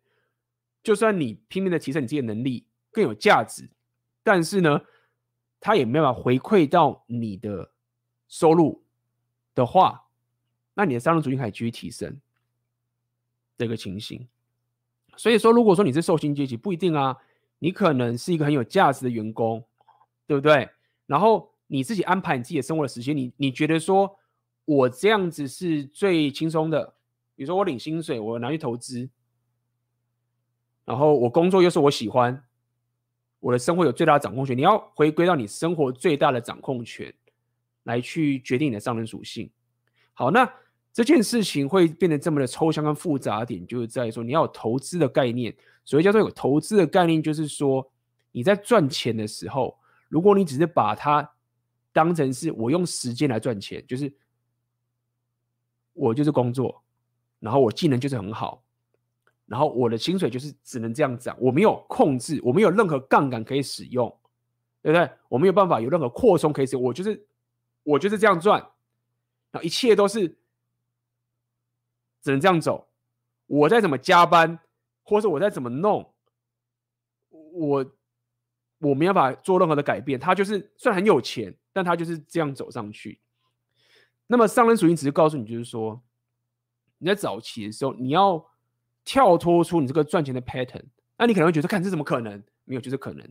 [0.83, 3.69] 就算你拼命的提升你自己的能力更有价值，
[4.23, 4.81] 但是呢，
[5.59, 7.71] 他也没办法回馈到你的
[8.27, 8.83] 收入
[9.55, 10.07] 的话，
[10.73, 12.19] 那你的商人属性还可以继续提升
[13.57, 14.27] 这个情形。
[15.17, 17.17] 所以说，如果说你是受薪阶级，不一定啊，
[17.59, 19.63] 你可能是一个很有价值的员工，
[20.27, 20.69] 对不对？
[21.05, 21.49] 然后。
[21.73, 24.19] 你自己安排你自己的生活的时间，你你觉得说，
[24.71, 26.93] 我这样子是最轻松的。
[27.35, 29.09] 比如说我领薪水，我拿去投资，
[30.85, 32.43] 然后我工作又是我喜欢，
[33.39, 34.57] 我的生活有最大的掌控权。
[34.57, 37.13] 你要回归到你生活最大的掌控权，
[37.83, 39.49] 来去决定你的商人属性。
[40.13, 40.49] 好，那
[40.93, 45.55] 这件事情会变得这么的抽象跟复杂点，就是在说你要有投资的概念。
[45.83, 47.91] 所谓叫做有投资的概念，就是说
[48.31, 49.77] 你在赚钱的时候，
[50.07, 51.27] 如果你只是把它
[51.91, 54.13] 当成是我用时间来赚钱，就是
[55.93, 56.83] 我就是工作，
[57.39, 58.63] 然后我技能就是很好，
[59.45, 64.07] 然后我的薪水就是只能这样涨，我没有控制，我没有任何杠杆可以使用，
[64.81, 65.09] 对不对？
[65.29, 67.25] 我没有办法有任何扩充可以使用，我就是
[67.83, 68.59] 我就是这样赚，
[69.51, 70.27] 然后一切都是
[72.21, 72.87] 只能这样走，
[73.47, 74.59] 我再怎么加班，
[75.03, 76.13] 或者我再怎么弄，
[77.29, 77.93] 我。
[78.83, 83.21] 我没有办法做任何的改变，他就是虽然很有钱，但他就是这样走上去。
[84.31, 86.01] 那么上人属性只是告诉你，就是说
[86.99, 88.41] 你在早期的时候，你要
[89.03, 90.85] 跳脱出你这个赚钱的 pattern。
[91.17, 92.41] 那你可能会觉得，看这怎么可能？
[92.63, 93.29] 没有，就是可能。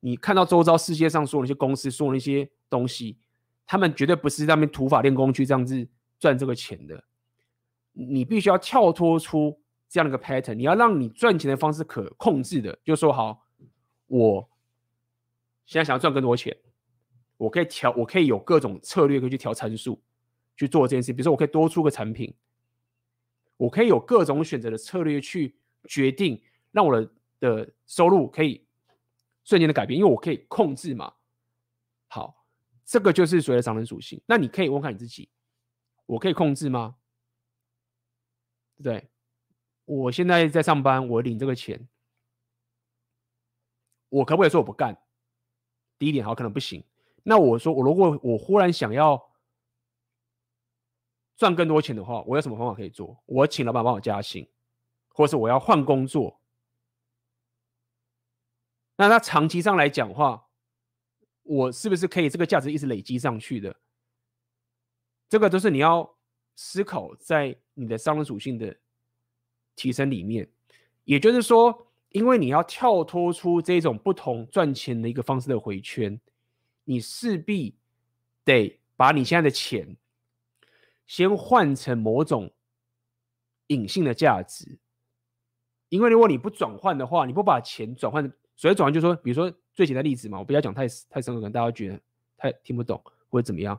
[0.00, 3.18] 你看到周遭世界上说那些公司说那些东西，
[3.66, 5.86] 他们绝对不是在那边土法练功去这样子
[6.18, 7.04] 赚这个钱的。
[7.92, 13.46] 你必须要跳脱出这样的一个 pattern，你要让你赚钱的方式可控制的，就说好
[14.06, 14.48] 我。
[15.66, 16.56] 现在想要赚更多钱，
[17.36, 20.00] 我可以调，我可以有各种策略可以去调参数
[20.56, 21.12] 去做这件事。
[21.12, 22.34] 比如说，我可以多出个产品，
[23.56, 25.56] 我可以有各种选择的策略去
[25.88, 28.66] 决定，让我的的收入可以
[29.44, 31.14] 瞬间的改变，因为我可以控制嘛。
[32.08, 32.46] 好，
[32.84, 34.20] 这个就是所谓的商人属性。
[34.26, 35.28] 那你可以问看你自己，
[36.06, 36.96] 我可以控制吗？
[38.76, 39.08] 对不对？
[39.84, 41.88] 我现在在上班，我领这个钱，
[44.08, 44.96] 我可不可以说我不干？
[45.98, 46.82] 第一点好，可能不行。
[47.22, 49.31] 那我说，我如果我忽然想要
[51.42, 53.20] 赚更多钱的话，我有什么方法可以做？
[53.26, 54.46] 我请老板帮我加薪，
[55.08, 56.38] 或是我要换工作，
[58.94, 60.46] 那他长期上来讲话，
[61.42, 63.74] 我是不是可以这个价值一直累积上去的？
[65.28, 66.14] 这个都是你要
[66.54, 68.76] 思考在你的商人属性的
[69.74, 70.48] 提升里面。
[71.02, 76.20] 也就是说，因为你要跳脱出这种不同赚钱的一个方式的回圈，
[76.84, 77.74] 你势必
[78.44, 79.96] 得把你现在的钱
[81.12, 82.50] 先换成某种
[83.66, 84.78] 隐性的价值。
[85.90, 88.24] 因为如果你不转换的话，你不把钱转换，
[88.56, 92.00] 所谓转换就是说，比如说最简单例子嘛，我不要讲太太深刻，可能大家觉得
[92.38, 92.98] 太听不懂
[93.28, 93.78] 或者怎么样。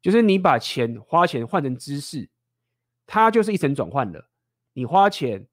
[0.00, 2.26] 就是你把钱花钱换成知识，
[3.04, 4.30] 它就是一层转换了。
[4.72, 5.46] 你花钱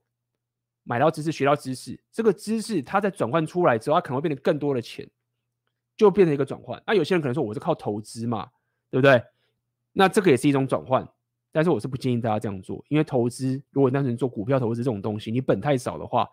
[0.83, 5.05] 买到知识，学到知识，这个知识它在转换出来之后，它可能会变成更多的钱，
[5.97, 6.81] 就变成一个转换。
[6.87, 8.49] 那有些人可能说我是靠投资嘛，
[8.89, 9.21] 对不对？
[9.99, 11.05] 那这个也是一种转换，
[11.51, 16.29] 但是我是不建议大家这样做，因为投资如果单纯做股票投资这种东西，你本太少的话，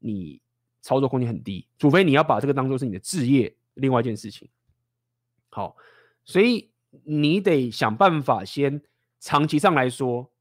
[0.00, 0.40] 你
[0.82, 4.48] 操作空间很低，除非你要把这个当做是你的置业，另外一件事情。
[5.48, 5.76] 好，
[6.24, 6.70] 所以。
[7.04, 8.80] 你得想办法先
[9.20, 10.32] 长期上来说，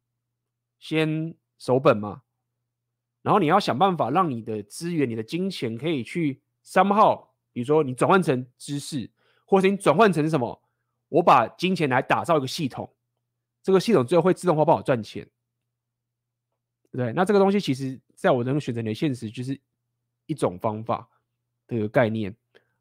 [0.79, 2.21] 先守本嘛。
[3.23, 9.11] 然后你要想办法让你的资源、你的金钱可以去 somehow，比如说你转换成知识，
[9.45, 10.61] 或者你转换成什么？
[11.10, 12.91] 我把金钱来打造一个系统，
[13.61, 15.27] 这个系统最后会自动化帮我赚钱，
[16.91, 17.14] 对对？
[17.14, 19.60] 那这个东西其实在我能选择你的现实，就是
[20.26, 21.10] 一种方法
[21.68, 22.36] 的一个概念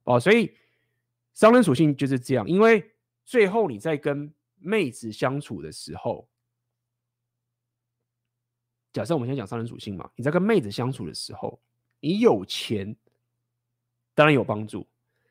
[0.05, 0.19] 哦。
[0.19, 0.55] 所以
[1.33, 2.91] 商人属性就是这样，因为。
[3.27, 6.29] 最后，你在跟妹子相处的时候，
[8.93, 11.59] 假设我们先讲商人属性嘛，你在跟妹子相处的时候，
[12.01, 12.95] 你有钱
[14.15, 14.87] 当然有帮助，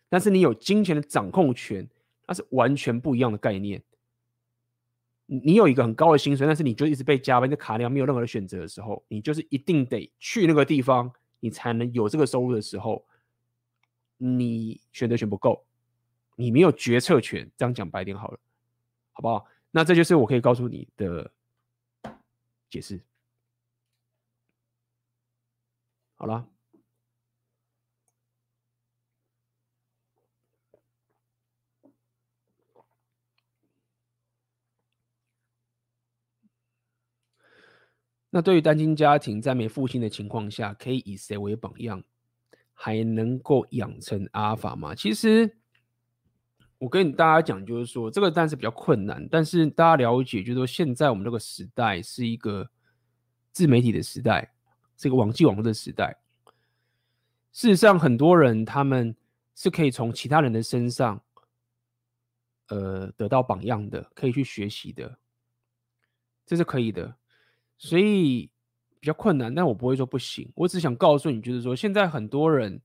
[0.10, 1.88] 但是你有金钱的掌控权，
[2.28, 3.84] 那是完全不一样的概念。
[5.26, 13.06] 你有一个很高的薪水，但是你就一直被加班，这卡量没有任何的选择的时候，你就是一定得去那个地方，你才能有这个收入的时候，
[14.18, 15.66] 你选择权不够。
[16.36, 18.40] 你没有决策权，这样讲白点好了，
[19.12, 19.46] 好不好？
[19.72, 21.32] 那这就是我可以告诉你的
[22.70, 23.00] 解释。
[26.16, 26.48] 好了，
[38.34, 42.04] 那对于单亲家庭在没父亲的情况下，可以以谁为榜样，
[42.74, 44.96] 还能够养成阿尔法吗？
[44.96, 45.56] 其实。
[46.80, 52.70] 我跟大家讲，就是说这个当然是比较困难，但是大家了解，就是说现在我们这个时代是一个
[53.54, 54.54] 自媒体的时代，
[54.98, 56.14] 是一个网际网络的时代。
[57.54, 59.16] 事实上，很多人他们
[59.56, 61.24] 是可以从其他人的身上，
[62.68, 65.18] 呃，得到榜样的，可以去学习的，
[66.46, 67.16] 这是可以的。
[67.78, 68.50] 所以
[69.00, 70.52] 比较困难，但我不会说不行。
[70.56, 72.82] 我只想告诉你，就是说现在很多人。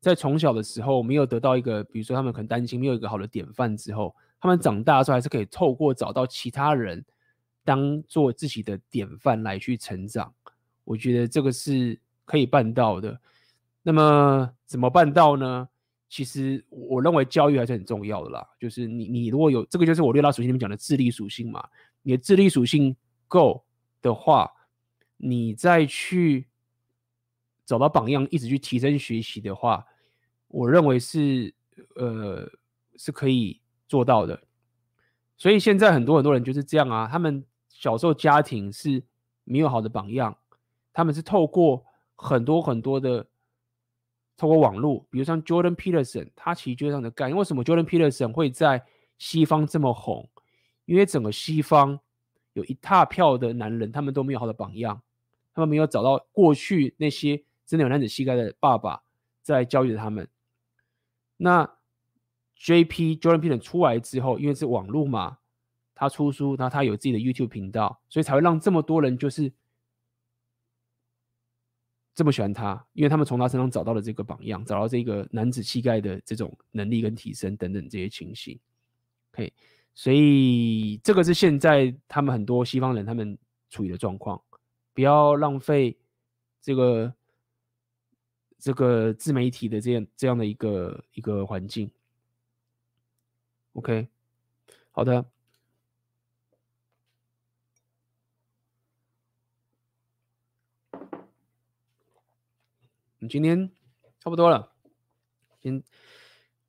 [0.00, 7.04] 在从小的时候没有得到一个，比如说他们可能担心，没有一个好的典范之后，他们长大的时候还是可以透过找到其他人
[7.64, 10.32] 当做自己的典范来去成长。
[10.84, 13.18] 我觉得这个是可以办到的。
[13.82, 15.68] 那么怎么办到呢？
[16.08, 18.48] 其实我认为教育还是很重要的啦。
[18.60, 21.68] 就是你你如果有这个，就是我六大属性里面讲的智力属性嘛。
[22.02, 22.94] 你的智力属性
[23.26, 23.64] 够
[24.08, 24.50] 的话，
[25.16, 26.48] 你再去。
[27.68, 29.84] 找到榜样，一直去提升学习的话，
[30.46, 31.54] 我认为是
[31.96, 32.50] 呃
[32.96, 34.42] 是可以做到的。
[35.36, 39.04] 所以现在很多很多人就是这样啊，他们小时候家庭是
[39.44, 40.34] 没有好的榜样，
[40.94, 41.84] 他们是透过
[42.16, 43.28] 很多很多的
[44.38, 47.30] 透过网络，比如像 Jordan Peterson，他其实就是这样的干。
[47.36, 48.82] 为什么 Jordan Peterson 会在
[49.18, 50.26] 西方这么红？
[50.86, 52.00] 因为整个西方
[52.58, 55.00] 有一大票的男人，他们都没有好的榜样，
[55.54, 57.42] 他们没有找到过去那些。
[57.64, 59.02] 真的有男子气概的爸爸
[59.42, 60.26] 在教育着他们。
[61.36, 61.70] 那
[62.56, 63.16] J.P.
[63.18, 65.36] Jordan peter 出来之后，因为是网络嘛，
[65.94, 69.52] 他出书，然后他有自己的 YouTube 频道，所以才会让这么多人就是
[72.14, 78.58] 这么喜欢他，因为他们从他身上找到了这个榜样，找到这个男子气概的这种能力跟提升等等这些情形。
[79.34, 79.52] OK，
[79.98, 83.36] 所以这个是现在他们很多西方人他们
[83.68, 84.40] 处于的状况，
[84.94, 85.98] 不要浪费
[86.60, 87.12] 这个。
[88.60, 91.88] 这个自媒体的这样这样的一个一个环境
[93.74, 94.08] ，OK，
[94.90, 95.24] 好的，
[103.20, 103.70] 你今天
[104.18, 104.72] 差不多了，
[105.62, 105.80] 先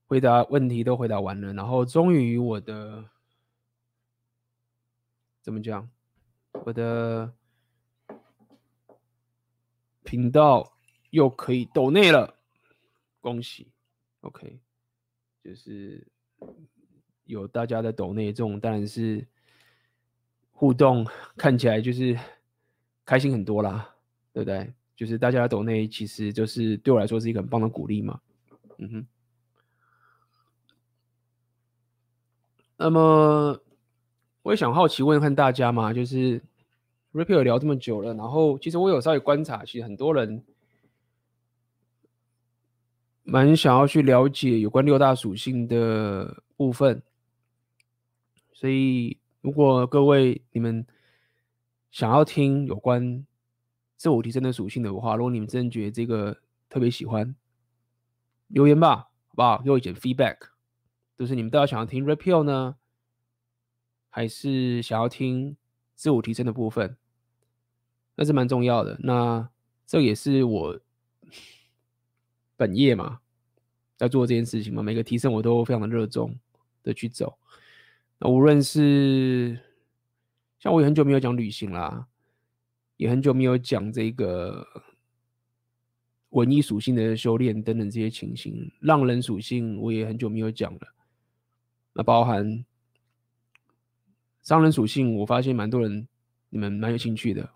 [0.06, 3.10] 回答问题都回答完了，然后终于我的
[5.42, 5.90] 怎么讲，
[6.66, 7.34] 我的
[10.04, 10.74] 频道。
[11.12, 12.36] 又可以抖内了，
[13.20, 13.72] 恭喜
[14.22, 14.60] ，OK，
[15.44, 16.08] 就是
[17.24, 19.28] 有大家的抖内，这种当然是
[20.52, 21.04] 互动，
[21.36, 22.16] 看起来就是
[23.06, 23.96] 开心很多啦，
[24.32, 24.72] 对不对？
[24.96, 28.22] 就是大家的抖内，其实就是对我来说是一个很棒的鼓励嘛，
[28.78, 29.08] 嗯哼。
[32.78, 33.60] 那么
[34.44, 36.42] 我也想好奇问问看大家嘛，就是
[37.14, 40.44] Rapio 聊这么久了，然后其实我有稍微观察，其实很多人。
[43.22, 47.04] 蛮想要去了解有关六大属性的部分，
[48.52, 50.84] 所以如果各位你们
[51.92, 53.24] 想要听有关
[53.98, 56.36] 自我提升的属性的话，如果你们真的觉得这个
[56.70, 57.36] 特别喜欢，
[58.48, 59.62] 留言吧，好不好？
[59.62, 60.38] 给我一点 feedback，
[61.16, 62.78] 就是你们都要想要听 Rapio 呢，
[64.10, 65.56] 还是想要听
[65.96, 66.98] 自我提升的部分？
[68.16, 68.98] 那是蛮重要的。
[69.02, 69.50] 那
[69.86, 70.80] 这也是我。
[72.58, 73.22] 本业嘛，
[73.96, 76.38] 在做这件事情嘛，每个提升我都非常的热衷
[76.84, 77.38] 的去走。
[78.18, 79.58] 那无论是
[80.60, 82.06] 像我也很久没有讲旅行啦，
[82.98, 84.68] 也很久没有讲这个
[86.32, 90.80] 文艺属性的修炼等等这些情形，浪人属性我也很久没有讲了。
[91.94, 92.66] 那包含
[94.50, 96.08] 商人属性，我发现蛮多人
[96.50, 97.48] 你们蛮有兴趣的。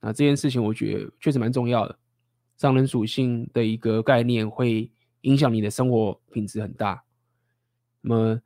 [0.00, 1.98] 那这件事情我觉得确实蛮重要的。
[2.56, 4.90] 商人属性的一个概念会
[5.20, 7.04] 影响你的生活品质很大。
[8.00, 8.40] 那么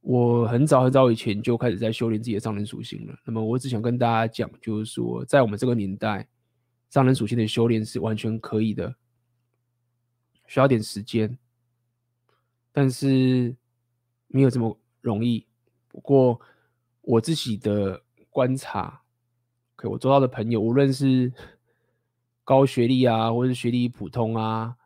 [0.00, 3.14] 我很早很早以前就开始在修炼自己的商人属性了。
[3.26, 6.26] 那么我只想跟大家讲，就是说在我们这个年代，
[6.88, 8.94] 商人属性的修炼是完全可以的，
[10.46, 11.36] 需要点时间，
[12.72, 13.54] 但是
[14.28, 15.46] 没有这么容易。
[15.88, 16.40] 不过
[17.08, 19.00] 我自己的观察
[19.76, 21.32] ，OK，我周遭的朋友，无论是
[22.44, 24.76] 高学历啊，或是学历普通啊，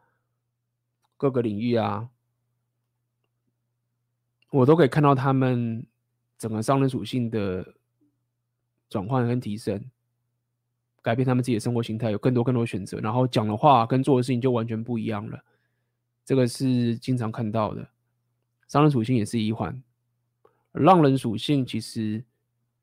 [1.17, 2.09] 各个领域啊，
[4.51, 5.85] 我都可以看到他们
[6.39, 7.75] 整个商人属性的
[8.89, 9.85] 转换跟提升，
[11.03, 15.43] 改变他们自己的生活形态，有更多更多选择，然后讲的话跟做的事情就完全不一样了。
[16.25, 17.89] 这个是经常看到的，
[18.69, 19.83] 商人属性也是一环，
[20.73, 22.25] 浪人属性其实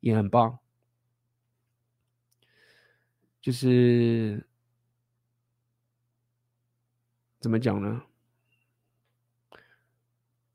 [0.00, 0.58] 也很棒，
[3.40, 4.46] 就是。
[7.40, 8.02] 怎么讲呢？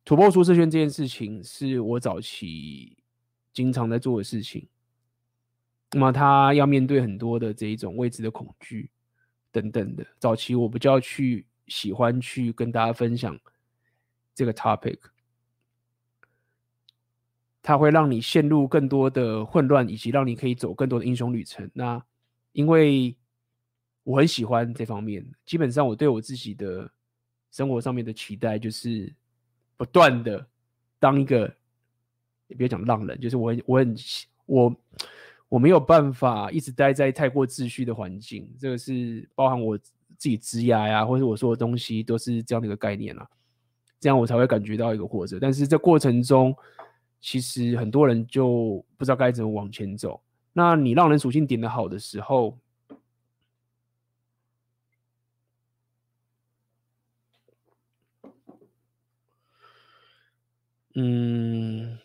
[0.04, 2.96] 突破舒适圈这件事情是我早期
[3.52, 4.70] 经常在做的事情。
[5.94, 8.92] 那么他要面对很多的这一种未知的恐惧
[9.52, 10.06] 等等的。
[10.20, 13.36] 早期我比较去喜欢去跟大家分享
[14.36, 15.00] 这个 topic，
[17.66, 21.68] 它会让你陷入更多的混乱，以及让你可以走更多的英雄旅程。
[21.74, 22.00] 那
[22.52, 23.18] 因为
[24.04, 26.88] 我很喜欢这方面，基本上我对我自己的
[27.50, 29.12] 生活上面的期待就是
[29.78, 30.46] 不断的
[31.00, 31.52] 当一个，
[32.50, 33.96] 也别讲浪人，就是我很我很
[34.46, 34.76] 我
[35.50, 43.28] 我没有办法一直待在太过秩序的环境，这个是包含我自己职涯呀，或者我说的东西都是这样的一个概念啊，
[44.00, 45.40] 这样我才会感觉到一个活着。
[45.40, 46.56] 但是这过程中，
[47.22, 50.22] 其实很多人就不知道该怎么往前走。
[50.54, 52.58] 那你让人属性点的好的时候。
[60.98, 62.00] 嗯，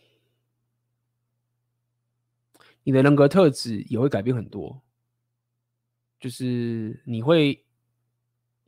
[2.82, 4.82] 你的人格特质也会改变很多，
[6.18, 7.64] 就是你会，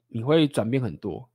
[0.06, 1.28] 你会转变很多，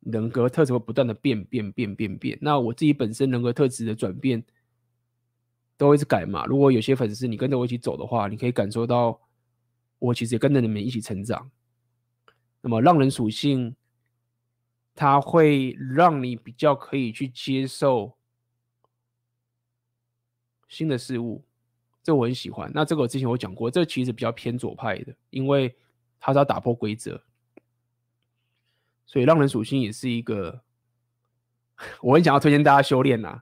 [0.00, 2.38] 人格特质会不断的变变变变变。
[2.40, 4.42] 那我自己本身人格特质的转变
[5.76, 6.44] 都会是改嘛。
[6.46, 9.20] 如果有些粉丝你跟着我一起走的话，你可以感受到
[9.98, 11.50] 我其实也跟着你们一起成长。
[12.60, 13.74] 那么，让人属性。
[15.00, 18.18] 它会让你比较可以去接受
[20.66, 21.44] 新的事物，
[22.02, 22.68] 这我很喜欢。
[22.74, 25.72] 那这个我之前我讲过，这其实比较偏左派的，因为
[26.18, 27.22] 它是要打破规则，
[29.08, 30.60] 所以浪人属性也是一个
[32.02, 33.40] 我很想要推荐大家修炼呐，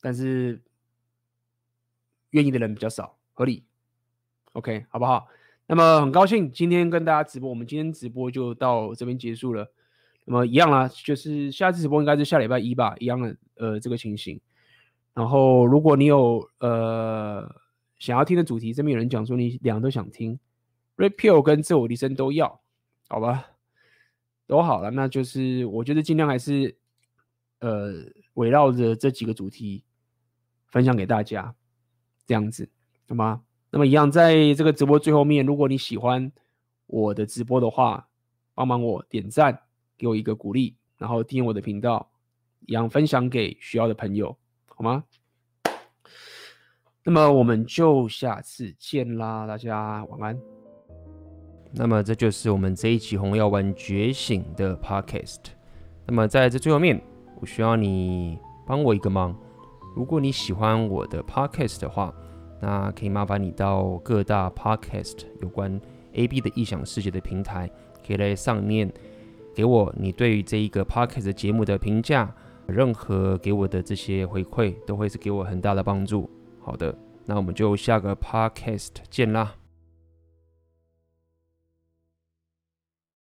[0.00, 0.62] 但是
[2.30, 3.64] 愿意的人比较少，合理
[4.52, 5.26] ，OK，好不好？
[5.66, 9.72] 那么很高兴今天跟大家直播，我们今天直播就到这边结束了。
[10.26, 14.38] 那么一样啦，就是下次直播应该是下礼拜一吧，一样的呃这个情形。
[15.14, 17.50] 然后如果你有呃
[17.98, 20.38] 想要听的主题，这边有人讲说你两个都想听
[20.96, 22.60] ，Rapio 跟自我提升都要，
[23.10, 23.44] 好吧？
[24.46, 26.76] 都好了，那就是我觉得尽量还是
[27.58, 27.92] 呃
[28.34, 29.84] 围绕着这几个主题
[30.68, 31.54] 分享给大家，
[32.24, 32.70] 这样子，
[33.08, 33.42] 好吗？
[33.70, 36.30] 那么一样，在这个直播最后面，如果你喜欢
[36.86, 38.08] 我的直播的话，
[38.54, 39.62] 帮忙我点赞，
[39.98, 42.12] 给我一个鼓励，然后订阅我的频道，
[42.66, 44.36] 一样分享给需要的朋友，
[44.68, 45.04] 好吗？
[47.02, 50.49] 那么我们就下次见啦，大家晚安。
[51.72, 55.38] 那么这就是我们这一期《红药丸觉醒》的 Podcast。
[56.06, 57.00] 那么在这最后面，
[57.40, 59.36] 我需要你帮我一个忙。
[59.94, 62.12] 如果你喜欢我的 Podcast 的话，
[62.60, 65.80] 那可以麻烦你到各大 Podcast 有关
[66.12, 67.70] AB 的异想世界的平台，
[68.06, 68.92] 可以在上面
[69.54, 72.34] 给我你对于这一个 Podcast 节目的评价。
[72.66, 76.30] 任何给我的这些回馈，都会是给我很大的帮助。
[76.60, 79.59] 好的，那我们就下个 Podcast 见啦。